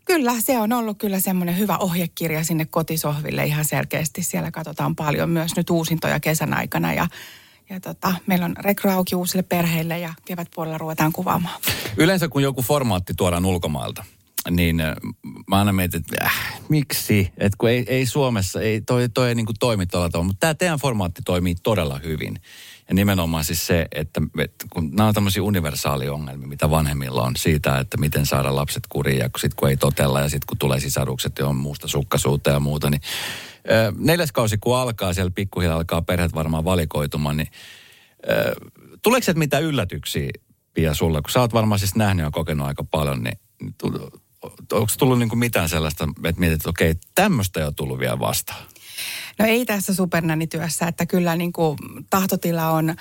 Kyllä, 0.05 0.33
se 0.41 0.59
on 0.59 0.73
ollut 0.73 0.99
kyllä 0.99 1.21
semmoinen 1.21 1.59
hyvä 1.59 1.79
ohjekirja 1.79 2.45
sinne 2.45 2.65
kotisohville 2.65 3.45
ihan 3.45 3.65
selkeästi. 3.65 4.23
Siellä 4.23 4.51
katsotaan 4.51 4.97
paljon 4.97 5.31
myös 5.31 5.57
nyt 5.57 5.71
uusintoja 5.71 6.21
kesän 6.21 6.55
aikana 6.55 6.95
ja, 6.95 7.07
ja 7.71 7.81
tota, 7.81 8.15
meillä 8.27 8.45
on 8.45 8.57
rekry 8.57 8.91
auki 8.91 9.15
uusille 9.15 9.43
perheille 9.43 9.99
ja 9.99 10.15
kevätpuolella 10.25 10.79
ruvetaan 10.79 11.13
kuvaamaan. 11.13 11.61
Yleensä 11.97 12.29
kun 12.29 12.43
joku 12.43 12.63
formaatti 12.63 13.15
tuodaan 13.15 13.47
ulkomailta, 13.47 14.05
niin 14.51 14.81
äh, 14.81 14.95
mä 15.47 15.59
aina 15.59 15.73
mietin, 15.73 16.01
että 16.01 16.25
äh, 16.25 16.63
miksi? 16.69 17.33
Että 17.39 17.57
kun 17.59 17.71
ei, 17.71 17.85
ei 17.87 18.07
Suomessa, 18.07 18.61
ei, 18.61 18.81
toi, 18.81 19.09
toi 19.09 19.29
ei 19.29 19.35
niin 19.35 19.47
kuin 19.47 19.57
toimi 19.61 19.87
tuolla 19.87 20.09
tavalla, 20.09 20.27
mutta 20.27 20.41
tämä 20.41 20.55
teidän 20.55 20.79
formaatti 20.79 21.23
toimii 21.25 21.55
todella 21.63 22.01
hyvin. 22.05 22.39
Ja 22.89 22.95
nimenomaan 22.95 23.45
siis 23.45 23.67
se, 23.67 23.87
että, 23.93 24.21
että 24.39 24.67
kun 24.71 24.91
nämä 24.91 25.09
on 25.09 25.15
tämmöisiä 25.15 25.43
universaalia 25.43 26.13
ongelmia, 26.13 26.49
mitä 26.49 26.71
vanhemmilla 26.71 27.23
on 27.23 27.37
siitä, 27.37 27.79
että 27.79 27.97
miten 27.97 28.27
saada 28.27 28.57
lapset 28.57 28.83
kuriin 28.89 29.19
ja 29.19 29.31
sitten 29.37 29.57
kun 29.57 29.69
ei 29.69 29.77
totella 29.77 30.21
ja 30.21 30.29
sitten 30.29 30.47
kun 30.47 30.59
tulee 30.59 30.81
sisarukset 30.81 31.39
ja 31.39 31.47
on 31.47 31.57
muusta 31.57 31.89
sukkasuutta 31.89 32.51
ja 32.51 32.61
muuta, 32.61 32.91
niin 32.91 33.01
ö, 33.71 33.93
neljäs 33.99 34.33
kausi 34.33 34.59
kun 34.59 34.77
alkaa, 34.77 35.13
siellä 35.13 35.31
pikkuhiljaa 35.31 35.77
alkaa 35.77 36.03
perheet 36.03 36.35
varmaan 36.35 36.65
valikoitumaan, 36.65 37.37
niin 37.37 37.49
ö, 38.31 38.55
tuleeko 39.03 39.25
sieltä 39.25 39.39
mitään 39.39 39.63
yllätyksiä 39.63 40.31
Pia 40.75 40.95
sulla, 40.95 41.23
kun 41.23 41.31
sä 41.31 41.41
oot 41.41 41.55
varmaan 41.55 41.79
siis 41.79 41.95
nähnyt 41.95 42.25
ja 42.25 42.31
kokenut 42.31 42.67
aika 42.67 42.85
paljon, 42.85 43.23
niin 43.23 43.39
onko 44.73 44.93
tullut 44.99 45.19
niinku 45.19 45.37
mitään 45.37 45.69
sellaista, 45.69 46.09
että 46.25 46.41
mietit, 46.41 46.57
että 46.57 46.71
okei, 46.71 46.95
tämmöistä 47.15 47.61
ei 47.61 47.67
ole 47.67 47.73
tullut 47.77 47.99
vielä 47.99 48.19
vastaan? 48.19 48.65
No 49.39 49.47
ei 49.47 49.67
tässä 49.67 49.95
supernänityössä, 49.95 50.87
että 50.87 51.07
kyllä 51.07 51.37
niin 51.37 51.53
kuin 51.53 51.79
tahtotila 52.11 52.71
on 52.71 52.95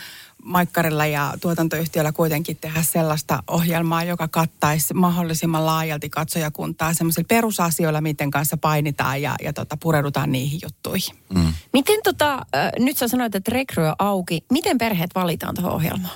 Maikkarilla 0.44 1.06
ja 1.06 1.34
tuotantoyhtiöllä 1.42 2.12
kuitenkin 2.12 2.58
tehdä 2.62 2.82
sellaista 2.82 3.44
ohjelmaa, 3.48 4.04
joka 4.04 4.28
kattaisi 4.28 4.94
mahdollisimman 4.94 5.66
laajalti 5.66 6.10
katsojakuntaa 6.10 6.94
semmoisilla 6.94 7.26
perusasioilla, 7.28 8.02
miten 8.02 8.32
kanssa 8.32 8.58
painitaan 8.58 9.22
ja, 9.22 9.36
ja 9.44 9.54
tota, 9.54 9.78
pureudutaan 9.78 10.32
niihin 10.32 10.60
juttuihin. 10.64 11.16
Mm. 11.36 11.54
Miten 11.74 12.00
tota, 12.04 12.34
äh, 12.34 12.72
nyt 12.80 12.98
sä 12.98 13.08
sanoit, 13.08 13.36
että 13.36 13.52
rekry 13.52 13.84
on 13.84 13.96
auki. 14.00 14.46
Miten 14.52 14.78
perheet 14.78 15.16
valitaan 15.16 15.56
tuohon 15.56 15.74
ohjelmaan? 15.74 16.16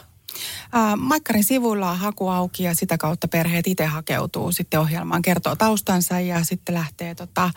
Äh, 0.76 0.96
Maikkarin 0.98 1.44
sivuilla 1.44 1.92
on 1.92 1.98
haku 1.98 2.28
auki 2.28 2.64
ja 2.64 2.76
sitä 2.76 2.98
kautta 2.98 3.28
perheet 3.28 3.68
itse 3.68 3.86
hakeutuu 3.86 4.52
sitten 4.52 4.80
ohjelmaan, 4.80 5.22
kertoo 5.22 5.56
taustansa 5.56 6.20
ja 6.20 6.44
sitten 6.44 6.76
lähtee 6.76 7.16
tota, 7.16 7.50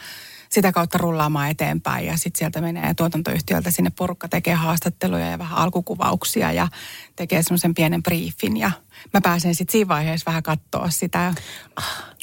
sitä 0.53 0.73
kautta 0.73 0.99
rullaamaan 0.99 1.51
eteenpäin. 1.51 2.07
Ja 2.07 2.17
sitten 2.17 2.39
sieltä 2.39 2.61
menee 2.61 2.95
tuotantoyhtiöltä 2.95 3.71
sinne 3.71 3.91
porukka 3.99 4.29
tekee 4.29 4.55
haastatteluja 4.55 5.31
ja 5.31 5.39
vähän 5.39 5.59
alkukuvauksia 5.59 6.53
ja 6.53 6.69
tekee 7.17 7.43
semmoisen 7.43 7.75
pienen 7.75 8.03
briefin. 8.03 8.57
Ja 8.57 8.71
mä 9.15 9.21
pääsen 9.21 9.55
sitten 9.55 9.73
siinä 9.73 9.89
vaiheessa 9.89 10.27
vähän 10.27 10.43
katsoa 10.43 10.91
sitä. 10.91 11.35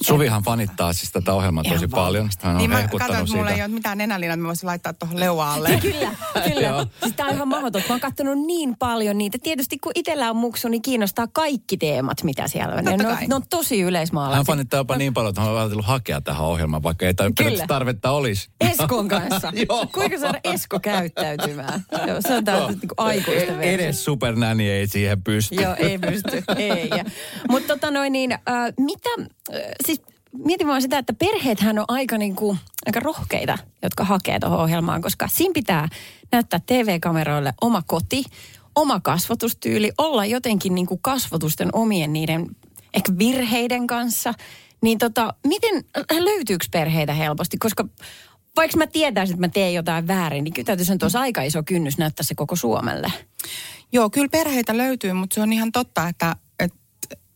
Suvihan 0.02 0.44
fanittaa 0.44 0.94
siis 0.94 1.12
tätä 1.12 1.34
ohjelmaa 1.34 1.64
tosi 1.64 1.76
Ihan 1.76 1.90
paljon. 1.90 2.30
Hän 2.42 2.56
on 2.56 2.58
niin 2.58 2.70
mä 2.70 2.88
katsoin, 2.88 3.20
että 3.20 3.36
mulla 3.36 3.52
ei 3.52 3.62
ole 3.62 3.68
mitään 3.68 3.98
nenälinää, 3.98 4.34
että 4.34 4.42
mä 4.42 4.48
voisin 4.48 4.68
laittaa 4.68 4.94
tuohon 4.94 5.20
leuaalle. 5.20 5.70
Kyllä, 5.82 6.12
kyllä. 6.54 6.88
siis 7.04 7.16
tää 7.16 7.26
on 7.26 7.34
ihan 7.34 7.48
mahdoton. 7.48 7.82
Mä 7.82 7.94
oon 7.94 8.00
kattonut 8.00 8.46
niin 8.46 8.76
paljon 8.78 9.18
niitä. 9.18 9.38
Tietysti 9.44 9.78
kun 9.78 9.92
itsellä 9.96 10.30
on 10.30 10.36
muksu, 10.36 10.68
niin 10.68 10.82
kiinnostaa 10.82 11.28
kaikki 11.34 11.78
teemat, 11.78 12.24
mitä 12.24 12.48
siellä 12.48 12.76
on. 12.76 12.86
Ne 12.86 12.92
on, 12.92 13.18
ne 13.28 13.36
on 13.36 13.44
tosi 13.50 13.80
Hän 13.80 13.88
yleismaalaisia. 13.90 14.44
fanittaa 14.44 14.78
jopa 14.80 14.98
niin 14.98 15.14
paljon, 15.14 15.30
että 15.30 15.42
hän 15.42 15.52
on 15.52 15.58
ajatellut 15.58 15.86
hakea 15.86 16.22
tähän 16.22 16.46
ohjelmaan, 16.46 16.84
vaikka 16.84 17.06
ei 17.06 17.14
periaatteessa 17.14 17.68
tarvetta 17.68 18.12
olisi. 18.12 18.50
Eskon 18.62 19.08
kanssa. 19.08 19.54
Joo. 19.70 19.88
Kuinka 19.94 20.20
saada 20.20 20.40
Esko 20.44 20.80
käyttäytymään? 20.80 21.86
Joo, 22.08 22.22
se 22.22 22.34
on 22.34 22.46
tää 22.46 22.68
niin 22.68 22.80
aikuisten 22.98 23.58
versio. 23.58 23.86
Edes 23.86 24.06
supernäni 24.06 24.70
ei 24.70 24.88
siihen 24.88 25.24
pysty. 25.24 25.56
Joo, 25.56 25.76
ei 25.78 25.98
pysty. 25.98 26.44
Ei. 26.58 26.67
Mutta 27.50 27.74
tota 27.74 27.92
noin 27.92 28.14
niin, 28.14 28.32
äh, 28.32 28.40
mitä, 28.80 29.10
äh, 29.20 29.62
siis 29.86 30.02
mietin 30.46 30.68
vaan 30.68 30.82
sitä, 30.82 30.98
että 30.98 31.14
perheethän 31.14 31.80
on 31.80 31.86
aika 31.88 32.18
niin 32.18 32.36
aika 32.86 33.00
rohkeita, 33.00 33.58
jotka 33.84 34.04
hakee 34.04 34.40
tuohon 34.40 34.60
ohjelmaan, 34.60 35.02
koska 35.02 35.28
siinä 35.28 35.54
pitää 35.54 35.88
näyttää 36.32 36.60
TV-kameroille 36.66 37.54
oma 37.62 37.82
koti, 37.88 38.24
oma 38.76 39.00
kasvatustyyli, 39.00 39.92
olla 39.98 40.26
jotenkin 40.26 40.76
niin 40.76 40.88
kasvatusten 41.02 41.70
omien 41.74 42.14
niiden 42.14 42.46
ehkä 42.94 43.12
virheiden 43.20 43.88
kanssa. 43.88 44.34
Niin 44.82 44.98
tota, 44.98 45.34
miten, 45.48 45.84
löytyykö 46.20 46.66
perheitä 46.72 47.14
helposti? 47.14 47.58
Koska 47.58 47.86
vaikka 48.56 48.78
mä 48.78 48.88
tietäisin, 48.88 49.34
että 49.34 49.48
mä 49.48 49.52
teen 49.52 49.74
jotain 49.74 50.08
väärin, 50.08 50.44
niin 50.44 50.54
kyllä 50.54 50.66
täytyisi 50.66 50.92
on 50.92 50.98
tuossa 50.98 51.20
aika 51.20 51.42
iso 51.42 51.64
kynnys 51.64 51.98
näyttää 51.98 52.24
se 52.24 52.36
koko 52.36 52.56
Suomelle. 52.56 53.14
Joo, 53.92 54.10
kyllä 54.10 54.30
perheitä 54.30 54.78
löytyy, 54.78 55.14
mutta 55.14 55.34
se 55.34 55.42
on 55.42 55.54
ihan 55.54 55.72
totta, 55.72 56.08
että, 56.08 56.36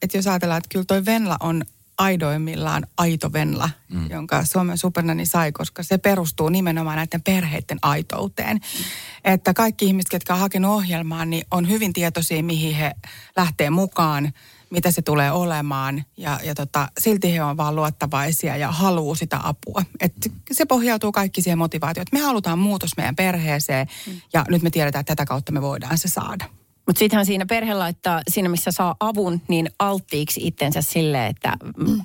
että, 0.02 0.18
jos 0.18 0.28
ajatellaan, 0.28 0.58
että 0.58 0.70
kyllä 0.70 0.86
toi 0.86 1.06
Venla 1.06 1.38
on 1.39 1.64
aidoimmillaan 1.97 2.88
aito 2.97 3.34
Venla, 3.34 3.70
mm. 3.89 4.10
jonka 4.10 4.45
Suomen 4.45 4.78
supernani 4.78 5.26
sai, 5.26 5.52
koska 5.52 5.84
se 5.84 5.97
perustuu 5.97 6.49
nimenomaan 6.49 6.95
näiden 6.95 7.22
perheiden 7.22 7.80
aitouteen. 7.82 8.58
Mm. 8.58 8.84
Että 9.24 9.54
kaikki 9.54 9.86
ihmiset, 9.86 10.10
ketkä 10.10 10.34
on 10.34 10.39
hakenut 10.39 10.72
ohjelmaan, 10.72 11.30
niin 11.30 11.45
on 11.52 11.70
hyvin 11.70 11.93
tietoisia, 11.93 12.43
mihin 12.43 12.76
he 12.76 12.91
lähtee 13.38 13.70
mukaan, 13.70 14.34
mitä 14.70 14.91
se 14.91 15.02
tulee 15.02 15.32
olemaan. 15.32 16.04
Ja, 16.18 16.39
ja 16.43 16.56
tota, 16.56 16.88
silti 16.99 17.34
he 17.34 17.43
on 17.43 17.58
vaan 17.58 17.76
luottavaisia 17.76 18.58
ja 18.58 18.72
haluaa 18.72 19.16
sitä 19.16 19.39
apua. 19.43 19.84
Et 19.99 20.14
se 20.52 20.66
pohjautuu 20.66 21.12
kaikki 21.12 21.41
siihen 21.41 21.58
motivaatioon, 21.58 22.02
että 22.02 22.18
me 22.18 22.26
halutaan 22.26 22.60
muutos 22.60 22.97
meidän 22.97 23.16
perheeseen 23.16 23.88
ja 24.34 24.45
nyt 24.49 24.62
me 24.62 24.70
tiedetään, 24.70 25.02
että 25.02 25.16
tätä 25.16 25.26
kautta 25.26 25.52
me 25.52 25.62
voidaan 25.62 25.97
se 25.97 26.08
saada. 26.08 26.45
Mutta 26.88 27.00
sittenhän 27.00 27.26
siinä 27.26 27.46
perhe 27.46 27.74
laittaa, 27.74 28.22
siinä 28.28 28.50
missä 28.50 28.72
saa 28.72 28.96
avun, 29.00 29.42
niin 29.48 29.70
alttiiksi 29.80 30.48
itsensä 30.48 30.82
sille, 30.82 31.28
että 31.28 31.54
mm, 31.78 32.02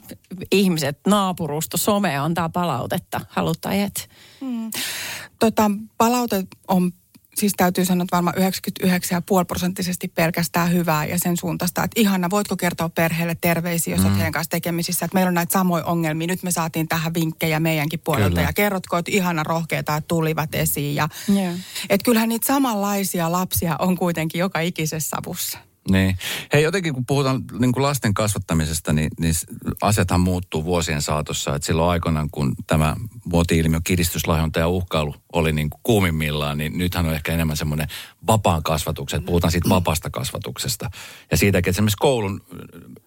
ihmiset, 0.53 0.99
naapurusto, 1.07 1.77
some 1.77 2.16
antaa 2.16 2.49
palautetta, 2.49 3.20
halut 3.29 3.61
tai 3.61 3.81
et. 3.81 4.09
Tota, 5.39 5.70
palaute 5.99 6.45
on, 6.68 6.93
siis 7.37 7.53
täytyy 7.57 7.84
sanoa, 7.84 8.03
että 8.03 8.16
varmaan 8.16 8.37
99,5 8.37 9.45
prosenttisesti 9.47 10.09
pelkästään 10.09 10.72
hyvää 10.72 11.07
ja 11.07 11.18
sen 11.18 11.37
suuntaista, 11.37 11.84
että 11.84 12.01
ihana, 12.01 12.30
voitko 12.30 12.57
kertoa 12.57 12.89
perheelle 12.89 13.37
terveisiä, 13.41 13.95
jos 13.95 14.01
mm. 14.01 14.07
olet 14.07 14.18
heidän 14.18 14.32
kanssa 14.32 14.51
tekemisissä, 14.51 15.05
että 15.05 15.14
meillä 15.14 15.28
on 15.28 15.34
näitä 15.34 15.53
samoja 15.53 15.84
ongelmia, 15.84 16.26
nyt 16.26 16.43
me 16.43 16.51
saatiin 16.51 16.89
tähän 16.89 17.14
vinkkejä 17.14 17.61
meidänkin 17.61 18.01
puolelta 18.05 18.28
Kyllä. 18.28 18.43
ja 18.43 18.53
kerrotko, 18.53 18.97
että 18.97 19.11
ihana 19.11 19.43
rohkeita, 19.43 19.97
että 19.97 20.09
tulivat 20.09 20.55
esiin 20.55 20.95
ja 20.95 21.09
Joo. 21.28 21.53
että 21.89 22.05
kyllähän 22.05 22.28
niitä 22.28 22.47
samanlaisia 22.47 23.32
lapsia 23.32 23.76
on 23.78 23.97
kuitenkin 23.97 24.39
joka 24.39 24.61
ikisessä 24.61 25.16
savussa. 25.16 25.59
Niin. 25.91 26.18
Hei, 26.53 26.62
jotenkin 26.62 26.95
kun 26.95 27.07
puhutaan 27.07 27.45
niin 27.59 27.72
kuin 27.72 27.82
lasten 27.82 28.14
kasvattamisesta, 28.14 28.93
niin, 28.93 29.11
niin 29.20 29.34
asiathan 29.82 30.20
muuttuu 30.20 30.64
vuosien 30.64 31.03
saatossa. 31.03 31.55
Et 31.55 31.62
silloin 31.62 31.91
aikoinaan, 31.91 32.30
kun 32.30 32.55
tämä 32.66 32.97
muoti-ilmiö 33.24 33.80
kiristyslahjonta 33.84 34.59
ja 34.59 34.68
uhkailu 34.68 35.14
oli 35.32 35.53
niin 35.53 35.70
kuin 35.70 35.80
kuumimmillaan, 35.82 36.59
niin 36.59 36.78
nythän 36.78 37.07
on 37.07 37.14
ehkä 37.14 37.32
enemmän 37.32 37.57
semmoinen 37.57 37.89
vapaan 38.26 38.62
kasvatuksen. 38.62 39.22
Puhutaan 39.22 39.53
siitä 39.53 39.68
vapaasta 39.68 40.11
kasvatuksesta. 40.11 40.91
Ja 41.30 41.37
siitäkin, 41.37 41.70
että 41.70 41.76
esimerkiksi 41.76 41.97
koulun 42.01 42.41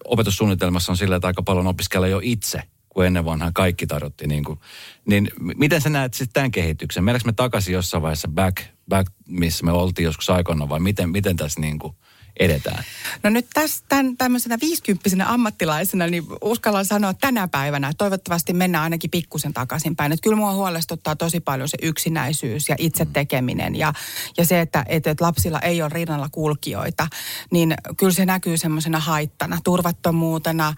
opetussuunnitelmassa 0.06 0.92
on 0.92 0.98
sillä, 0.98 1.16
että 1.16 1.28
aika 1.28 1.44
paljon 1.44 1.68
opiskella 1.68 2.08
jo 2.08 2.20
itse 2.24 2.64
kun 2.90 3.06
ennen 3.06 3.26
vanhaan 3.26 3.54
kaikki 3.54 3.88
tarjottiin. 3.88 4.30
Niin, 4.30 4.44
kuin, 4.44 4.60
niin 5.06 5.32
miten 5.56 5.82
sä 5.82 5.90
näet 5.90 6.14
sitten 6.14 6.34
tämän 6.34 6.52
kehityksen? 6.52 7.04
Meneekö 7.04 7.26
me 7.26 7.34
takaisin 7.34 7.74
jossain 7.74 8.02
vaiheessa 8.04 8.28
back, 8.28 8.58
back 8.90 9.14
missä 9.28 9.66
me 9.66 9.72
oltiin 9.72 10.04
joskus 10.04 10.30
aikoina 10.30 10.70
vai 10.70 10.80
miten, 10.80 11.10
miten 11.10 11.36
tässä 11.36 11.62
niin 11.62 11.80
kuin 11.80 11.96
edetään? 12.40 12.84
No 13.24 13.30
nyt 13.30 13.48
tässä 13.54 13.84
tämän, 13.90 14.18
tämmöisenä 14.18 14.58
viisikymppisenä 14.62 15.34
ammattilaisena, 15.34 16.08
niin 16.08 16.24
uskallan 16.42 16.86
sanoa 16.86 17.14
tänä 17.14 17.48
päivänä, 17.48 17.88
että 17.88 17.98
toivottavasti 17.98 18.54
mennään 18.54 18.84
ainakin 18.84 19.10
pikkusen 19.10 19.54
takaisinpäin. 19.54 20.12
Että 20.12 20.24
kyllä 20.24 20.36
mua 20.36 20.54
huolestuttaa 20.54 21.16
tosi 21.16 21.40
paljon 21.40 21.70
se 21.70 21.78
yksinäisyys 21.82 22.70
ja 22.70 22.76
itse 22.78 23.06
tekeminen 23.06 23.76
ja, 23.76 23.94
ja 24.38 24.46
se, 24.46 24.62
että, 24.62 24.86
että, 24.88 25.12
että 25.12 25.26
lapsilla 25.26 25.60
ei 25.60 25.82
ole 25.82 25.90
rinnalla 25.94 26.30
kulkijoita, 26.32 27.08
niin 27.52 27.76
kyllä 27.98 28.14
se 28.14 28.26
näkyy 28.26 28.58
semmoisena 28.58 29.00
haittana, 29.00 29.60
turvattomuutena, 29.64 30.74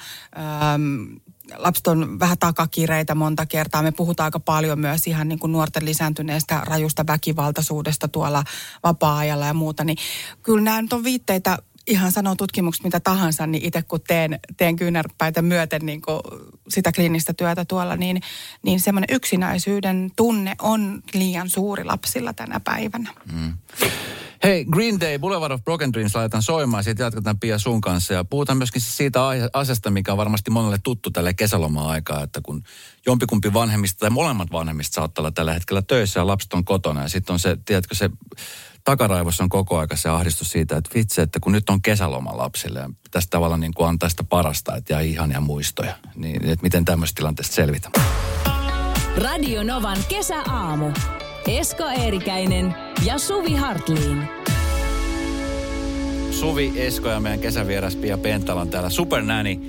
äm, 0.74 1.20
lapset 1.56 1.88
on 1.88 2.20
vähän 2.20 2.38
takakireitä 2.38 3.16
monta 3.16 3.46
kertaa. 3.46 3.84
Me 3.84 3.92
puhutaan 3.92 4.28
aika 4.28 4.40
paljon 4.40 4.80
myös 4.80 5.08
ihan 5.08 5.28
niin 5.28 5.40
kuin 5.40 5.52
nuorten 5.52 5.86
lisääntyneestä 5.86 6.62
rajusta 6.66 7.08
väkivaltaisuudesta 7.08 8.08
tuolla 8.08 8.44
vapaa-ajalla 8.84 9.46
ja 9.46 9.54
muuta. 9.54 9.84
Niin 9.84 9.98
kyllä 10.44 10.62
nämä 10.62 10.82
nyt 10.82 10.94
on 10.94 11.04
viitteitä 11.04 11.58
ihan 11.88 12.12
sanoo 12.12 12.36
tutkimukset 12.36 12.84
mitä 12.84 13.00
tahansa, 13.00 13.48
niin 13.48 13.66
itse 13.66 13.82
kun 13.82 14.00
teen, 14.08 14.40
teen 14.58 14.76
kyynärpäitä 14.76 15.42
myöten 15.42 15.86
niin 15.86 16.02
sitä 16.70 16.92
kliinistä 16.92 17.34
työtä 17.34 17.66
tuolla, 17.66 17.96
niin, 17.96 18.22
niin 18.64 18.80
semmoinen 18.80 19.16
yksinäisyyden 19.16 20.12
tunne 20.16 20.56
on 20.62 21.04
liian 21.14 21.50
suuri 21.50 21.84
lapsilla 21.84 22.34
tänä 22.34 22.60
päivänä. 22.60 23.14
Mm. 23.32 23.54
Hei, 24.44 24.66
Green 24.66 25.00
Day, 25.00 25.20
Boulevard 25.20 25.52
of 25.52 25.64
Broken 25.64 25.94
Dreams 25.94 26.16
laitetaan 26.16 26.44
soimaan, 26.44 26.84
siitä 26.84 27.04
jatketaan 27.04 27.40
Pia 27.40 27.60
sun 27.60 27.82
kanssa. 27.82 28.14
Ja 28.14 28.24
puhutaan 28.24 28.58
myöskin 28.58 28.82
siitä 28.82 29.20
asiasta, 29.54 29.90
mikä 29.90 30.12
on 30.12 30.18
varmasti 30.18 30.52
monelle 30.52 30.78
tuttu 30.84 31.12
tälle 31.12 31.34
kesäloma-aikaa, 31.34 32.24
että 32.24 32.42
kun 32.44 32.64
jompikumpi 33.06 33.54
vanhemmista 33.54 34.00
tai 34.00 34.10
molemmat 34.10 34.52
vanhemmista 34.52 34.94
saattaa 34.94 35.22
olla 35.22 35.32
tällä 35.32 35.54
hetkellä 35.54 35.82
töissä 35.82 36.20
ja 36.20 36.28
lapset 36.28 36.54
on 36.54 36.66
kotona. 36.66 37.02
Ja 37.02 37.10
sitten 37.10 37.34
on 37.34 37.40
se, 37.40 37.58
tiedätkö, 37.66 37.96
se 37.96 38.10
takaraivossa 38.84 39.44
on 39.44 39.50
koko 39.50 39.78
aika 39.78 39.96
se 39.96 40.10
ahdistus 40.10 40.52
siitä, 40.52 40.78
että 40.78 40.90
vitsi, 40.96 41.22
että 41.22 41.40
kun 41.40 41.52
nyt 41.52 41.70
on 41.70 41.82
kesäloma 41.82 42.38
lapsille 42.38 42.80
ja 42.80 42.90
pitäisi 43.04 43.28
tavallaan 43.30 43.60
niin 43.60 43.74
kuin 43.74 43.88
antaa 43.88 44.10
sitä 44.10 44.24
parasta, 44.24 44.76
että 44.76 44.94
jää 44.94 45.02
ihania 45.02 45.42
muistoja. 45.42 45.96
Niin, 46.16 46.46
että 46.46 46.64
miten 46.64 46.86
tämmöistä 46.86 47.16
tilanteesta 47.16 47.56
selvitä. 47.56 47.90
Radio 49.18 49.64
Novan 49.64 49.98
kesäaamu. 50.10 50.92
Esko 51.48 51.84
Eerikäinen 51.84 52.76
ja 53.06 53.18
Suvi 53.18 53.56
Hartliin. 53.56 54.28
Suvi 56.32 56.74
Esko 56.76 57.10
ja 57.10 57.20
meidän 57.20 57.40
kesävieras 57.40 57.96
Pia 57.96 58.18
Pentala 58.18 58.62
on 58.62 58.70
täällä 58.70 58.90
Supernäni, 58.90 59.60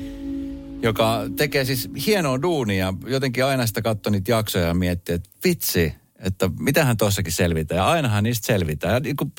joka 0.82 1.20
tekee 1.36 1.64
siis 1.64 1.90
hienoa 2.06 2.42
duunia. 2.42 2.94
Jotenkin 3.06 3.44
aina 3.44 3.66
sitä 3.66 3.82
katsoi 3.82 4.10
niitä 4.10 4.30
jaksoja 4.30 4.66
ja 4.66 4.74
miettii, 4.74 5.14
että 5.14 5.30
vitsi, 5.44 5.94
että 6.18 6.50
mitähän 6.58 6.96
tuossakin 6.96 7.32
selvitään. 7.32 7.78
Ja 7.78 7.86
ainahan 7.86 8.24
niistä 8.24 8.46
selvitään. 8.46 8.94
Ja 8.94 9.00
niin 9.00 9.16
kuin 9.16 9.32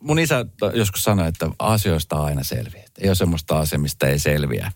mun 0.00 0.18
isä 0.18 0.46
joskus 0.74 1.04
sanoi, 1.04 1.28
että 1.28 1.50
asioista 1.58 2.16
aina 2.16 2.42
selviää. 2.42 2.84
Ei 2.98 3.08
ole 3.08 3.14
semmoista 3.14 3.58
asiaa, 3.58 3.82
mistä 3.82 4.06
ei 4.06 4.18
selviä. 4.18 4.72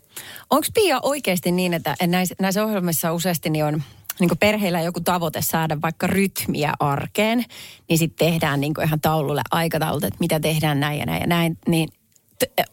Onko 0.51 0.67
Pia 0.75 1.01
oikeasti 1.03 1.53
niin, 1.53 1.75
että 1.75 1.97
näissä, 2.07 2.35
näissä 2.41 2.65
ohjelmissa 2.65 3.13
useasti 3.13 3.51
niin 3.51 3.65
on 3.65 3.83
niin 4.21 4.39
perheillä 4.41 4.81
joku 4.81 5.01
tavoite 5.01 5.43
saada 5.43 5.83
vaikka 5.83 6.07
rytmiä 6.07 6.73
arkeen, 6.81 7.45
niin 7.89 7.99
sitten 7.99 8.27
tehdään 8.27 8.61
niin 8.61 8.73
ihan 8.85 9.01
taululle 9.01 9.43
aikataulut, 9.51 10.05
että 10.05 10.21
mitä 10.21 10.41
tehdään 10.41 10.81
näin 10.81 10.99
ja 10.99 11.07
näin 11.07 11.21
ja 11.21 11.27
näin. 11.27 11.59
Niin 11.69 11.89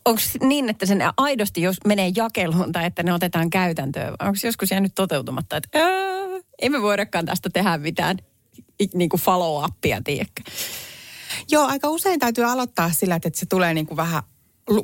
onko 0.05 0.21
niin, 0.41 0.69
että 0.69 0.85
sen 0.85 0.99
aidosti 1.17 1.61
jos 1.61 1.77
menee 1.87 2.11
jakeluun 2.15 2.71
tai 2.71 2.85
että 2.85 3.03
ne 3.03 3.13
otetaan 3.13 3.49
käytäntöön? 3.49 4.13
Onko 4.19 4.37
joskus 4.43 4.71
jäänyt 4.71 4.95
toteutumatta, 4.95 5.57
että 5.57 5.79
ei 6.59 6.69
me 6.69 6.81
voidakaan 6.81 7.25
tästä 7.25 7.49
tehdä 7.49 7.77
mitään 7.77 8.17
niin 8.93 9.09
kuin 9.09 9.21
follow-upia, 9.21 10.01
tiedäkö? 10.03 10.41
Joo, 11.51 11.67
aika 11.67 11.89
usein 11.89 12.19
täytyy 12.19 12.43
aloittaa 12.43 12.91
sillä, 12.91 13.15
että 13.15 13.29
se 13.33 13.45
tulee 13.45 13.73
niin 13.73 13.85
kuin 13.85 13.97
vähän 13.97 14.23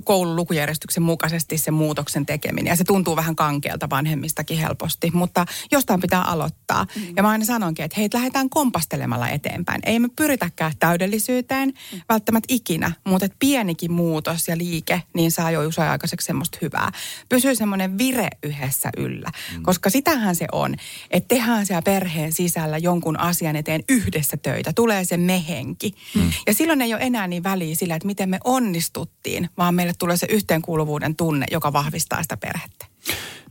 koulun 0.04 0.36
lukujärjestyksen 0.36 1.04
mukaisesti 1.04 1.58
se 1.58 1.72
muutoksen 1.72 2.26
tekeminen. 2.26 2.72
Ja 2.72 2.76
se 2.76 2.84
tuntuu 2.84 3.16
vähän 3.16 3.36
kankealta 3.36 3.90
vanhemmistakin 3.90 4.58
helposti, 4.58 5.12
mutta 5.14 5.46
jostain 5.72 6.02
pitää 6.02 6.22
aloittaa. 6.22 6.86
Mm. 6.96 7.02
Ja 7.16 7.24
mä 7.24 7.30
aina 7.30 7.46
sanonkin, 7.46 7.86
että 7.86 8.00
hei, 8.00 8.10
lähdetään 8.14 8.50
kompastelemalla 8.50 9.30
eteenpäin. 9.30 9.82
Ei 9.86 10.00
me 10.00 10.10
pyritäkään 10.16 10.72
täydellisyyteen 10.80 11.70
mm. 11.70 12.02
välttämättä 12.10 12.48
ikinä, 12.50 12.92
mutta 13.04 13.26
et 13.26 13.34
pienikin 13.40 13.92
muutos 13.92 14.48
ja 14.48 14.58
liike, 14.58 15.04
niin 15.14 15.32
saa 15.32 15.52
jo 15.52 15.68
usein 15.68 15.90
aikaiseksi 15.90 16.26
semmoista 16.26 16.58
hyvää. 16.62 16.92
Pysyy 17.30 17.56
semmoinen 17.56 17.98
vire 17.98 18.30
yhdessä 18.44 18.90
yllä, 18.98 19.30
mm. 19.56 19.64
koska 19.64 19.90
sitähän 19.90 20.36
se 20.36 20.48
on, 20.52 20.76
että 21.12 21.28
tehdään 21.28 21.66
siellä 21.66 21.82
perheen 21.82 22.34
sisällä 22.34 22.78
jonkun 22.78 23.20
asian 23.20 23.56
eteen 23.56 23.84
yhdessä 23.90 24.38
töitä. 24.38 24.74
Tulee 24.74 25.06
se 25.06 25.18
mehenki. 25.18 25.96
Mm. 26.16 26.32
Ja 26.48 26.54
silloin 26.54 26.82
ei 26.82 26.94
ole 26.94 27.02
enää 27.02 27.28
niin 27.28 27.44
väliä 27.44 27.76
sillä, 27.76 27.96
että 27.96 28.08
miten 28.08 28.30
me 28.30 28.40
onnistuttiin, 28.44 29.50
vaan 29.58 29.69
vaan 29.70 29.76
meille 29.76 29.94
tulee 30.00 30.18
se 30.18 30.28
yhteenkuuluvuuden 30.30 31.16
tunne, 31.16 31.46
joka 31.52 31.74
vahvistaa 31.74 32.22
sitä 32.22 32.38
perhettä. 32.38 32.86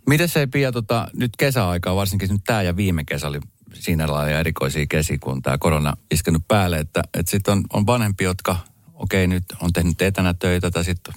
Miten 0.07 0.29
se 0.29 0.47
Pia, 0.47 0.73
tota, 0.73 1.09
nyt 1.15 1.31
kesäaikaa, 1.39 1.97
varsinkin 1.97 2.29
nyt 2.29 2.41
tämä 2.47 2.63
ja 2.63 2.77
viime 2.77 3.05
kesä 3.05 3.29
oli 3.29 3.41
siinä 3.75 4.07
lailla 4.09 4.39
erikoisia 4.39 4.87
kesi, 4.87 5.19
kun 5.19 5.43
tämä 5.43 5.59
korona 5.59 5.97
iskenyt 6.11 6.43
päälle, 6.49 6.79
että, 6.79 7.03
että 7.15 7.31
sitten 7.31 7.53
on, 7.53 7.65
on 7.73 7.87
vanhempi, 7.87 8.25
jotka 8.25 8.57
okei 8.95 9.25
okay, 9.25 9.35
nyt 9.35 9.45
on 9.61 9.73
tehnyt 9.73 10.03
etänä 10.03 10.35
töitä 10.35 10.71
tai 10.71 10.85
sitten 10.85 11.15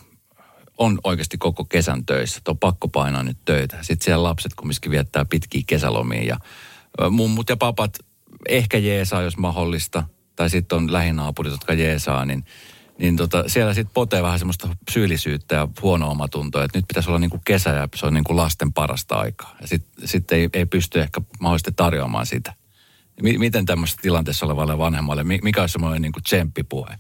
on 0.78 1.00
oikeasti 1.04 1.38
koko 1.38 1.66
kesän 1.66 2.06
töissä, 2.06 2.38
että 2.38 2.52
on 2.52 2.58
pakko 2.58 2.88
painaa 2.88 3.24
nyt 3.24 3.38
töitä. 3.46 3.78
Sitten 3.82 4.06
siellä 4.06 4.24
lapset 4.24 4.54
kumminkin 4.54 4.92
viettää 4.92 5.26
pitkiä 5.26 5.62
kesälomia 5.68 6.24
ja 6.24 6.38
mummut 7.10 7.50
ja 7.50 7.58
papat 7.58 7.94
ehkä 8.50 8.78
jeesaa, 8.78 9.22
jos 9.22 9.38
mahdollista. 9.38 10.04
Tai 10.36 10.50
sitten 10.50 10.78
on 10.78 10.94
lähinaapurit, 10.94 11.52
jotka 11.52 11.74
jeesaa, 11.74 12.26
niin– 12.26 12.46
niin 13.02 13.18
tota, 13.18 13.44
siellä 13.48 13.74
sitten 13.74 13.94
potee 13.94 14.24
vähän 14.24 14.40
semmoista 14.40 14.70
syyllisyyttä 14.92 15.56
ja 15.56 15.68
huono 15.82 16.12
omatuntoa, 16.12 16.64
että 16.64 16.78
nyt 16.78 16.88
pitäisi 16.88 17.10
olla 17.10 17.20
niin 17.20 17.30
kuin 17.30 17.42
kesä 17.46 17.70
ja 17.70 17.88
se 17.96 18.06
on 18.06 18.14
niin 18.14 18.24
kuin 18.24 18.38
lasten 18.38 18.74
parasta 18.74 19.16
aikaa. 19.16 19.56
Ja 19.62 19.68
sitten 19.68 20.08
sit 20.08 20.32
ei, 20.32 20.50
ei 20.54 20.66
pysty 20.66 21.02
ehkä 21.02 21.22
mahdollisesti 21.40 21.72
tarjoamaan 21.76 22.26
sitä. 22.26 22.54
M- 23.22 23.40
miten 23.40 23.66
tämmöisessä 23.66 24.02
tilanteessa 24.02 24.46
olevalle 24.46 24.78
vanhemmalle, 24.78 25.24
mikä 25.24 25.62
on 25.62 25.70
semmoinen 25.70 26.02
niin 26.02 26.12
kuin 26.12 26.24
tsemppipuhe? 26.24 27.00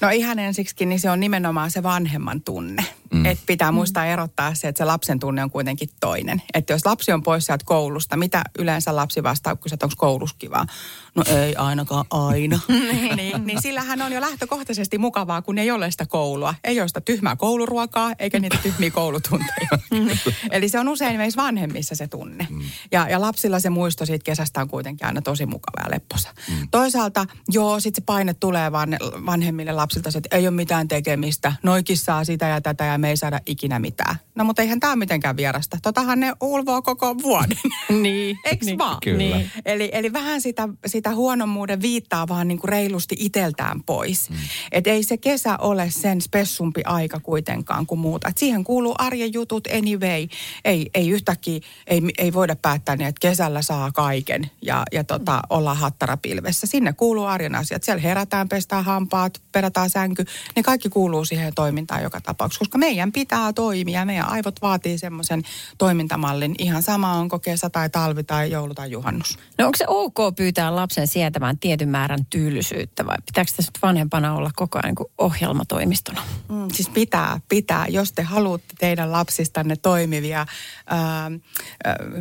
No 0.00 0.08
ihan 0.10 0.38
ensiksikin, 0.38 0.88
niin 0.88 1.00
se 1.00 1.10
on 1.10 1.20
nimenomaan 1.20 1.70
se 1.70 1.82
vanhemman 1.82 2.42
tunne. 2.42 2.84
Mm. 3.12 3.26
Että 3.26 3.44
pitää 3.46 3.72
muistaa 3.72 4.06
erottaa 4.06 4.54
se, 4.54 4.68
että 4.68 4.78
se 4.78 4.84
lapsen 4.84 5.20
tunne 5.20 5.42
on 5.42 5.50
kuitenkin 5.50 5.88
toinen. 6.00 6.42
Että 6.54 6.72
jos 6.72 6.86
lapsi 6.86 7.12
on 7.12 7.22
pois 7.22 7.46
sieltä 7.46 7.64
koulusta, 7.64 8.16
mitä 8.16 8.44
yleensä 8.58 8.96
lapsi 8.96 9.22
vastaa, 9.22 9.56
kun 9.56 9.70
onko 9.82 9.94
koulussa 9.96 10.36
kivaa? 10.38 10.66
No 11.14 11.24
ei 11.26 11.56
ainakaan 11.56 12.04
aina. 12.10 12.60
niin, 13.16 13.46
niin 13.46 13.62
sillähän 13.62 14.02
on 14.02 14.12
jo 14.12 14.20
lähtökohtaisesti 14.20 14.98
mukavaa, 14.98 15.42
kun 15.42 15.58
ei 15.58 15.70
ole 15.70 15.90
sitä 15.90 16.06
koulua. 16.06 16.54
Ei 16.64 16.80
ole 16.80 16.88
sitä 16.88 17.00
tyhmää 17.00 17.36
kouluruokaa, 17.36 18.12
eikä 18.18 18.38
niitä 18.38 18.58
tyhmiä 18.62 18.90
koulutunteja. 18.90 19.68
Eli 20.52 20.68
se 20.68 20.78
on 20.78 20.88
usein 20.88 21.16
meissä 21.16 21.42
vanhemmissa 21.42 21.94
se 21.94 22.08
tunne. 22.08 22.46
Mm. 22.50 22.62
Ja, 22.92 23.08
ja 23.08 23.20
lapsilla 23.20 23.60
se 23.60 23.70
muisto 23.70 24.06
siitä 24.06 24.24
kesästä 24.24 24.60
on 24.60 24.68
kuitenkin 24.68 25.06
aina 25.06 25.22
tosi 25.22 25.46
mukava 25.46 25.84
ja 25.84 25.90
lepposa. 25.90 26.28
Mm. 26.48 26.68
Toisaalta, 26.70 27.26
joo, 27.48 27.80
sitten 27.80 28.02
se 28.02 28.06
paine 28.06 28.34
tulee 28.34 28.72
van, 28.72 28.96
vanhemmille 29.26 29.72
lapsilta, 29.72 30.10
että 30.14 30.36
ei 30.36 30.48
ole 30.48 30.56
mitään 30.56 30.88
tekemistä. 30.88 31.52
Noikin 31.62 31.96
saa 31.96 32.24
sitä 32.24 32.48
ja 32.48 32.60
tätä 32.60 32.84
ja 32.84 32.97
me 32.98 33.10
ei 33.10 33.16
saada 33.16 33.40
ikinä 33.46 33.78
mitään. 33.78 34.16
No 34.34 34.44
mutta 34.44 34.62
eihän 34.62 34.80
tämä 34.80 34.96
mitenkään 34.96 35.36
vierasta. 35.36 35.78
Totahan 35.82 36.20
ne 36.20 36.32
ulvoo 36.40 36.82
koko 36.82 37.16
vuoden. 37.22 37.58
niin. 38.02 38.38
Eiks 38.44 38.66
niin, 38.66 38.78
vaan? 38.78 38.98
Kyllä. 39.04 39.18
Niin. 39.18 39.50
Eli, 39.64 39.90
eli 39.92 40.12
vähän 40.12 40.40
sitä, 40.40 40.68
sitä 40.86 41.14
huonommuuden 41.14 41.82
viittaa 41.82 42.28
vaan 42.28 42.48
niin 42.48 42.58
kuin 42.58 42.68
reilusti 42.68 43.16
iteltään 43.18 43.82
pois. 43.82 44.30
Mm. 44.30 44.36
Et 44.72 44.86
ei 44.86 45.02
se 45.02 45.16
kesä 45.16 45.56
ole 45.56 45.90
sen 45.90 46.20
spessumpi 46.20 46.80
aika 46.84 47.20
kuitenkaan 47.20 47.86
kuin 47.86 47.98
muuta. 47.98 48.28
Et 48.28 48.38
siihen 48.38 48.64
kuuluu 48.64 48.94
arjen 48.98 49.32
jutut 49.32 49.66
anyway. 49.66 50.28
Ei, 50.64 50.90
ei 50.94 51.08
yhtäkkiä, 51.08 51.60
ei, 51.86 52.02
ei 52.18 52.32
voida 52.32 52.56
päättää 52.56 52.96
niin, 52.96 53.08
että 53.08 53.28
kesällä 53.28 53.62
saa 53.62 53.92
kaiken 53.92 54.50
ja, 54.62 54.82
ja 54.92 55.04
tota, 55.04 55.40
olla 55.50 55.74
hattarapilvessä. 55.74 56.66
Sinne 56.66 56.92
kuuluu 56.92 57.24
arjen 57.24 57.54
asiat. 57.54 57.82
Siellä 57.82 58.02
herätään, 58.02 58.48
pestään 58.48 58.84
hampaat, 58.84 59.42
perätään 59.52 59.90
sänky. 59.90 60.24
Ne 60.56 60.62
kaikki 60.62 60.88
kuuluu 60.88 61.24
siihen 61.24 61.54
toimintaan 61.54 62.02
joka 62.02 62.20
tapauksessa, 62.20 62.58
koska 62.58 62.78
meidän 62.88 63.12
pitää 63.12 63.52
toimia. 63.52 64.04
Meidän 64.04 64.28
aivot 64.28 64.62
vaatii 64.62 64.98
semmoisen 64.98 65.42
toimintamallin. 65.78 66.54
Ihan 66.58 66.82
sama 66.82 67.12
onko 67.12 67.38
kesä 67.38 67.70
tai 67.70 67.90
talvi 67.90 68.24
tai 68.24 68.50
joulu 68.50 68.74
tai 68.74 68.90
juhannus. 68.90 69.38
No 69.58 69.66
onko 69.66 69.76
se 69.76 69.84
ok 69.88 70.36
pyytää 70.36 70.76
lapsen 70.76 71.06
sietämään 71.06 71.58
tietyn 71.58 71.88
määrän 71.88 72.26
tylsyyttä 72.30 73.06
vai 73.06 73.16
pitääkö 73.26 73.50
tässä 73.56 73.72
vanhempana 73.82 74.34
olla 74.34 74.50
koko 74.56 74.78
ajan 74.82 74.94
kuin 74.94 75.06
ohjelmatoimistona? 75.18 76.22
Mm, 76.48 76.68
siis 76.72 76.88
pitää, 76.88 77.40
pitää. 77.48 77.86
Jos 77.88 78.12
te 78.12 78.22
haluatte 78.22 78.74
teidän 78.78 79.12
lapsistanne 79.12 79.76
toimivia, 79.76 80.46
ää, 80.86 80.98
ää, 80.98 81.30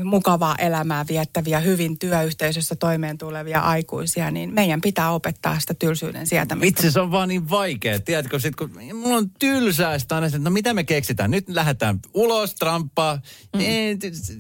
mukavaa 0.03 0.55
elämää 0.55 1.05
viettäviä, 1.07 1.59
hyvin 1.59 1.99
työyhteisössä 1.99 2.75
toimeen 2.75 3.17
tulevia 3.17 3.59
aikuisia, 3.59 4.31
niin 4.31 4.53
meidän 4.53 4.81
pitää 4.81 5.11
opettaa 5.11 5.59
sitä 5.59 5.73
tylsyyden 5.73 6.27
sietämistä. 6.27 6.65
Vitsi, 6.65 6.91
se 6.91 6.99
on 6.99 7.11
vaan 7.11 7.29
niin 7.29 7.49
vaikea. 7.49 7.99
Tiedätkö, 7.99 8.39
sit, 8.39 8.55
kun 8.55 8.71
mulla 8.93 9.17
on 9.17 9.29
tylsää 9.39 9.99
sitä 9.99 10.15
aina, 10.15 10.27
että 10.27 10.39
no 10.39 10.49
mitä 10.57 10.73
me 10.73 10.83
keksitään? 10.83 11.31
Nyt 11.31 11.49
lähdetään 11.49 11.99
ulos, 12.13 12.55
tramppaa. 12.55 13.21
Mm. 13.55 13.61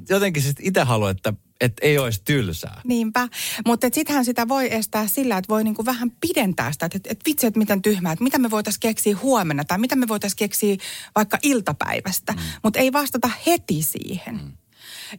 Jotenkin 0.09 0.43
itse 0.59 0.83
haluan, 0.83 1.11
että 1.11 1.33
että 1.61 1.85
ei 1.85 1.97
olisi 1.97 2.21
tylsää. 2.25 2.81
Niinpä, 2.83 3.27
mutta 3.65 3.87
sittenhän 3.93 4.25
sitä 4.25 4.47
voi 4.47 4.73
estää 4.73 5.07
sillä, 5.07 5.37
että 5.37 5.49
voi 5.49 5.63
niinku 5.63 5.85
vähän 5.85 6.11
pidentää 6.11 6.71
sitä, 6.71 6.85
että 6.85 6.97
et, 6.97 7.07
et 7.07 7.19
vitsi, 7.25 7.47
että 7.47 7.57
miten 7.57 7.81
tyhmää, 7.81 8.11
että 8.11 8.23
mitä 8.23 8.37
me 8.37 8.51
voitaisiin 8.51 8.79
keksiä 8.79 9.17
huomenna 9.21 9.65
tai 9.65 9.77
mitä 9.77 9.95
me 9.95 10.07
voitaisiin 10.07 10.37
keksiä 10.37 10.75
vaikka 11.15 11.37
iltapäivästä, 11.43 12.33
mm. 12.33 12.39
mutta 12.63 12.79
ei 12.79 12.93
vastata 12.93 13.29
heti 13.47 13.83
siihen. 13.83 14.35
Mm. 14.35 14.51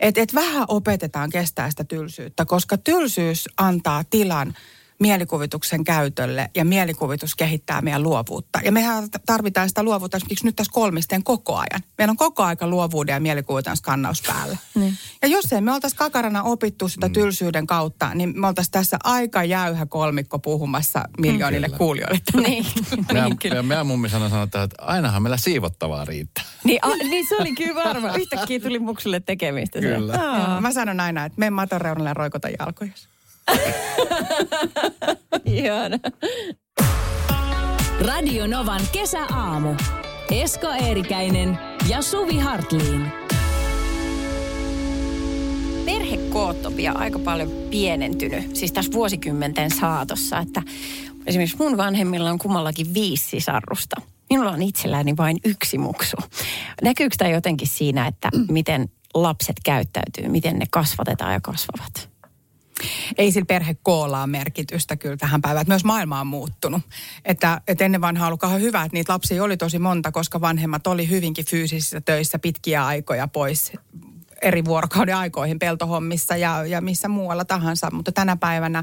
Että 0.01 0.21
et 0.21 0.35
vähän 0.35 0.65
opetetaan 0.69 1.31
kestää 1.31 1.71
sitä 1.71 1.85
tylsyyttä, 1.85 2.45
koska 2.45 2.77
tylsyys 2.77 3.49
antaa 3.57 4.05
tilan 4.05 4.55
mielikuvituksen 5.01 5.85
käytölle 5.85 6.51
ja 6.57 6.65
mielikuvitus 6.65 7.35
kehittää 7.35 7.83
meidän 7.83 8.03
luovuutta. 8.03 8.61
Ja 8.65 8.73
mehän 8.73 9.09
tarvitaan 9.27 9.69
sitä 9.69 9.83
luovuutta 9.83 10.17
esimerkiksi 10.17 10.45
nyt 10.45 10.57
tässä 10.57 10.73
kolmisten 10.73 11.25
koko 11.25 11.57
ajan. 11.57 11.83
Meillä 11.99 12.11
on 12.11 12.17
koko 12.17 12.43
aika 12.43 12.67
luovuuden 12.67 13.13
ja 13.13 13.21
mielikuvituksen 13.21 13.77
skannaus 13.77 14.23
päällä. 14.23 14.57
Niin. 14.79 14.95
Ja 15.23 15.29
jos 15.29 15.53
ei 15.53 15.61
me 15.61 15.73
oltaisi 15.73 15.97
kakarana 15.97 16.43
opittu 16.43 16.89
sitä 16.89 17.09
mm. 17.09 17.13
tylsyyden 17.13 17.67
kautta, 17.67 18.15
niin 18.15 18.41
me 18.41 18.47
oltaisiin 18.47 18.73
tässä 18.73 18.97
aika 19.05 19.45
jäyhä 19.45 19.87
kolmikko 19.87 20.39
puhumassa 20.39 21.05
miljoonille 21.19 21.67
Kyllä. 21.67 21.79
kuulijoille. 21.79 22.19
Niin. 22.49 22.67
Meidän, 23.13 23.37
meidän, 23.45 23.67
meidän 23.67 23.87
mummi 23.87 24.09
sanoi, 24.09 24.31
sanoi, 24.31 24.45
että 24.45 24.69
ainahan 24.79 25.23
meillä 25.23 25.37
siivottavaa 25.37 26.05
riittää. 26.05 26.45
Niin, 26.65 26.79
a, 26.83 26.89
niin 26.89 27.27
se 27.29 27.37
oli 27.37 27.55
kyllä 27.55 27.75
varma. 27.75 28.17
Yhtäkkiä 28.17 28.61
tuli 28.61 28.79
muksulle 28.79 29.21
tekemistä. 29.21 29.81
Kyllä. 29.81 30.19
Mä 30.61 30.73
sanon 30.73 31.01
aina, 31.01 31.25
että 31.25 31.39
mene 31.39 31.51
maton 31.51 31.81
reunalle 31.81 32.11
ja 32.11 32.15
roikota 32.15 32.49
jalkoja. 32.59 32.93
Ihana. 35.45 35.99
Radio 38.07 38.47
Novan 38.47 38.81
kesäaamu. 38.93 39.75
Esko 40.31 40.69
Eerikäinen 40.71 41.59
ja 41.89 42.03
Suvi 42.03 42.39
Hartliin. 42.39 43.13
perhekoot 45.85 46.67
on 46.67 46.77
vielä 46.77 46.99
aika 46.99 47.19
paljon 47.19 47.51
pienentynyt, 47.71 48.57
siis 48.57 48.73
tässä 48.73 48.93
vuosikymmenten 48.93 49.71
saatossa, 49.71 50.39
että 50.39 50.63
esimerkiksi 51.27 51.57
mun 51.59 51.77
vanhemmilla 51.77 52.31
on 52.31 52.39
kummallakin 52.39 52.95
viisi 52.95 53.25
sisarrusta. 53.25 54.01
Minulla 54.31 54.51
on 54.51 54.63
itselläni 54.63 55.17
vain 55.17 55.39
yksi 55.45 55.79
muksu. 55.79 56.17
Näkyykö 56.83 57.15
tämä 57.19 57.31
jotenkin 57.31 57.69
siinä, 57.69 58.07
että 58.07 58.29
miten 58.49 58.89
lapset 59.15 59.57
käyttäytyy, 59.65 60.29
miten 60.29 60.59
ne 60.59 60.67
kasvatetaan 60.71 61.33
ja 61.33 61.41
kasvavat? 61.41 62.18
Ei 63.19 63.33
sillä 63.33 63.47
perhekoolla 63.47 64.19
ole 64.19 64.27
merkitystä 64.27 64.97
kyllä 64.97 65.17
tähän 65.17 65.43
päivään. 65.43 65.63
Että 65.63 65.73
myös 65.73 65.85
maailma 65.85 66.21
on 66.21 66.27
muuttunut. 66.27 66.83
Että, 67.25 67.61
että 67.69 67.85
ennen 67.85 68.01
vanhaa 68.01 68.29
on 68.29 68.39
ollut 68.43 68.63
hyvä, 68.63 68.83
että 68.83 68.97
niitä 68.97 69.13
lapsia 69.13 69.45
oli 69.45 69.57
tosi 69.57 69.79
monta, 69.79 70.13
koska 70.13 70.41
vanhemmat 70.41 70.87
oli 70.87 71.09
hyvinkin 71.09 71.47
fyysisissä 71.47 72.01
töissä 72.01 72.39
pitkiä 72.39 72.87
aikoja 72.87 73.29
pois 73.29 73.73
eri 74.43 74.65
vuorokauden 74.65 75.17
aikoihin 75.17 75.59
peltohommissa 75.59 76.37
ja, 76.37 76.67
ja 76.67 76.81
missä 76.81 77.09
muualla 77.09 77.45
tahansa. 77.45 77.91
Mutta 77.91 78.13
tänä 78.13 78.37
päivänä 78.37 78.83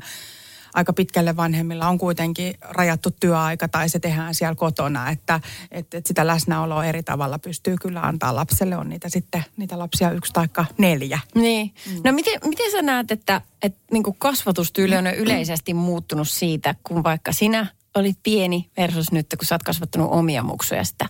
aika 0.76 0.94
pitkälle 0.94 1.36
vanhemmilla 1.36 1.88
on 1.88 1.98
kuitenkin 1.98 2.54
rajattu 2.62 3.12
työaika 3.20 3.68
tai 3.68 3.90
se 3.90 4.00
tehdään 4.00 4.36
siellä 4.36 4.56
kotona, 4.56 5.10
että, 5.10 5.40
että, 5.72 5.98
että 5.98 6.08
sitä 6.08 6.28
läsnäoloa 6.28 6.86
eri 6.86 7.04
tavalla 7.04 7.40
pystyy 7.40 7.76
kyllä 7.82 8.02
antaa 8.02 8.36
lapselle. 8.36 8.78
On 8.78 8.90
niitä 8.90 9.10
sitten 9.10 9.44
niitä 9.58 9.80
lapsia 9.80 10.12
yksi 10.12 10.34
tai 10.34 10.48
neljä. 10.78 11.20
Niin. 11.36 11.74
No 12.04 12.12
miten, 12.12 12.40
miten 12.44 12.72
sä 12.72 12.82
näet, 12.82 13.12
että, 13.12 13.42
että 13.62 13.80
niin 13.92 14.04
kasvatustyyli 14.18 14.96
on 14.96 15.08
yleisesti 15.08 15.74
muuttunut 15.74 16.30
siitä, 16.30 16.76
kun 16.84 17.04
vaikka 17.04 17.32
sinä 17.32 17.68
olit 17.96 18.18
pieni 18.24 18.70
versus 18.78 19.12
nyt, 19.12 19.28
kun 19.38 19.46
sä 19.46 19.56
oot 19.56 19.64
kasvattanut 19.64 20.12
omia 20.12 20.44
muksuja 20.44 20.84
sitä? 20.84 21.10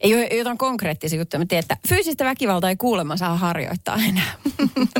Ei 0.00 0.14
ole 0.14 0.26
jotain 0.26 0.58
konkreettisia 0.58 1.18
juttuja. 1.18 1.38
Mä 1.38 1.46
tiedän, 1.46 1.62
että 1.62 1.76
fyysistä 1.88 2.24
väkivaltaa 2.24 2.70
ei 2.70 2.76
kuulemma 2.76 3.16
saa 3.16 3.36
harjoittaa 3.36 3.96
enää. 4.08 4.32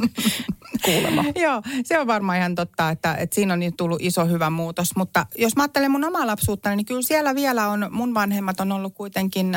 kuulemma. 0.85 1.25
Joo, 1.35 1.63
se 1.85 1.99
on 1.99 2.07
varmaan 2.07 2.39
ihan 2.39 2.55
totta, 2.55 2.91
että, 2.91 3.15
että 3.15 3.35
siinä 3.35 3.53
on 3.53 3.61
nyt 3.61 3.77
tullut 3.77 4.03
iso 4.03 4.27
hyvä 4.27 4.51
muutos. 4.51 4.97
Mutta 4.97 5.27
jos 5.39 5.57
mä 5.57 5.63
ajattelen 5.63 5.91
mun 5.91 6.05
omaa 6.05 6.27
lapsuutta, 6.27 6.77
niin 6.77 6.87
kyllä 6.87 7.03
siellä 7.03 7.35
vielä 7.35 7.69
on, 7.69 7.89
mun 7.91 8.15
vanhemmat 8.15 8.61
on 8.61 8.73
ollut 8.73 8.95
kuitenkin 8.95 9.55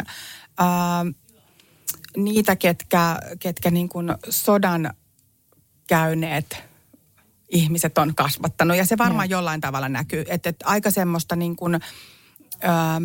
ää, 0.58 1.06
niitä, 2.18 2.56
ketkä, 2.56 3.20
ketkä 3.40 3.72
niin 3.72 3.90
kuin 3.90 4.16
sodan 4.30 4.94
käyneet 5.88 6.64
ihmiset 7.50 7.98
on 7.98 8.16
kasvattanut. 8.16 8.78
Ja 8.78 8.86
se 8.86 8.98
varmaan 8.98 9.30
Joo. 9.30 9.40
jollain 9.40 9.62
tavalla 9.62 9.90
näkyy. 9.90 10.24
Että, 10.28 10.50
että 10.50 10.66
aika 10.68 10.92
semmoista 10.92 11.36
niin 11.36 11.56
kuin, 11.56 11.80
ää, 12.62 13.02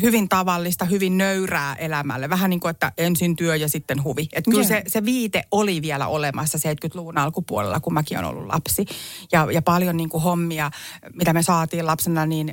hyvin 0.00 0.28
tavallista, 0.28 0.84
hyvin 0.84 1.18
nöyrää 1.18 1.74
elämälle. 1.74 2.30
Vähän 2.30 2.50
niin 2.50 2.60
kuin, 2.60 2.70
että 2.70 2.92
ensin 2.98 3.36
työ 3.36 3.56
ja 3.56 3.68
sitten 3.68 4.04
huvi. 4.04 4.28
Että 4.32 4.50
kyllä 4.50 4.64
se, 4.64 4.82
se 4.86 5.04
viite 5.04 5.44
oli 5.50 5.82
vielä 5.82 6.06
olemassa 6.06 6.58
70-luvun 6.58 7.18
alkupuolella, 7.18 7.80
kun 7.80 7.94
mäkin 7.94 8.18
olen 8.18 8.30
ollut 8.30 8.46
lapsi. 8.46 8.86
Ja, 9.32 9.48
ja 9.52 9.62
paljon 9.62 9.96
niin 9.96 10.08
kuin 10.08 10.22
hommia, 10.22 10.70
mitä 11.14 11.32
me 11.32 11.42
saatiin 11.42 11.86
lapsena, 11.86 12.26
niin 12.26 12.52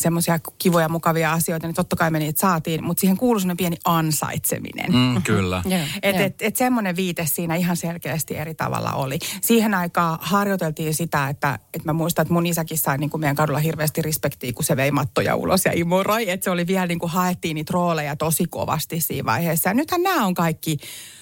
semmoisia 0.00 0.38
kivoja, 0.58 0.88
mukavia 0.88 1.32
asioita, 1.32 1.66
niin 1.66 1.74
totta 1.74 1.96
kai 1.96 2.10
me 2.10 2.18
niitä 2.18 2.40
saatiin. 2.40 2.84
Mutta 2.84 3.00
siihen 3.00 3.16
kuului 3.16 3.40
semmoinen 3.40 3.56
pieni 3.56 3.76
ansaitseminen. 3.84 4.92
Mm, 4.92 5.22
kyllä. 5.22 5.62
Joo, 5.68 5.80
Että 6.02 6.20
joo. 6.20 6.26
et, 6.26 6.42
et 6.42 6.56
semmoinen 6.56 6.96
viite 6.96 7.26
siinä 7.26 7.54
ihan 7.56 7.76
selkeästi 7.76 8.36
eri 8.36 8.54
tavalla 8.54 8.92
oli. 8.92 9.18
Siihen 9.42 9.74
aikaan 9.74 10.18
harjoiteltiin 10.22 10.94
sitä, 10.94 11.28
että 11.28 11.58
et 11.74 11.84
mä 11.84 11.92
muistan, 11.92 12.22
että 12.22 12.34
mun 12.34 12.46
isäkin 12.46 12.78
sai 12.78 12.98
niin 12.98 13.10
kuin 13.10 13.20
meidän 13.20 13.36
kadulla 13.36 13.58
hirveästi 13.58 14.02
respektiä, 14.02 14.52
kun 14.52 14.64
se 14.64 14.76
vei 14.76 14.90
mattoja 14.90 15.36
ulos 15.36 15.64
ja 15.64 15.72
imuroi. 15.74 16.30
Että 16.30 16.44
se 16.44 16.50
oli 16.50 16.66
vielä 16.66 16.86
niin 16.86 16.98
kuin 16.98 17.10
haettiin 17.10 17.54
niitä 17.54 17.70
rooleja 17.72 18.16
tosi 18.16 18.44
kovasti 18.46 19.00
siinä 19.00 19.26
vaiheessa. 19.26 19.70
Ja 19.70 19.74
nythän 19.74 20.02
nämä 20.02 20.26
on 20.26 20.34
kaikki 20.34 20.78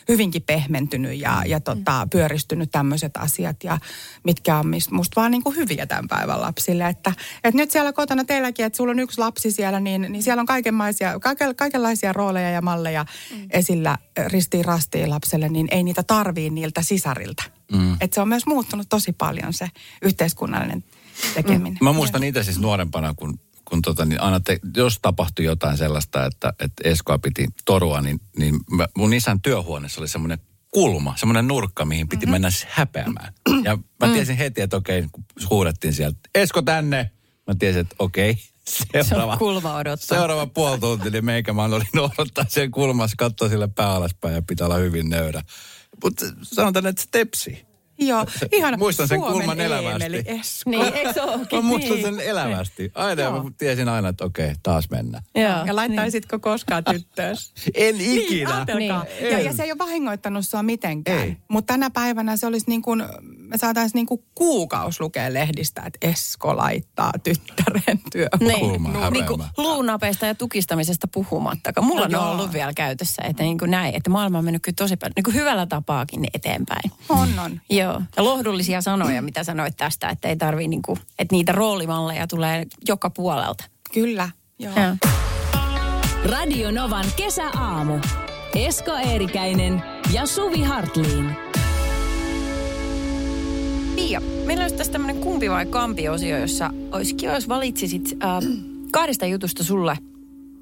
hyvinkin 0.08 0.42
pehmentynyt 0.42 1.20
ja, 1.20 1.42
ja 1.46 1.60
tota, 1.60 2.06
pyöristynyt 2.10 2.70
tämmöiset 2.70 3.16
asiat, 3.16 3.64
ja 3.64 3.78
mitkä 4.24 4.56
on 4.56 4.66
musta 4.90 5.20
vaan 5.20 5.30
niin 5.30 5.42
kuin 5.42 5.56
hyviä 5.56 5.86
tämän 5.86 6.08
päivän 6.08 6.40
lapsille. 6.40 6.88
Että, 6.88 7.12
että 7.44 7.56
nyt 7.56 7.70
siellä 7.70 7.92
kotona 7.92 8.24
teilläkin, 8.24 8.66
että 8.66 8.76
sulla 8.76 8.90
on 8.90 8.98
yksi 8.98 9.18
lapsi 9.18 9.50
siellä, 9.50 9.80
niin, 9.80 10.06
niin 10.08 10.22
siellä 10.22 10.40
on 10.40 10.46
kaikenlaisia, 10.46 11.20
kaiken, 11.20 11.56
kaikenlaisia 11.56 12.12
rooleja 12.12 12.50
ja 12.50 12.62
malleja 12.62 13.06
mm. 13.34 13.48
esillä 13.50 13.98
ristiin 14.26 14.64
rastiin 14.64 15.10
lapselle, 15.10 15.48
niin 15.48 15.68
ei 15.70 15.82
niitä 15.82 16.02
tarvii 16.02 16.50
niiltä 16.50 16.82
sisarilta. 16.82 17.42
Mm. 17.72 17.96
Että 18.00 18.14
se 18.14 18.20
on 18.20 18.28
myös 18.28 18.46
muuttunut 18.46 18.88
tosi 18.88 19.12
paljon 19.12 19.52
se 19.52 19.68
yhteiskunnallinen 20.02 20.84
tekeminen. 21.34 21.78
Mä 21.80 21.92
muistan 21.92 22.24
itse 22.24 22.44
siis 22.44 22.58
nuorempana, 22.58 23.14
kun, 23.14 23.38
kun 23.68 23.82
tota, 23.82 24.04
niin 24.04 24.20
aina 24.20 24.40
te, 24.40 24.58
jos 24.76 24.98
tapahtui 25.02 25.44
jotain 25.44 25.76
sellaista, 25.76 26.26
että, 26.26 26.52
että 26.58 26.88
Eskoa 26.88 27.18
piti 27.18 27.46
torua, 27.64 28.00
niin, 28.00 28.20
niin 28.38 28.60
mä, 28.70 28.86
mun 28.96 29.14
isän 29.14 29.40
työhuoneessa 29.40 30.00
oli 30.00 30.08
semmoinen 30.08 30.38
kulma, 30.70 31.14
semmoinen 31.16 31.48
nurkka, 31.48 31.84
mihin 31.84 32.08
piti 32.08 32.26
mm-hmm. 32.26 32.32
mennä 32.32 32.48
häpeämään. 32.68 33.32
Ja 33.64 33.78
mä 34.00 34.12
tiesin 34.12 34.36
heti, 34.36 34.60
että 34.60 34.76
okei, 34.76 35.06
kun 35.12 35.24
huudettiin 35.50 35.94
sieltä, 35.94 36.18
Esko 36.34 36.62
tänne. 36.62 37.10
Mä 37.46 37.54
tiesin, 37.58 37.80
että 37.80 37.96
okei, 37.98 38.38
seuraava, 39.08 39.36
kulma 39.36 39.76
odottaa. 39.76 40.18
seuraava 40.18 40.46
puoli 40.46 40.78
tuntia, 40.78 41.10
niin 41.10 41.24
meikä 41.24 41.52
mä 41.52 41.64
olin 41.64 41.86
odottaa 42.18 42.44
sen 42.48 42.70
kulmassa, 42.70 43.14
katsoa 43.18 43.48
sille 43.48 43.68
pää 43.68 43.90
alaspäin 43.90 44.34
ja 44.34 44.42
pitää 44.42 44.66
olla 44.66 44.76
hyvin 44.76 45.10
nöyrä. 45.10 45.42
Mutta 46.04 46.26
sanotaan, 46.42 46.86
että 46.86 47.02
se 47.02 47.08
tepsi. 47.10 47.66
Joo, 48.08 48.26
ihana. 48.52 48.76
Muistan 48.76 49.08
sen 49.08 49.18
Suomen 49.18 49.38
kulman 49.38 49.60
elävästi. 49.60 50.02
Eemeli 50.02 50.22
Esko. 50.26 50.70
Niin, 50.70 50.94
eikö 50.94 51.12
se 51.12 51.56
Mä 51.56 51.62
muistan 51.62 51.92
niin? 51.92 52.04
sen 52.04 52.20
elävästi. 52.20 52.92
Aina 52.94 53.22
ja 53.22 53.30
mä 53.30 53.42
tiesin 53.58 53.88
aina, 53.88 54.08
että 54.08 54.24
okei, 54.24 54.54
taas 54.62 54.90
mennään. 54.90 55.24
Joo. 55.34 55.64
Ja 55.66 55.76
laittaisitko 55.76 56.38
koskaan 56.38 56.84
tyttöös? 56.84 57.52
En 57.74 57.98
Niin, 57.98 58.22
ikinä. 58.22 58.64
Niin. 58.78 58.94
Ja, 59.30 59.40
ja 59.40 59.52
se 59.52 59.62
ei 59.62 59.70
ole 59.72 59.78
vahingoittanut 59.78 60.46
sua 60.46 60.62
mitenkään. 60.62 61.36
Mutta 61.48 61.72
tänä 61.72 61.90
päivänä 61.90 62.36
se 62.36 62.46
olisi 62.46 62.66
niin 62.68 62.82
kuin, 62.82 63.04
me 63.46 63.58
saataisiin 63.58 63.98
niin 63.98 64.06
kuin 64.06 64.24
kuukaus 64.34 65.00
lukea 65.00 65.32
lehdistä, 65.32 65.82
että 65.86 66.08
Esko 66.08 66.56
laittaa 66.56 67.12
tyttären 67.24 68.00
työ. 68.12 68.28
Niin, 68.40 68.82
niin 68.82 68.96
häpeämään. 68.96 69.50
luunapeista 69.56 70.26
ja 70.26 70.34
tukistamisesta 70.34 71.08
puhumattakaan. 71.08 71.86
Mulla 71.86 72.00
No 72.00 72.04
on 72.04 72.10
joo. 72.26 72.30
ollut 72.32 72.52
vielä 72.52 72.72
käytössä, 72.74 73.22
että 73.22 73.42
niin 73.42 73.58
kuin 73.58 73.70
näin, 73.70 73.94
että 73.94 74.10
maailma 74.10 74.38
on 74.38 74.44
mennyt 74.44 74.62
kyllä 74.62 74.76
tosi 74.76 74.96
paljon, 74.96 75.12
niin 75.16 75.24
kuin 75.24 75.34
hyvällä 75.34 75.66
tapaakin 75.66 76.26
eteenpäin. 76.34 76.92
On, 77.08 77.38
on. 77.38 77.60
Joo. 77.70 78.02
Ja 78.16 78.24
lohdullisia 78.24 78.80
sanoja, 78.80 79.22
mitä 79.22 79.44
sanoit 79.44 79.76
tästä, 79.76 80.08
että 80.08 80.28
ei 80.28 80.36
tarvii 80.36 80.68
niin 80.68 80.82
kuin, 80.82 80.98
että 81.18 81.34
niitä 81.34 81.52
roolimalleja 81.52 82.26
tulee 82.26 82.66
joka 82.88 83.10
puolelta. 83.10 83.64
Kyllä. 83.94 84.28
Joo. 84.58 84.72
Joo. 84.76 84.96
Radio 86.24 86.70
Novan 86.70 87.04
kesäaamu. 87.16 87.98
Esko 88.54 88.92
Eerikäinen 88.96 89.82
ja 90.12 90.26
Suvi 90.26 90.62
Hartliin. 90.62 91.45
Pia, 93.96 94.20
meillä 94.20 94.62
olisi 94.62 94.76
tässä 94.76 94.92
tämmöinen 94.92 95.22
kumpi 95.22 95.50
vai 95.50 95.66
kampi 95.66 96.08
osio, 96.08 96.38
jossa 96.38 96.70
olisi 96.92 97.14
kiva, 97.14 97.32
jos 97.32 97.48
valitsisit 97.48 98.16
äh, 98.24 98.42
kahdesta 98.92 99.26
jutusta 99.26 99.64
sulle. 99.64 99.96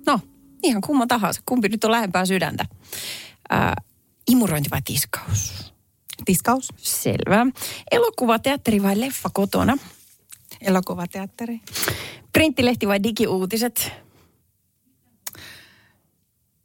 No, 0.07 0.21
ihan 0.63 0.81
kumma 0.83 1.07
tahansa. 1.07 1.41
Kumpi 1.47 1.69
nyt 1.69 1.85
on 1.85 1.91
lähempää 1.91 2.27
sydäntä? 2.27 2.65
Äh, 3.53 3.73
imurointi 4.31 4.71
vai 4.71 4.81
tiskaus? 4.85 5.73
Tiskaus, 6.25 6.69
Selvä. 6.77 7.47
Elokuva, 7.91 8.39
teatteri 8.39 8.83
vai 8.83 9.01
leffa 9.01 9.31
kotona? 9.33 9.79
elokuvateatteri, 10.61 11.61
Printtilehti 12.33 12.89
vai 12.89 13.03
digiuutiset? 13.03 13.93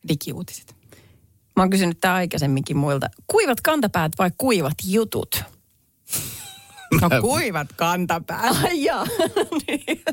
digiuutiset. 0.08 0.76
Mä 1.56 1.64
oon 1.64 1.70
kysynyt 1.70 2.00
tää 2.00 2.14
aikaisemminkin 2.14 2.78
muilta. 2.78 3.10
Kuivat 3.28 3.62
kantapäät 3.62 4.12
vai 4.20 4.32
kuivat 4.38 4.74
jutut? 4.86 5.44
No 7.02 7.10
kuivat 7.22 7.68
kantapäät. 7.76 8.56
Ai 8.64 8.84
jaa. 8.84 9.06
Niin. 9.68 10.04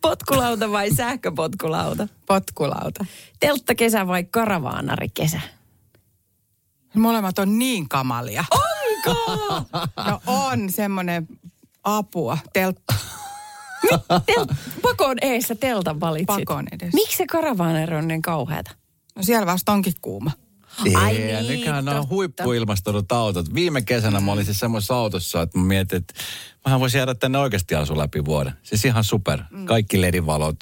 Potkulauta 0.00 0.70
vai 0.72 0.90
sähköpotkulauta? 0.94 2.08
Potkulauta. 2.26 3.04
Telttakesä 3.40 4.06
vai 4.06 4.24
karavaanarikesä? 4.24 5.40
Molemmat 6.94 7.38
on 7.38 7.58
niin 7.58 7.88
kamalia. 7.88 8.44
Onko? 8.50 9.16
No 10.06 10.20
on 10.26 10.70
semmoinen 10.70 11.28
apua. 11.84 12.38
Telt... 12.52 12.76
Tel- 14.26 14.54
pakon 14.82 15.16
eessä 15.22 15.54
teltan 15.54 16.00
valitsit. 16.00 16.26
Pakon 16.26 16.66
edessä. 16.72 16.94
Miksi 16.94 17.16
se 17.16 17.26
karavaanero 17.26 17.98
on 17.98 18.08
niin 18.08 18.22
kauheata? 18.22 18.70
No 19.16 19.22
siellä 19.22 19.46
vasta 19.46 19.72
onkin 19.72 19.92
kuuma. 20.00 20.30
Ai 20.94 21.16
Ei, 21.16 21.42
niin, 21.42 21.46
nykyään 21.46 21.84
ne 21.84 21.90
on 21.90 21.96
totta. 21.96 22.14
huippuilmastoidut 22.14 23.12
autot. 23.12 23.54
Viime 23.54 23.82
kesänä 23.82 24.20
mä 24.20 24.32
olin 24.32 24.44
siis 24.44 24.60
semmoisessa 24.60 24.94
autossa, 24.94 25.42
että 25.42 25.58
mä 25.58 25.64
mietin, 25.64 25.96
että 25.96 26.14
mähän 26.64 26.80
voisin 26.80 26.98
jäädä 26.98 27.14
tänne 27.14 27.38
oikeasti 27.38 27.74
asu 27.74 27.98
läpi 27.98 28.24
vuoden. 28.24 28.52
Siis 28.62 28.84
ihan 28.84 29.04
super. 29.04 29.42
Mm. 29.50 29.66
Kaikki 29.66 30.00
ledinvalot, 30.00 30.56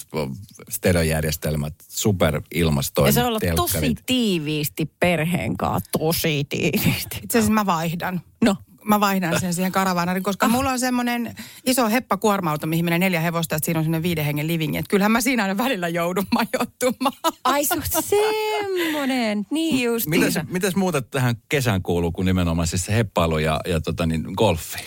stereojärjestelmät, 0.71 1.75
super 1.89 2.43
ilmastoinnit, 2.55 3.09
Ja 3.09 3.13
se 3.13 3.21
on 3.21 3.27
ollut 3.29 3.43
tosi 3.57 3.73
telkkarit. 3.73 4.03
tiiviisti 4.07 4.91
perheen 5.01 5.57
kanssa, 5.57 5.91
tosi 5.99 6.45
tiiviisti. 6.49 7.17
Itse 7.23 7.39
asiassa 7.39 7.53
mä 7.53 7.67
vaihdan. 7.67 8.21
No. 8.45 8.57
Mä 8.85 9.01
vaihdan 9.01 9.41
sen 9.41 9.55
siihen 9.55 9.73
karavaanariin, 9.73 10.23
koska 10.23 10.49
mulla 10.49 10.71
on 10.71 10.79
semmoinen 10.79 11.35
iso 11.67 11.89
heppakuorma-auto, 11.89 12.67
mihin 12.67 12.85
menee 12.85 12.99
neljä 12.99 13.21
hevosta, 13.21 13.57
että 13.57 13.65
siinä 13.65 13.79
on 13.79 13.85
semmoinen 13.85 14.03
viiden 14.03 14.25
hengen 14.25 14.47
livingi. 14.47 14.79
Että 14.79 14.91
kyllähän 14.91 15.13
mä 15.13 15.21
siinä 15.21 15.43
aina 15.43 15.57
välillä 15.57 15.89
joudun 15.89 16.27
majoittumaan. 16.35 17.35
Ai 17.45 17.65
se 17.65 17.75
on 17.75 17.83
semmoinen, 18.03 19.47
niin 19.51 19.85
just. 19.85 20.07
Mitäs, 20.07 20.35
mitäs 20.49 20.77
muuta 20.77 21.03
tähän 21.03 21.37
kesään 21.49 21.83
kuuluu 21.83 22.13
kuin 22.13 22.27
nimenomaan 22.27 22.69
siis 22.69 22.85
se 22.85 22.95
heppailu 22.95 23.39
ja, 23.39 23.61
ja 23.67 23.81
tota 23.81 24.07
niin, 24.07 24.25
golfi? 24.37 24.79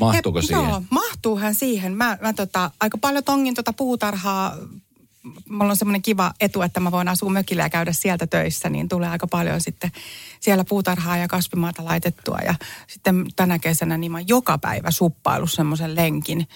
Mahtuuko 0.00 0.38
Hep- 0.40 0.46
siihen? 0.46 0.64
Joo, 0.68 0.82
mahtuuhan 0.90 1.54
siihen. 1.54 1.96
Mä, 1.96 2.18
mä 2.20 2.32
tota, 2.32 2.70
aika 2.80 2.98
paljon 2.98 3.24
tongin 3.24 3.54
tota 3.54 3.72
puutarhaa. 3.72 4.56
Mulla 5.48 5.70
on 5.70 5.76
semmoinen 5.76 6.02
kiva 6.02 6.32
etu, 6.40 6.62
että 6.62 6.80
mä 6.80 6.90
voin 6.90 7.08
asua 7.08 7.30
mökillä 7.30 7.62
ja 7.62 7.70
käydä 7.70 7.92
sieltä 7.92 8.26
töissä, 8.26 8.70
niin 8.70 8.88
tulee 8.88 9.08
aika 9.08 9.26
paljon 9.26 9.60
sitten 9.60 9.90
siellä 10.40 10.64
puutarhaa 10.64 11.16
ja 11.16 11.28
kasvimaata 11.28 11.84
laitettua. 11.84 12.38
Ja 12.44 12.54
sitten 12.86 13.26
tänä 13.36 13.58
kesänä 13.58 13.98
niin 13.98 14.12
mä 14.12 14.18
oon 14.18 14.28
joka 14.28 14.58
päivä 14.58 14.90
suppailu 14.90 15.46
semmoisen 15.46 15.96
lenkin 15.96 16.48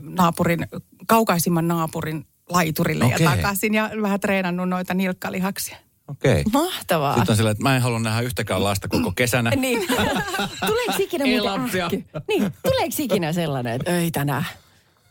naapurin, 0.00 0.66
kaukaisimman 1.06 1.68
naapurin 1.68 2.26
laiturille 2.48 3.04
Okei. 3.04 3.24
ja 3.24 3.30
takaisin 3.30 3.74
ja 3.74 3.90
vähän 4.02 4.20
treenannut 4.20 4.68
noita 4.68 4.94
nilkkalihaksia. 4.94 5.76
Okei. 6.08 6.40
Okay. 6.40 6.44
Mahtavaa. 6.52 7.14
Sitten 7.14 7.32
on 7.32 7.36
silleen, 7.36 7.52
että 7.52 7.62
mä 7.62 7.76
en 7.76 7.82
halua 7.82 7.98
nähdä 7.98 8.20
yhtäkään 8.20 8.64
lasta 8.64 8.88
koko 8.88 9.12
kesänä. 9.12 9.50
Niin. 9.56 9.86
tuleeko 10.66 10.94
ikinä 10.98 11.24
Ei 11.24 11.40
muuten? 11.40 12.04
Niin, 12.28 12.52
tuleeko 12.62 12.94
ikinä 12.98 13.32
sellainen, 13.32 13.74
että 13.74 13.98
ei 13.98 14.10
tänään? 14.10 14.44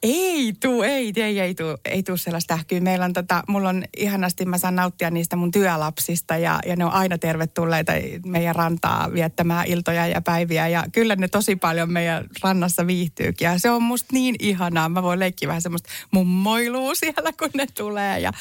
Ei 0.03 0.53
tuu, 0.59 0.83
ei, 0.83 1.13
ei, 1.15 1.39
ei 1.39 1.55
tuu, 1.55 1.77
ei 1.85 2.03
tuu 2.03 2.17
sellaista 2.17 2.53
ähkyä. 2.53 2.79
Meillä 2.79 3.05
on 3.05 3.13
tota, 3.13 3.43
mulla 3.47 3.69
on 3.69 3.83
ihanasti, 3.97 4.45
mä 4.45 4.57
saan 4.57 4.75
nauttia 4.75 5.09
niistä 5.09 5.35
mun 5.35 5.51
työlapsista 5.51 6.37
ja, 6.37 6.59
ja 6.65 6.75
ne 6.75 6.85
on 6.85 6.91
aina 6.91 7.17
tervetulleita 7.17 7.91
meidän 8.25 8.55
rantaa 8.55 9.13
viettämään 9.13 9.67
iltoja 9.67 10.07
ja 10.07 10.21
päiviä. 10.21 10.67
Ja 10.67 10.83
kyllä 10.91 11.15
ne 11.15 11.27
tosi 11.27 11.55
paljon 11.55 11.91
meidän 11.91 12.25
rannassa 12.43 12.87
viihtyykin 12.87 13.45
ja 13.45 13.59
se 13.59 13.69
on 13.69 13.83
musta 13.83 14.07
niin 14.11 14.35
ihanaa. 14.39 14.89
Mä 14.89 15.03
voin 15.03 15.19
leikkiä 15.19 15.47
vähän 15.47 15.61
semmoista 15.61 15.89
mummoilua 16.11 16.95
siellä, 16.95 17.31
kun 17.39 17.49
ne 17.53 17.65
tulee 17.77 18.19
ja 18.19 18.31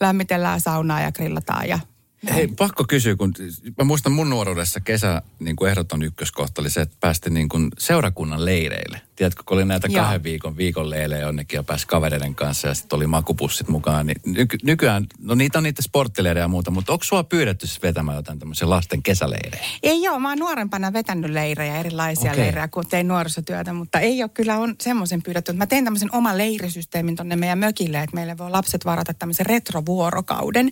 lämmitellään 0.00 0.60
saunaa 0.60 1.00
ja 1.00 1.12
grillataan 1.12 1.68
ja 1.68 1.78
Hei, 2.34 2.48
pakko 2.48 2.84
kysyä, 2.84 3.16
kun 3.16 3.34
mä 3.78 3.84
muistan 3.84 4.12
mun 4.12 4.30
nuoruudessa 4.30 4.80
kesä 4.80 5.22
niin 5.38 5.56
kuin 5.56 5.70
ehdoton 5.70 6.02
ykköskohta 6.02 6.60
oli 6.60 6.70
se, 6.70 6.80
että 6.80 6.96
päästiin 7.00 7.34
niin 7.34 7.48
kuin 7.48 7.68
seurakunnan 7.78 8.44
leireille. 8.44 9.00
Tiedätkö, 9.18 9.42
kun 9.46 9.56
oli 9.56 9.64
näitä 9.64 9.88
Joo. 9.90 10.02
kahden 10.02 10.22
viikon 10.22 10.56
viikon 10.56 10.90
leilejä 10.90 11.22
jonnekin 11.22 11.56
ja 11.56 11.62
pääsi 11.62 11.86
kavereiden 11.86 12.34
kanssa 12.34 12.68
ja 12.68 12.74
sitten 12.74 12.96
oli 12.96 13.06
makupussit 13.06 13.68
mukaan. 13.68 14.06
Niin 14.06 14.20
nyky, 14.26 14.58
nykyään, 14.62 15.06
no 15.20 15.34
niitä 15.34 15.58
on 15.58 15.62
niitä 15.62 15.82
sporttileirejä 15.82 16.44
ja 16.44 16.48
muuta, 16.48 16.70
mutta 16.70 16.92
onko 16.92 17.04
sua 17.04 17.24
pyydetty 17.24 17.66
siis 17.66 17.82
vetämään 17.82 18.16
jotain 18.16 18.38
tämmöisiä 18.38 18.70
lasten 18.70 19.02
kesäleirejä? 19.02 19.64
Ei 19.82 20.02
joo, 20.02 20.18
mä 20.18 20.28
oon 20.28 20.38
nuorempana 20.38 20.92
vetänyt 20.92 21.30
leirejä, 21.30 21.76
erilaisia 21.76 22.30
okay. 22.30 22.44
leirejä, 22.44 22.68
kun 22.68 22.86
tein 22.86 23.08
nuorisotyötä, 23.08 23.72
mutta 23.72 24.00
ei 24.00 24.22
ole 24.22 24.30
kyllä 24.34 24.58
on 24.58 24.74
semmoisen 24.80 25.22
pyydetty. 25.22 25.52
Mä 25.52 25.66
tein 25.66 25.84
tämmöisen 25.84 26.14
oman 26.14 26.38
leirisysteemin 26.38 27.16
tonne 27.16 27.36
meidän 27.36 27.58
mökille, 27.58 27.98
että 27.98 28.14
meille 28.14 28.38
voi 28.38 28.50
lapset 28.50 28.84
varata 28.84 29.14
tämmöisen 29.14 29.46
retrovuorokauden. 29.46 30.70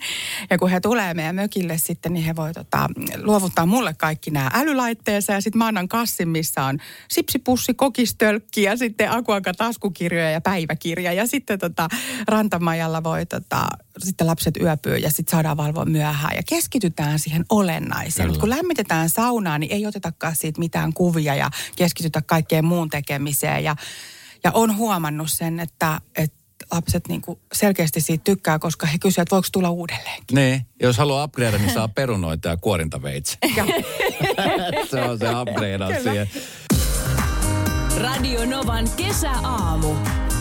Ja 0.51 0.59
kun 0.59 0.70
he 0.70 0.80
tulee 0.80 1.14
meidän 1.14 1.34
mökille 1.34 1.78
sitten, 1.78 2.12
niin 2.12 2.24
he 2.24 2.36
voi 2.36 2.53
tota, 2.53 2.86
luovuttaa 3.22 3.66
mulle 3.66 3.94
kaikki 3.94 4.30
nämä 4.30 4.51
älylaitteensa 4.55 5.32
ja 5.32 5.40
sitten 5.40 5.59
mä 5.59 5.66
annan 5.66 5.88
kassin, 5.88 6.28
missä 6.28 6.64
on 6.64 6.78
sipsipussi, 7.09 7.74
kokistölkki 7.74 8.36
ja 8.57 8.76
sitten 8.76 9.12
akuanka 9.12 9.55
taskukirjoja 9.55 10.30
ja 10.30 10.41
päiväkirja. 10.41 11.12
Ja 11.12 11.26
sitten 11.26 11.59
tota, 11.59 11.89
rantamajalla 12.28 13.03
voi 13.03 13.26
tota, 13.26 13.66
sitten 13.99 14.26
lapset 14.26 14.57
yöpyy 14.57 14.97
ja 14.97 15.11
sitten 15.11 15.30
saadaan 15.30 15.57
valvoa 15.57 15.84
myöhään 15.84 16.37
ja 16.37 16.43
keskitytään 16.49 17.18
siihen 17.18 17.45
olennaiseen. 17.51 18.28
Mut 18.28 18.39
kun 18.39 18.51
lämmitetään 18.51 19.09
saunaa, 19.09 19.59
niin 19.59 19.72
ei 19.72 19.87
otetakaan 19.87 20.37
siitä 20.37 20.59
mitään 20.59 20.93
kuvia 20.93 21.34
ja 21.34 21.51
keskitytä 21.76 22.22
kaikkeen 22.22 22.64
muun 22.64 22.91
tekemiseen. 22.91 23.64
Ja, 23.64 23.76
ja 24.45 24.51
on 24.53 24.76
huomannut 24.76 25.30
sen, 25.30 25.61
että, 25.61 26.01
että 26.16 26.47
lapset 26.70 27.09
niinku 27.09 27.41
selkeästi 27.53 28.01
siitä 28.01 28.24
tykkää, 28.24 28.59
koska 28.59 28.87
he 28.87 28.99
kysyvät, 28.99 29.22
että 29.22 29.34
voiko 29.34 29.49
tulla 29.53 29.70
uudelleen. 29.70 30.22
Niin, 30.32 30.66
jos 30.82 30.99
haluaa 30.99 31.24
upgradea, 31.24 31.59
niin 31.59 31.74
saa 31.74 31.89
perunoita 31.89 32.49
ja 32.49 32.57
kuorintaveitsi. 32.57 33.39
se 34.91 35.03
on 35.03 35.18
se 35.18 35.26
upgrade 35.41 36.03
siihen. 36.03 36.30
Radio 37.97 38.44
Novan 38.47 38.84
kesäaamu. 38.97 39.97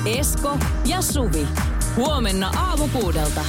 Esko 0.06 0.58
ja 0.86 1.02
Suvi. 1.02 1.48
Huomenna 1.96 2.52
aamu 2.58 2.88
kuudelta. 2.88 3.46